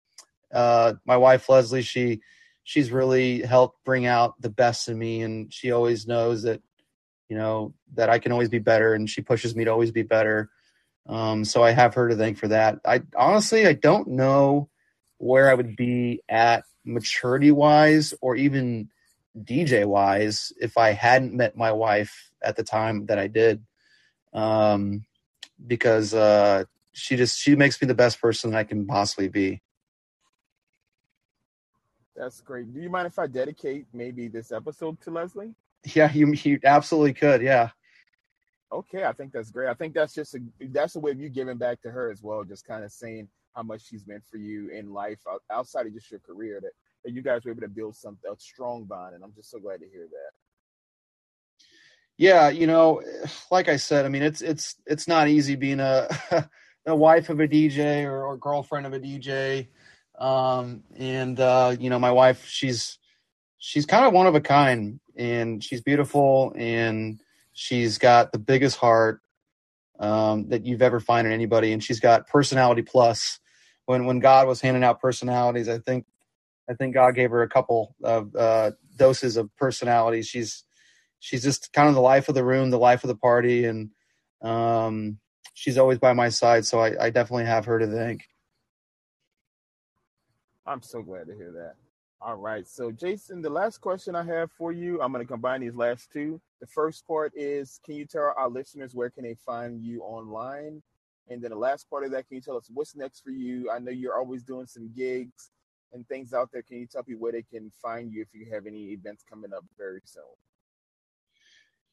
uh, 0.54 0.94
my 1.06 1.18
wife 1.18 1.48
Leslie, 1.50 1.82
she 1.82 2.22
she's 2.64 2.92
really 2.92 3.42
helped 3.42 3.84
bring 3.86 4.06
out 4.06 4.40
the 4.42 4.50
best 4.50 4.88
in 4.88 4.98
me, 4.98 5.22
and 5.22 5.54
she 5.54 5.72
always 5.72 6.08
knows 6.08 6.44
that 6.44 6.62
you 7.30 7.38
know 7.38 7.74
that 7.94 8.10
I 8.10 8.20
can 8.20 8.32
always 8.32 8.50
be 8.50 8.60
better, 8.60 8.94
and 8.94 9.10
she 9.10 9.22
pushes 9.22 9.56
me 9.56 9.66
to 9.66 9.72
always 9.72 9.92
be 9.92 10.04
better. 10.04 10.50
Um, 11.08 11.46
so 11.46 11.64
I 11.64 11.72
have 11.72 11.94
her 11.94 12.10
to 12.10 12.16
thank 12.16 12.38
for 12.38 12.48
that. 12.48 12.80
I 12.86 13.04
honestly 13.16 13.68
I 13.68 13.74
don't 13.74 14.10
know 14.10 14.70
where 15.18 15.50
I 15.50 15.54
would 15.54 15.76
be 15.76 16.22
at 16.28 16.64
maturity 16.84 17.52
wise 17.52 18.14
or 18.22 18.36
even 18.36 18.90
DJ 19.44 19.86
wise 19.86 20.54
if 20.60 20.78
I 20.78 20.92
hadn't 20.92 21.34
met 21.34 21.58
my 21.58 21.72
wife 21.72 22.32
at 22.42 22.56
the 22.56 22.64
time 22.64 23.06
that 23.08 23.20
I 23.20 23.28
did. 23.28 23.64
Um, 24.34 25.06
because 25.68 26.14
uh, 26.14 26.66
she 26.94 27.16
just 27.16 27.40
she 27.40 27.56
makes 27.56 27.82
me 27.82 27.88
the 27.88 27.94
best 27.94 28.22
person 28.22 28.56
I 28.56 28.64
can 28.64 28.86
possibly 28.86 29.30
be. 29.30 29.62
That's 32.16 32.42
great. 32.42 32.74
Do 32.74 32.80
you 32.80 32.90
mind 32.90 33.08
if 33.08 33.20
I 33.20 33.28
dedicate 33.28 33.88
maybe 33.94 34.28
this 34.28 34.52
episode 34.52 35.00
to 35.02 35.12
Leslie? 35.12 35.54
Yeah, 35.94 36.12
you 36.12 36.34
you 36.34 36.60
absolutely 36.64 37.14
could. 37.14 37.42
Yeah. 37.42 37.70
Okay, 38.72 39.04
I 39.06 39.14
think 39.14 39.32
that's 39.32 39.52
great. 39.52 39.70
I 39.70 39.74
think 39.74 39.94
that's 39.94 40.14
just 40.14 40.36
a 40.36 40.40
that's 40.72 40.96
a 40.96 41.00
way 41.00 41.12
of 41.12 41.20
you 41.20 41.30
giving 41.30 41.58
back 41.58 41.82
to 41.82 41.92
her 41.92 42.10
as 42.12 42.24
well, 42.24 42.44
just 42.44 42.66
kind 42.66 42.84
of 42.84 42.92
saying 42.92 43.28
how 43.56 43.64
much 43.64 43.88
she's 43.88 44.08
meant 44.08 44.24
for 44.30 44.38
you 44.38 44.70
in 44.70 44.92
life 44.92 45.20
outside 45.52 45.86
of 45.86 45.94
just 45.94 46.12
your 46.12 46.20
career. 46.20 46.60
That, 46.62 46.72
that 46.72 46.85
you 47.14 47.22
guys 47.22 47.46
were 47.46 47.52
able 47.52 47.62
to 47.62 47.68
build 47.68 47.96
something 47.96 48.32
a 48.32 48.40
strong 48.40 48.86
bond, 48.86 49.16
and 49.16 49.24
I'm 49.24 49.34
just 49.36 49.52
so 49.52 49.60
glad 49.60 49.80
to 49.80 49.88
hear 49.88 50.08
that. 50.10 50.32
Yeah, 52.18 52.50
you 52.50 52.66
know, 52.66 53.02
like 53.52 53.68
I 53.68 53.76
said, 53.76 54.06
I 54.06 54.10
mean, 54.10 54.24
it's 54.24 54.42
it's 54.42 54.76
it's 54.86 55.08
not 55.08 55.28
easy 55.28 55.56
being 55.56 55.80
a 55.80 56.08
a 56.86 56.96
wife 56.96 57.30
of 57.30 57.40
a 57.40 57.48
DJ 57.48 58.06
or, 58.06 58.26
or 58.26 58.38
girlfriend 58.38 58.86
of 58.86 58.94
a 58.94 59.00
DJ. 59.00 59.68
Um, 60.18 60.84
and 60.96 61.40
uh, 61.40 61.76
you 61.78 61.90
know, 61.90 62.00
my 62.00 62.12
wife, 62.12 62.46
she's 62.48 62.98
she's 63.58 63.86
kind 63.86 64.06
of 64.06 64.14
one 64.14 64.28
of 64.28 64.36
a 64.36 64.42
kind, 64.42 65.00
and 65.16 65.64
she's 65.64 65.82
beautiful, 65.82 66.54
and 66.56 67.22
she's 67.52 67.98
got 67.98 68.32
the 68.32 68.40
biggest 68.40 68.78
heart 68.78 69.22
um, 70.00 70.50
that 70.50 70.66
you've 70.66 70.82
ever 70.82 71.00
find 71.00 71.28
in 71.28 71.34
anybody, 71.34 71.74
and 71.74 71.84
she's 71.84 72.00
got 72.00 72.28
personality 72.28 72.82
plus. 72.82 73.40
When 73.86 74.06
when 74.06 74.20
God 74.20 74.48
was 74.48 74.62
handing 74.62 74.84
out 74.84 75.02
personalities, 75.02 75.68
I 75.68 75.80
think 75.80 76.06
I 76.70 76.74
think 76.74 76.94
God 76.94 77.16
gave 77.16 77.32
her 77.32 77.44
a 77.44 77.50
couple 77.50 77.96
of 78.04 78.36
uh, 78.36 78.72
doses 78.96 79.38
of 79.38 79.56
personality. 79.56 80.22
She's 80.22 80.64
she's 81.20 81.44
just 81.44 81.72
kind 81.74 81.88
of 81.88 81.96
the 81.96 82.02
life 82.02 82.30
of 82.30 82.36
the 82.36 82.44
room, 82.44 82.70
the 82.70 82.80
life 82.80 83.04
of 83.04 83.08
the 83.08 83.16
party, 83.16 83.66
and 83.66 83.90
um, 84.42 85.20
she's 85.54 85.78
always 85.78 86.00
by 86.00 86.14
my 86.14 86.30
side. 86.30 86.66
So 86.66 86.80
I, 86.80 87.06
I 87.06 87.10
definitely 87.10 87.46
have 87.46 87.66
her 87.66 87.80
to 87.80 87.88
thank. 87.88 88.24
I'm 90.66 90.82
so 90.82 91.02
glad 91.02 91.28
to 91.28 91.36
hear 91.36 91.52
that. 91.52 91.76
All 92.22 92.38
right. 92.38 92.68
So, 92.68 92.92
Jason, 92.92 93.42
the 93.44 93.50
last 93.52 93.82
question 93.82 94.16
I 94.16 94.24
have 94.24 94.52
for 94.52 94.72
you, 94.72 95.00
I'm 95.00 95.12
going 95.12 95.24
to 95.24 95.32
combine 95.32 95.62
these 95.62 95.76
last 95.76 96.12
two. 96.12 96.42
The 96.60 96.66
first 96.66 97.06
part 97.06 97.32
is 97.36 97.80
Can 97.86 97.96
you 97.96 98.06
tell 98.06 98.34
our 98.36 98.50
listeners 98.50 98.96
where 98.96 99.12
can 99.12 99.24
they 99.24 99.36
find 99.46 99.84
you 99.84 100.02
online? 100.02 100.82
And 101.30 101.42
then 101.42 101.52
the 101.52 101.58
last 101.58 101.90
part 101.90 102.04
of 102.04 102.12
that, 102.12 102.28
can 102.28 102.36
you 102.36 102.42
tell 102.42 102.58
us 102.58 102.70
what's 102.74 102.96
next 102.96 103.24
for 103.24 103.32
you? 103.32 103.70
I 103.72 103.80
know 103.80 103.92
you're 103.92 104.18
always 104.18 104.44
doing 104.44 104.68
some 104.68 104.92
gigs 104.96 105.52
and 105.96 106.08
things 106.08 106.32
out 106.34 106.52
there. 106.52 106.62
Can 106.62 106.78
you 106.78 106.86
tell 106.86 107.02
people 107.04 107.24
where 107.24 107.32
they 107.32 107.42
can 107.42 107.72
find 107.82 108.12
you 108.12 108.22
if 108.22 108.28
you 108.34 108.46
have 108.54 108.68
any 108.68 108.92
events 108.92 109.24
coming 109.28 109.52
up 109.54 109.66
very 109.78 110.02
soon? 110.06 110.24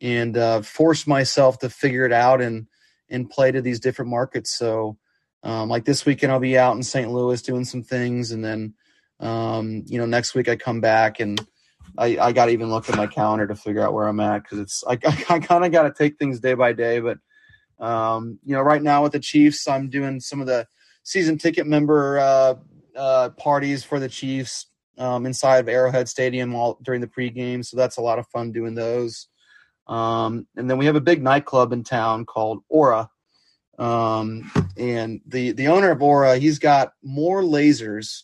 and, 0.00 0.36
uh, 0.38 0.62
force 0.62 1.06
myself 1.06 1.58
to 1.58 1.68
figure 1.68 2.06
it 2.06 2.12
out 2.12 2.40
and, 2.40 2.66
and 3.10 3.30
play 3.30 3.52
to 3.52 3.62
these 3.62 3.80
different 3.80 4.10
markets. 4.10 4.56
So, 4.56 4.98
um, 5.42 5.68
like 5.68 5.84
this 5.84 6.04
weekend, 6.04 6.32
I'll 6.32 6.40
be 6.40 6.58
out 6.58 6.76
in 6.76 6.82
St. 6.82 7.10
Louis 7.10 7.40
doing 7.42 7.64
some 7.64 7.82
things. 7.82 8.32
And 8.32 8.44
then, 8.44 8.74
um, 9.20 9.84
you 9.86 9.98
know, 9.98 10.06
next 10.06 10.34
week 10.34 10.48
I 10.48 10.56
come 10.56 10.80
back 10.80 11.20
and 11.20 11.44
I, 11.96 12.18
I 12.18 12.32
got 12.32 12.46
to 12.46 12.52
even 12.52 12.70
look 12.70 12.88
at 12.88 12.96
my 12.96 13.06
calendar 13.06 13.46
to 13.46 13.54
figure 13.54 13.82
out 13.82 13.92
where 13.92 14.08
I'm 14.08 14.20
at. 14.20 14.46
Cause 14.46 14.58
it's, 14.58 14.84
I, 14.86 14.92
I 15.30 15.38
kind 15.38 15.64
of 15.64 15.72
got 15.72 15.82
to 15.82 15.92
take 15.92 16.18
things 16.18 16.40
day 16.40 16.54
by 16.54 16.72
day, 16.72 17.00
but, 17.00 17.18
um, 17.78 18.38
you 18.44 18.54
know, 18.54 18.62
right 18.62 18.82
now 18.82 19.02
with 19.02 19.12
the 19.12 19.20
Chiefs, 19.20 19.68
I'm 19.68 19.88
doing 19.88 20.20
some 20.20 20.40
of 20.40 20.46
the, 20.46 20.66
season 21.06 21.38
ticket 21.38 21.68
member 21.68 22.18
uh, 22.18 22.54
uh, 22.96 23.30
parties 23.30 23.84
for 23.84 24.00
the 24.00 24.08
Chiefs 24.08 24.66
um, 24.98 25.24
inside 25.24 25.58
of 25.58 25.68
Arrowhead 25.68 26.08
Stadium 26.08 26.54
all 26.54 26.78
during 26.82 27.00
the 27.00 27.06
pregame. 27.06 27.64
So 27.64 27.76
that's 27.76 27.96
a 27.96 28.02
lot 28.02 28.18
of 28.18 28.26
fun 28.26 28.50
doing 28.50 28.74
those. 28.74 29.28
Um, 29.86 30.46
and 30.56 30.68
then 30.68 30.78
we 30.78 30.86
have 30.86 30.96
a 30.96 31.00
big 31.00 31.22
nightclub 31.22 31.72
in 31.72 31.84
town 31.84 32.24
called 32.26 32.62
Aura. 32.68 33.10
Um, 33.78 34.50
and 34.76 35.20
the, 35.26 35.52
the 35.52 35.68
owner 35.68 35.90
of 35.90 36.02
Aura, 36.02 36.38
he's 36.38 36.58
got 36.58 36.92
more 37.02 37.42
lasers 37.42 38.22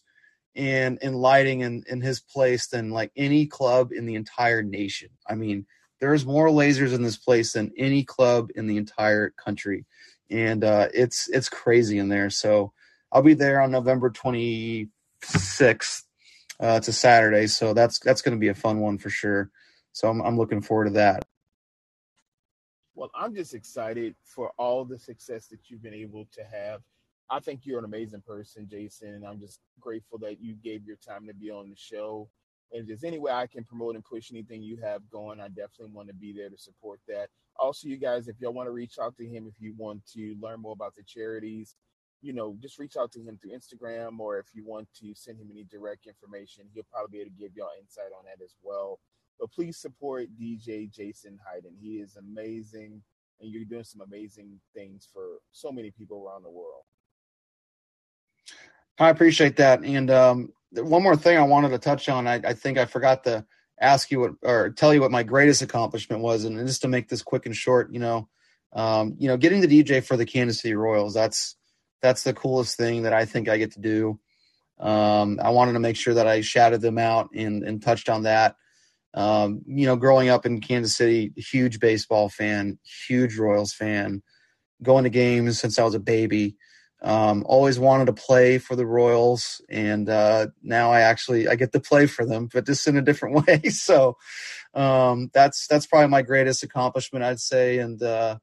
and, 0.55 0.99
and 1.03 1.17
lighting 1.17 1.61
in, 1.61 1.85
in 1.89 2.01
his 2.01 2.21
place 2.21 2.67
than 2.69 2.91
like 2.91 3.13
any 3.17 3.47
club 3.47 3.93
in 3.93 4.07
the 4.07 4.15
entire 4.15 4.63
nation. 4.63 5.11
I 5.29 5.35
mean, 5.35 5.67
there's 6.01 6.27
more 6.27 6.49
lasers 6.49 6.95
in 6.95 7.03
this 7.03 7.17
place 7.17 7.53
than 7.53 7.73
any 7.77 8.05
club 8.05 8.51
in 8.55 8.67
the 8.67 8.77
entire 8.77 9.31
country 9.31 9.87
and 10.33 10.65
uh, 10.65 10.89
it's 10.93 11.29
it's 11.29 11.49
crazy 11.49 11.99
in 11.99 12.09
there. 12.09 12.31
So 12.31 12.73
I'll 13.13 13.23
be 13.23 13.35
there 13.35 13.61
on 13.61 13.71
November 13.71 14.11
26th. 14.11 16.03
Uh, 16.61 16.77
it's 16.79 16.89
a 16.89 16.93
Saturday, 16.93 17.47
so 17.47 17.75
that's 17.75 17.99
that's 18.01 18.23
going 18.23 18.37
to 18.37 18.41
be 18.41 18.49
a 18.49 18.55
fun 18.55 18.81
one 18.81 18.99
for 18.99 19.11
sure. 19.11 19.51
So 19.93 20.09
I'm 20.09 20.23
I'm 20.23 20.39
looking 20.39 20.63
forward 20.63 20.87
to 20.87 20.91
that. 20.93 21.25
Well, 22.95 23.11
I'm 23.15 23.35
just 23.35 23.55
excited 23.55 24.15
for 24.23 24.53
all 24.59 24.85
the 24.85 24.99
success 24.99 25.47
that 25.49 25.71
you've 25.71 25.83
been 25.83 25.95
able 25.95 26.27
to 26.33 26.43
have. 26.45 26.83
I 27.31 27.41
think 27.41 27.61
you're 27.65 27.79
an 27.79 27.87
amazing 27.87 28.21
person, 28.21 28.69
Jason, 28.71 29.15
and 29.15 29.27
I'm 29.27 29.41
just 29.41 29.61
grateful 29.81 30.19
that 30.19 30.43
you 30.43 30.55
gave 30.55 30.85
your 30.87 30.97
time 30.97 31.27
to 31.27 31.35
be 31.35 31.51
on 31.51 31.71
the 31.71 31.77
show. 31.77 32.29
And 32.71 32.83
if 32.83 32.87
there's 32.87 33.05
any 33.05 33.19
way 33.19 33.33
I 33.33 33.47
can 33.47 33.65
promote 33.65 33.95
and 33.95 34.05
push 34.05 34.31
anything 34.31 34.63
you 34.63 34.77
have 34.83 35.09
going, 35.11 35.41
I 35.41 35.49
definitely 35.49 35.95
want 35.95 36.09
to 36.09 36.15
be 36.15 36.33
there 36.33 36.51
to 36.51 36.59
support 36.59 37.01
that. 37.09 37.29
Also, 37.59 37.89
you 37.89 37.97
guys, 37.97 38.29
if 38.29 38.37
y'all 38.41 38.53
want 38.53 38.67
to 38.67 38.73
reach 38.73 38.99
out 39.01 39.17
to 39.17 39.27
him, 39.27 39.47
if 39.47 39.61
you 39.61 39.75
want 39.79 40.05
to 40.15 40.37
learn 40.41 40.61
more 40.61 40.73
about 40.73 40.95
the 40.95 41.03
charities, 41.03 41.75
you 42.21 42.33
know, 42.33 42.57
just 42.61 42.79
reach 42.79 42.97
out 42.97 43.11
to 43.13 43.21
him 43.21 43.39
through 43.41 43.53
Instagram, 43.53 44.19
or 44.19 44.39
if 44.39 44.47
you 44.55 44.65
want 44.65 44.89
to 45.01 45.15
send 45.15 45.39
him 45.41 45.49
any 45.51 45.65
direct 45.65 46.07
information, 46.07 46.65
he'll 46.73 46.85
probably 46.93 47.19
be 47.19 47.21
able 47.23 47.31
to 47.31 47.37
give 47.37 47.57
y'all 47.57 47.69
insight 47.81 48.13
on 48.17 48.25
that 48.27 48.45
as 48.45 48.55
well. 48.63 49.01
But 49.43 49.51
please 49.51 49.77
support 49.77 50.29
DJ 50.41 50.89
Jason 50.89 51.37
Hayden. 51.53 51.73
He 51.83 51.95
is 51.97 52.15
amazing, 52.15 53.03
and 53.41 53.51
you're 53.51 53.65
doing 53.65 53.83
some 53.83 54.01
amazing 54.01 54.61
things 54.73 55.09
for 55.13 55.39
so 55.51 55.73
many 55.73 55.91
people 55.91 56.25
around 56.25 56.45
the 56.45 56.51
world. 56.51 56.85
I 59.01 59.09
appreciate 59.09 59.57
that. 59.57 59.83
And 59.83 60.13
um, 60.13 60.53
one 60.71 61.03
more 61.03 61.17
thing 61.17 61.39
I 61.39 61.43
wanted 61.43 61.71
to 61.71 61.79
touch 61.79 62.09
on. 62.09 62.29
I, 62.29 62.35
I, 62.35 62.53
think 62.53 62.79
I 62.79 62.85
forgot 62.85 63.25
to 63.25 63.45
ask 63.81 64.13
you 64.13 64.21
what 64.21 64.31
or 64.43 64.71
tell 64.71 64.95
you 64.95 65.01
what 65.01 65.11
my 65.11 65.25
greatest 65.25 65.61
accomplishment 65.61 66.23
was, 66.23 66.45
and 66.45 66.65
just 66.65 66.83
to 66.83 66.89
make 66.89 67.09
this 67.09 67.23
quick 67.23 67.45
and 67.45 67.57
short, 67.57 67.93
you 67.93 67.99
know, 67.99 68.29
um, 68.75 69.17
you 69.19 69.27
know, 69.27 69.37
getting 69.37 69.61
the 69.61 69.67
DJ 69.67 70.05
for 70.05 70.17
the 70.17 70.25
Kansas 70.25 70.61
City 70.61 70.75
Royals. 70.75 71.15
That's 71.15 71.57
that's 72.01 72.23
the 72.23 72.33
coolest 72.33 72.77
thing 72.77 73.03
that 73.03 73.13
I 73.13 73.25
think 73.25 73.49
I 73.49 73.59
get 73.59 73.73
to 73.73 73.81
do. 73.81 74.21
Um, 74.79 75.41
I 75.43 75.51
wanted 75.51 75.73
to 75.73 75.81
make 75.81 75.97
sure 75.97 76.15
that 76.15 76.29
I 76.29 76.43
shouted 76.43 76.81
them 76.81 76.99
out 76.99 77.31
and, 77.35 77.65
and 77.65 77.83
touched 77.83 78.09
on 78.09 78.23
that. 78.23 78.55
Um, 79.15 79.63
you 79.67 79.87
know, 79.87 79.97
growing 79.97 80.29
up 80.29 80.47
in 80.47 80.61
Kansas 80.61 80.97
City, 80.97 81.33
huge 81.37 81.81
baseball 81.81 82.29
fan, 82.29 82.79
huge 83.07 83.37
Royals 83.37 83.73
fan, 83.73 84.23
going 84.83 85.05
to 85.05 85.11
games 85.11 85.61
since 85.61 85.79
I 85.79 85.85
was 85.85 85.95
a 85.95 86.01
baby. 86.01 86.57
Um, 87.03 87.45
always 87.47 87.79
wanted 87.81 88.07
to 88.07 88.13
play 88.13 88.59
for 88.59 88.77
the 88.77 88.87
Royals, 88.87 89.61
and 89.69 90.09
uh, 90.09 90.47
now 90.63 90.93
I 90.93 91.01
actually 91.01 91.49
I 91.49 91.57
get 91.57 91.73
to 91.73 91.81
play 91.81 92.07
for 92.07 92.25
them, 92.25 92.49
but 92.53 92.65
just 92.65 92.87
in 92.87 92.97
a 92.97 93.03
different 93.03 93.47
way. 93.49 93.69
so 93.71 94.17
um, 94.73 95.31
that's 95.35 95.67
that's 95.67 95.87
probably 95.87 96.09
my 96.09 96.23
greatest 96.23 96.63
accomplishment, 96.63 97.25
I'd 97.25 97.41
say, 97.41 97.79
and 97.79 98.01
uh, 98.03 98.39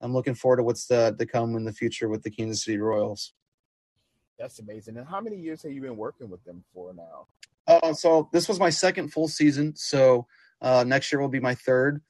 I'm 0.00 0.12
looking 0.12 0.34
forward 0.34 0.58
to 0.58 0.62
what's 0.62 0.86
to, 0.86 1.14
to 1.18 1.26
come 1.26 1.56
in 1.56 1.64
the 1.64 1.72
future 1.72 2.08
with 2.08 2.22
the 2.22 2.30
Kansas 2.30 2.64
City 2.64 2.78
Royals. 2.78 3.32
That's 4.38 4.58
amazing. 4.58 4.96
And 4.96 5.06
how 5.06 5.20
many 5.20 5.36
years 5.36 5.62
have 5.62 5.72
you 5.72 5.80
been 5.80 5.96
working 5.96 6.28
with 6.28 6.44
them 6.44 6.62
for 6.74 6.92
now? 6.92 7.26
Uh, 7.66 7.92
so 7.92 8.28
this 8.32 8.48
was 8.48 8.60
my 8.60 8.70
second 8.70 9.12
full 9.12 9.28
season. 9.28 9.74
So 9.76 10.26
uh, 10.60 10.84
next 10.86 11.10
year 11.10 11.20
will 11.20 11.28
be 11.28 11.40
my 11.40 11.54
third. 11.54 12.00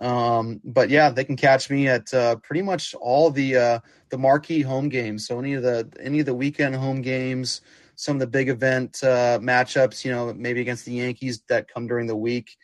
Um, 0.00 0.60
but 0.64 0.90
yeah, 0.90 1.10
they 1.10 1.24
can 1.24 1.36
catch 1.36 1.70
me 1.70 1.88
at 1.88 2.12
uh, 2.14 2.36
pretty 2.36 2.62
much 2.62 2.94
all 2.94 3.30
the 3.30 3.56
uh, 3.56 3.78
the 4.10 4.18
marquee 4.18 4.62
home 4.62 4.88
games. 4.88 5.26
So 5.26 5.38
any 5.38 5.54
of 5.54 5.62
the 5.62 5.90
any 6.00 6.20
of 6.20 6.26
the 6.26 6.34
weekend 6.34 6.76
home 6.76 7.02
games, 7.02 7.62
some 7.96 8.16
of 8.16 8.20
the 8.20 8.26
big 8.26 8.48
event 8.48 9.00
uh, 9.02 9.38
matchups. 9.40 10.04
You 10.04 10.12
know, 10.12 10.32
maybe 10.34 10.60
against 10.60 10.84
the 10.84 10.92
Yankees 10.92 11.42
that 11.48 11.72
come 11.72 11.86
during 11.86 12.06
the 12.06 12.16
week. 12.16 12.56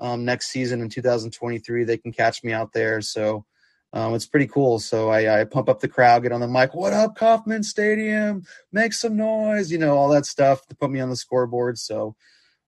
Um, 0.00 0.24
next 0.24 0.48
season 0.48 0.80
in 0.80 0.88
2023, 0.88 1.84
they 1.84 1.98
can 1.98 2.10
catch 2.10 2.42
me 2.42 2.52
out 2.52 2.72
there. 2.72 3.02
So 3.02 3.44
um, 3.92 4.14
it's 4.14 4.26
pretty 4.26 4.46
cool. 4.46 4.78
So 4.78 5.08
I, 5.08 5.40
I, 5.40 5.44
pump 5.44 5.68
up 5.68 5.80
the 5.80 5.88
crowd, 5.88 6.22
get 6.22 6.32
on 6.32 6.40
the 6.40 6.46
mic, 6.46 6.74
what 6.74 6.92
up, 6.92 7.16
Kauffman 7.16 7.62
Stadium? 7.62 8.44
Make 8.72 8.92
some 8.92 9.16
noise, 9.16 9.72
you 9.72 9.78
know, 9.78 9.96
all 9.96 10.08
that 10.10 10.26
stuff 10.26 10.64
to 10.66 10.76
put 10.76 10.90
me 10.90 11.00
on 11.00 11.10
the 11.10 11.16
scoreboard. 11.16 11.76
So 11.78 12.14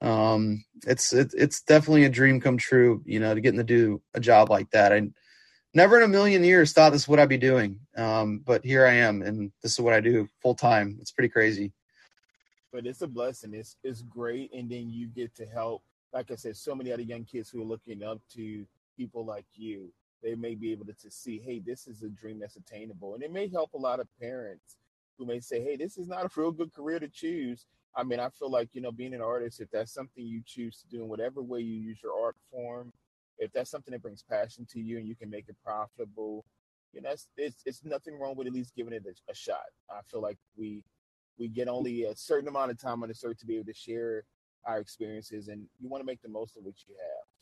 um, 0.01 0.63
it's 0.85 1.13
it, 1.13 1.33
it's 1.35 1.61
definitely 1.61 2.05
a 2.05 2.09
dream 2.09 2.39
come 2.39 2.57
true, 2.57 3.01
you 3.05 3.19
know, 3.19 3.33
to 3.33 3.41
getting 3.41 3.57
to 3.57 3.63
do 3.63 4.01
a 4.13 4.19
job 4.19 4.49
like 4.49 4.69
that. 4.71 4.93
I 4.93 5.09
never 5.73 5.97
in 5.97 6.03
a 6.03 6.07
million 6.07 6.43
years 6.43 6.71
thought 6.71 6.91
this 6.91 7.03
is 7.03 7.07
what 7.07 7.19
I'd 7.19 7.29
be 7.29 7.37
doing, 7.37 7.79
um, 7.95 8.39
but 8.45 8.63
here 8.63 8.85
I 8.85 8.93
am, 8.93 9.23
and 9.23 9.51
this 9.63 9.73
is 9.73 9.79
what 9.79 9.93
I 9.93 10.01
do 10.01 10.29
full 10.41 10.53
time. 10.53 10.97
It's 11.01 11.11
pretty 11.11 11.29
crazy. 11.29 11.73
But 12.71 12.85
it's 12.85 13.01
a 13.01 13.07
blessing. 13.07 13.55
It's 13.55 13.75
it's 13.83 14.03
great, 14.03 14.53
and 14.53 14.69
then 14.69 14.89
you 14.91 15.07
get 15.07 15.35
to 15.37 15.47
help. 15.47 15.81
Like 16.13 16.29
I 16.29 16.35
said, 16.35 16.55
so 16.55 16.75
many 16.75 16.91
other 16.91 17.01
young 17.01 17.25
kids 17.25 17.49
who 17.49 17.61
are 17.61 17.65
looking 17.65 18.03
up 18.03 18.21
to 18.35 18.65
people 18.95 19.25
like 19.25 19.45
you 19.55 19.91
they 20.23 20.35
may 20.35 20.55
be 20.55 20.71
able 20.71 20.85
to, 20.85 20.93
to 20.93 21.11
see, 21.11 21.39
hey, 21.39 21.59
this 21.59 21.87
is 21.87 22.03
a 22.03 22.09
dream 22.09 22.39
that's 22.39 22.55
attainable. 22.55 23.13
And 23.13 23.23
it 23.23 23.31
may 23.31 23.47
help 23.47 23.73
a 23.73 23.77
lot 23.77 23.99
of 23.99 24.07
parents 24.19 24.77
who 25.17 25.25
may 25.25 25.39
say, 25.39 25.63
hey, 25.63 25.75
this 25.75 25.97
is 25.97 26.07
not 26.07 26.25
a 26.25 26.29
real 26.35 26.51
good 26.51 26.73
career 26.73 26.99
to 26.99 27.07
choose. 27.07 27.65
I 27.95 28.03
mean, 28.03 28.19
I 28.19 28.29
feel 28.29 28.51
like, 28.51 28.69
you 28.73 28.81
know, 28.81 28.91
being 28.91 29.13
an 29.13 29.21
artist, 29.21 29.59
if 29.59 29.69
that's 29.71 29.93
something 29.93 30.25
you 30.25 30.41
choose 30.45 30.77
to 30.81 30.87
do 30.87 31.01
in 31.01 31.09
whatever 31.09 31.41
way 31.41 31.61
you 31.61 31.79
use 31.79 31.99
your 32.03 32.13
art 32.19 32.35
form, 32.51 32.91
if 33.39 33.51
that's 33.53 33.69
something 33.71 33.91
that 33.91 34.01
brings 34.01 34.23
passion 34.23 34.65
to 34.71 34.79
you 34.79 34.97
and 34.97 35.07
you 35.07 35.15
can 35.15 35.29
make 35.29 35.47
it 35.47 35.55
profitable, 35.63 36.45
you 36.93 37.01
know, 37.01 37.09
it's, 37.09 37.27
it's, 37.37 37.61
it's 37.65 37.83
nothing 37.83 38.17
wrong 38.19 38.35
with 38.35 38.47
at 38.47 38.53
least 38.53 38.75
giving 38.75 38.93
it 38.93 39.03
a, 39.05 39.31
a 39.31 39.35
shot. 39.35 39.65
I 39.89 39.99
feel 40.09 40.21
like 40.21 40.37
we 40.57 40.83
we 41.37 41.47
get 41.47 41.67
only 41.67 42.05
a 42.05 42.15
certain 42.15 42.47
amount 42.47 42.71
of 42.71 42.79
time 42.79 43.03
on 43.03 43.09
this 43.09 43.23
earth 43.23 43.37
to 43.39 43.45
be 43.45 43.55
able 43.55 43.65
to 43.65 43.73
share 43.73 44.23
our 44.65 44.79
experiences 44.79 45.47
and 45.47 45.67
you 45.79 45.87
want 45.87 46.01
to 46.01 46.05
make 46.05 46.21
the 46.21 46.29
most 46.29 46.57
of 46.57 46.63
what 46.63 46.75
you 46.87 46.95
have. 46.95 47.36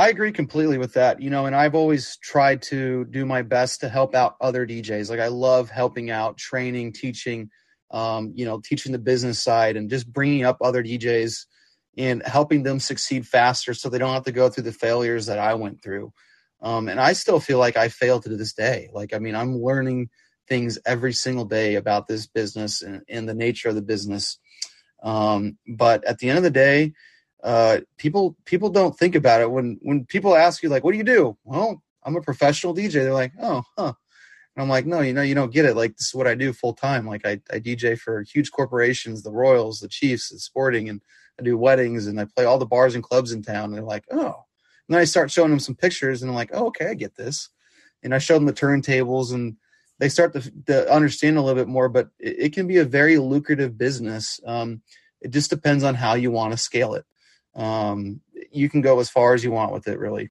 I 0.00 0.08
agree 0.08 0.32
completely 0.32 0.78
with 0.78 0.94
that. 0.94 1.20
You 1.20 1.28
know, 1.28 1.44
and 1.44 1.54
I've 1.54 1.74
always 1.74 2.16
tried 2.22 2.62
to 2.62 3.04
do 3.04 3.26
my 3.26 3.42
best 3.42 3.80
to 3.80 3.88
help 3.90 4.14
out 4.14 4.34
other 4.40 4.66
DJs. 4.66 5.10
Like 5.10 5.20
I 5.20 5.28
love 5.28 5.68
helping 5.68 6.10
out, 6.10 6.38
training, 6.38 6.94
teaching, 6.94 7.50
um, 7.90 8.32
you 8.34 8.46
know, 8.46 8.62
teaching 8.64 8.92
the 8.92 8.98
business 8.98 9.42
side 9.42 9.76
and 9.76 9.90
just 9.90 10.10
bringing 10.10 10.42
up 10.42 10.56
other 10.62 10.82
DJs 10.82 11.44
and 11.98 12.22
helping 12.24 12.62
them 12.62 12.80
succeed 12.80 13.26
faster 13.26 13.74
so 13.74 13.90
they 13.90 13.98
don't 13.98 14.14
have 14.14 14.24
to 14.24 14.32
go 14.32 14.48
through 14.48 14.62
the 14.62 14.72
failures 14.72 15.26
that 15.26 15.38
I 15.38 15.52
went 15.52 15.82
through. 15.82 16.14
Um, 16.62 16.88
and 16.88 16.98
I 16.98 17.12
still 17.12 17.38
feel 17.38 17.58
like 17.58 17.76
I 17.76 17.90
fail 17.90 18.20
to 18.20 18.28
this 18.30 18.54
day. 18.54 18.88
Like, 18.94 19.12
I 19.12 19.18
mean, 19.18 19.34
I'm 19.34 19.58
learning 19.58 20.08
things 20.48 20.78
every 20.86 21.12
single 21.12 21.44
day 21.44 21.74
about 21.74 22.06
this 22.08 22.26
business 22.26 22.80
and, 22.80 23.02
and 23.06 23.28
the 23.28 23.34
nature 23.34 23.68
of 23.68 23.74
the 23.74 23.82
business. 23.82 24.38
Um, 25.02 25.58
but 25.68 26.04
at 26.04 26.20
the 26.20 26.30
end 26.30 26.38
of 26.38 26.44
the 26.44 26.50
day, 26.50 26.94
uh, 27.42 27.80
people 27.96 28.36
people 28.44 28.70
don't 28.70 28.98
think 28.98 29.14
about 29.14 29.40
it 29.40 29.50
when 29.50 29.78
when 29.82 30.04
people 30.04 30.36
ask 30.36 30.62
you 30.62 30.68
like, 30.68 30.84
"What 30.84 30.92
do 30.92 30.98
you 30.98 31.04
do?" 31.04 31.36
Well, 31.44 31.82
I'm 32.02 32.16
a 32.16 32.20
professional 32.20 32.74
DJ. 32.74 32.92
They're 32.92 33.12
like, 33.12 33.32
"Oh, 33.40 33.62
huh." 33.76 33.94
And 34.56 34.62
I'm 34.62 34.68
like, 34.68 34.86
"No, 34.86 35.00
you 35.00 35.14
know, 35.14 35.22
you 35.22 35.34
don't 35.34 35.52
get 35.52 35.64
it. 35.64 35.76
Like, 35.76 35.96
this 35.96 36.08
is 36.08 36.14
what 36.14 36.26
I 36.26 36.34
do 36.34 36.52
full 36.52 36.74
time. 36.74 37.06
Like, 37.06 37.24
I, 37.24 37.40
I 37.50 37.60
DJ 37.60 37.98
for 37.98 38.22
huge 38.22 38.50
corporations, 38.50 39.22
the 39.22 39.32
Royals, 39.32 39.80
the 39.80 39.88
Chiefs, 39.88 40.28
the 40.28 40.38
Sporting, 40.38 40.88
and 40.88 41.00
I 41.38 41.42
do 41.42 41.56
weddings 41.56 42.06
and 42.06 42.20
I 42.20 42.26
play 42.26 42.44
all 42.44 42.58
the 42.58 42.66
bars 42.66 42.94
and 42.94 43.04
clubs 43.04 43.32
in 43.32 43.42
town." 43.42 43.66
And 43.66 43.74
they're 43.74 43.82
like, 43.82 44.04
"Oh." 44.10 44.44
And 44.88 44.94
then 44.94 45.00
I 45.00 45.04
start 45.04 45.30
showing 45.30 45.50
them 45.50 45.60
some 45.60 45.76
pictures, 45.76 46.22
and 46.22 46.30
I'm 46.30 46.34
like, 46.36 46.50
"Oh, 46.52 46.66
okay, 46.66 46.88
I 46.88 46.94
get 46.94 47.16
this." 47.16 47.48
And 48.02 48.14
I 48.14 48.18
show 48.18 48.34
them 48.34 48.46
the 48.46 48.52
turntables, 48.52 49.32
and 49.32 49.56
they 49.98 50.08
start 50.08 50.32
to, 50.34 50.50
to 50.66 50.92
understand 50.92 51.38
a 51.38 51.42
little 51.42 51.62
bit 51.62 51.68
more. 51.68 51.88
But 51.88 52.10
it, 52.18 52.36
it 52.38 52.52
can 52.52 52.66
be 52.66 52.78
a 52.78 52.84
very 52.84 53.16
lucrative 53.16 53.78
business. 53.78 54.40
Um, 54.44 54.82
it 55.22 55.30
just 55.30 55.50
depends 55.50 55.84
on 55.84 55.94
how 55.94 56.14
you 56.14 56.30
want 56.30 56.52
to 56.52 56.58
scale 56.58 56.94
it 56.94 57.04
um, 57.54 58.20
you 58.50 58.68
can 58.68 58.80
go 58.80 59.00
as 59.00 59.10
far 59.10 59.34
as 59.34 59.42
you 59.44 59.50
want 59.50 59.72
with 59.72 59.88
it, 59.88 59.98
really. 59.98 60.30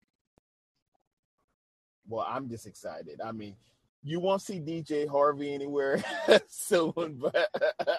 Well, 2.08 2.26
I'm 2.28 2.50
just 2.50 2.66
excited. 2.66 3.22
I 3.24 3.32
mean, 3.32 3.56
you 4.04 4.20
won't 4.20 4.42
see 4.42 4.60
DJ 4.60 5.08
Harvey 5.08 5.54
anywhere 5.54 6.04
soon, 6.48 7.20
but 7.20 7.50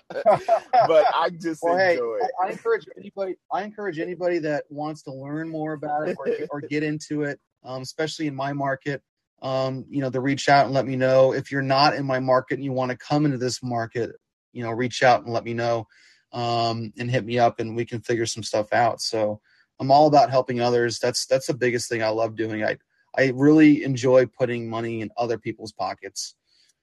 but 0.09 1.07
I 1.15 1.31
just 1.41 1.63
well, 1.63 1.77
enjoy 1.77 2.19
hey, 2.19 2.27
I, 2.43 2.47
I, 2.47 2.51
encourage 2.51 2.87
anybody. 2.97 3.35
I 3.53 3.63
encourage 3.63 3.99
anybody 3.99 4.39
that 4.39 4.65
wants 4.71 5.03
to 5.03 5.13
learn 5.13 5.49
more 5.49 5.75
about 5.75 6.09
it 6.09 6.17
or, 6.19 6.29
or 6.51 6.61
get 6.63 6.83
into 6.83 7.23
it, 7.23 7.39
um, 7.65 7.83
especially 7.83 8.27
in 8.27 8.35
my 8.35 8.53
market. 8.53 9.03
Um, 9.43 9.87
you 9.89 10.03
know, 10.03 10.11
to 10.11 10.21
reach 10.21 10.51
out 10.51 10.67
and 10.67 10.75
let 10.75 10.87
me 10.87 10.97
know 10.97 11.33
if 11.33 11.51
you're 11.51 11.63
not 11.63 11.95
in 11.95 12.05
my 12.05 12.21
market 12.21 12.55
and 12.55 12.65
you 12.65 12.73
want 12.73 12.91
to 12.91 12.97
come 12.97 13.25
into 13.25 13.39
this 13.39 13.63
market. 13.63 14.11
You 14.53 14.65
know, 14.65 14.71
reach 14.71 15.03
out 15.03 15.25
and 15.25 15.33
let 15.33 15.45
me 15.45 15.55
know 15.55 15.87
um, 16.33 16.93
and 16.99 17.11
hit 17.11 17.25
me 17.25 17.39
up 17.39 17.61
and 17.61 17.77
we 17.77 17.85
can 17.85 18.01
figure 18.01 18.27
some 18.27 18.43
stuff 18.43 18.73
out. 18.73 19.01
So 19.01 19.41
I'm 19.79 19.91
all 19.91 20.07
about 20.07 20.31
helping 20.31 20.61
others. 20.61 20.99
That's 20.99 21.27
that's 21.27 21.47
the 21.47 21.55
biggest 21.55 21.89
thing 21.89 22.03
I 22.03 22.09
love 22.09 22.37
doing. 22.37 22.65
I 22.65 22.79
I 23.17 23.33
really 23.35 23.83
enjoy 23.83 24.27
putting 24.27 24.69
money 24.69 25.01
in 25.01 25.11
other 25.17 25.39
people's 25.39 25.73
pockets. 25.73 26.35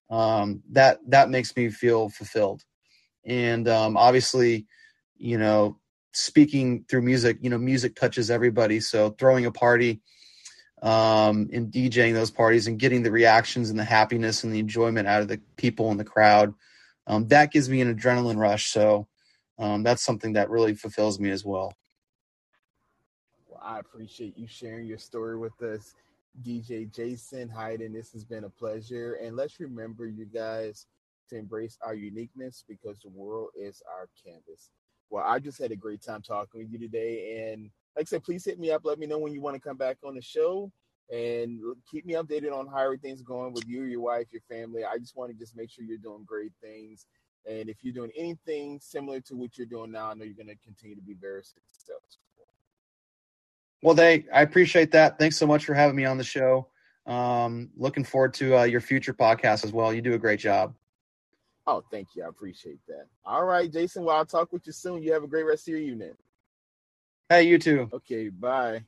Um, 0.09 0.63
that 0.71 0.99
that 1.07 1.29
makes 1.29 1.55
me 1.55 1.69
feel 1.69 2.09
fulfilled. 2.09 2.63
And 3.25 3.67
um, 3.67 3.97
obviously, 3.97 4.65
you 5.17 5.37
know, 5.37 5.79
speaking 6.13 6.85
through 6.89 7.01
music, 7.01 7.37
you 7.41 7.49
know, 7.49 7.57
music 7.57 7.95
touches 7.95 8.31
everybody. 8.31 8.79
So 8.79 9.11
throwing 9.11 9.45
a 9.45 9.51
party 9.51 10.01
um, 10.81 11.49
and 11.51 11.71
DJing 11.71 12.13
those 12.13 12.31
parties 12.31 12.67
and 12.67 12.79
getting 12.79 13.03
the 13.03 13.11
reactions 13.11 13.69
and 13.69 13.77
the 13.77 13.83
happiness 13.83 14.43
and 14.43 14.53
the 14.53 14.59
enjoyment 14.59 15.07
out 15.07 15.21
of 15.21 15.27
the 15.27 15.41
people 15.57 15.91
in 15.91 15.97
the 15.97 16.03
crowd, 16.03 16.53
um, 17.05 17.27
that 17.27 17.51
gives 17.51 17.69
me 17.69 17.81
an 17.81 17.93
adrenaline 17.93 18.37
rush. 18.37 18.67
So 18.67 19.07
um, 19.59 19.83
that's 19.83 20.03
something 20.03 20.33
that 20.33 20.49
really 20.49 20.75
fulfills 20.75 21.19
me 21.19 21.29
as 21.31 21.43
well. 21.43 21.73
Well, 23.47 23.61
I 23.63 23.79
appreciate 23.79 24.37
you 24.37 24.47
sharing 24.47 24.87
your 24.87 24.99
story 24.99 25.37
with 25.37 25.61
us, 25.61 25.95
DJ 26.45 26.93
Jason 26.93 27.49
Hayden. 27.49 27.93
This 27.93 28.11
has 28.13 28.23
been 28.23 28.43
a 28.43 28.49
pleasure. 28.49 29.15
And 29.15 29.35
let's 29.35 29.59
remember, 29.59 30.07
you 30.07 30.25
guys, 30.25 30.85
to 31.29 31.37
embrace 31.37 31.77
our 31.81 31.95
uniqueness 31.95 32.63
because 32.67 32.99
the 32.99 33.09
world 33.09 33.49
is 33.59 33.81
our 33.91 34.07
canvas. 34.23 34.69
Well, 35.09 35.25
I 35.25 35.39
just 35.39 35.59
had 35.59 35.71
a 35.71 35.75
great 35.75 36.01
time 36.01 36.21
talking 36.21 36.61
with 36.61 36.71
you 36.71 36.79
today. 36.79 37.51
And 37.51 37.69
like 37.95 38.03
I 38.03 38.05
said, 38.05 38.23
please 38.23 38.45
hit 38.45 38.59
me 38.59 38.71
up. 38.71 38.81
Let 38.83 38.99
me 38.99 39.07
know 39.07 39.17
when 39.17 39.33
you 39.33 39.41
want 39.41 39.55
to 39.55 39.61
come 39.61 39.77
back 39.77 39.97
on 40.05 40.15
the 40.15 40.21
show 40.21 40.71
and 41.09 41.59
keep 41.89 42.05
me 42.05 42.13
updated 42.13 42.53
on 42.53 42.67
how 42.67 42.83
everything's 42.83 43.21
going 43.21 43.53
with 43.53 43.65
you, 43.67 43.83
your 43.83 44.01
wife, 44.01 44.27
your 44.31 44.41
family. 44.49 44.83
I 44.83 44.97
just 44.97 45.15
want 45.15 45.31
to 45.31 45.37
just 45.37 45.55
make 45.55 45.71
sure 45.71 45.85
you're 45.85 45.97
doing 45.97 46.25
great 46.25 46.51
things 46.61 47.07
and 47.45 47.69
if 47.69 47.77
you're 47.81 47.93
doing 47.93 48.11
anything 48.17 48.79
similar 48.81 49.19
to 49.21 49.35
what 49.35 49.57
you're 49.57 49.67
doing 49.67 49.91
now, 49.91 50.09
I 50.09 50.13
know 50.13 50.23
you're 50.23 50.33
going 50.33 50.47
to 50.47 50.55
continue 50.63 50.95
to 50.95 51.01
be 51.01 51.13
very 51.13 51.43
successful. 51.43 52.03
Well, 53.83 53.93
they, 53.93 54.25
I 54.33 54.41
appreciate 54.41 54.91
that. 54.91 55.19
Thanks 55.19 55.37
so 55.37 55.45
much 55.45 55.65
for 55.65 55.73
having 55.73 55.95
me 55.95 56.05
on 56.05 56.17
the 56.17 56.23
show. 56.23 56.67
Um, 57.05 57.69
looking 57.77 58.03
forward 58.03 58.33
to 58.35 58.57
uh, 58.59 58.63
your 58.63 58.81
future 58.81 59.13
podcast 59.13 59.63
as 59.63 59.71
well. 59.71 59.93
You 59.93 60.01
do 60.01 60.13
a 60.13 60.17
great 60.17 60.39
job. 60.39 60.73
Oh, 61.67 61.83
thank 61.91 62.15
you. 62.15 62.23
I 62.23 62.27
appreciate 62.27 62.79
that. 62.87 63.05
All 63.25 63.43
right, 63.43 63.71
Jason. 63.71 64.03
Well, 64.03 64.15
I'll 64.15 64.25
talk 64.25 64.51
with 64.51 64.65
you 64.65 64.73
soon. 64.73 65.03
You 65.03 65.13
have 65.13 65.23
a 65.23 65.27
great 65.27 65.43
rest 65.43 65.67
of 65.67 65.73
your 65.73 65.81
evening. 65.81 66.13
Hey, 67.29 67.43
you 67.43 67.59
too. 67.59 67.89
Okay, 67.93 68.29
bye. 68.29 68.83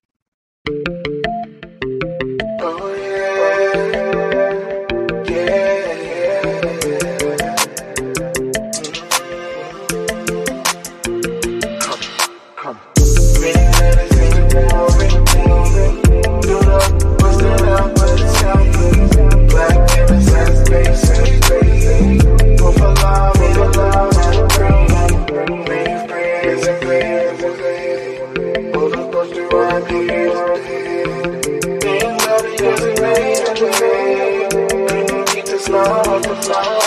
Oh 2.62 2.99
nobody 36.48 36.79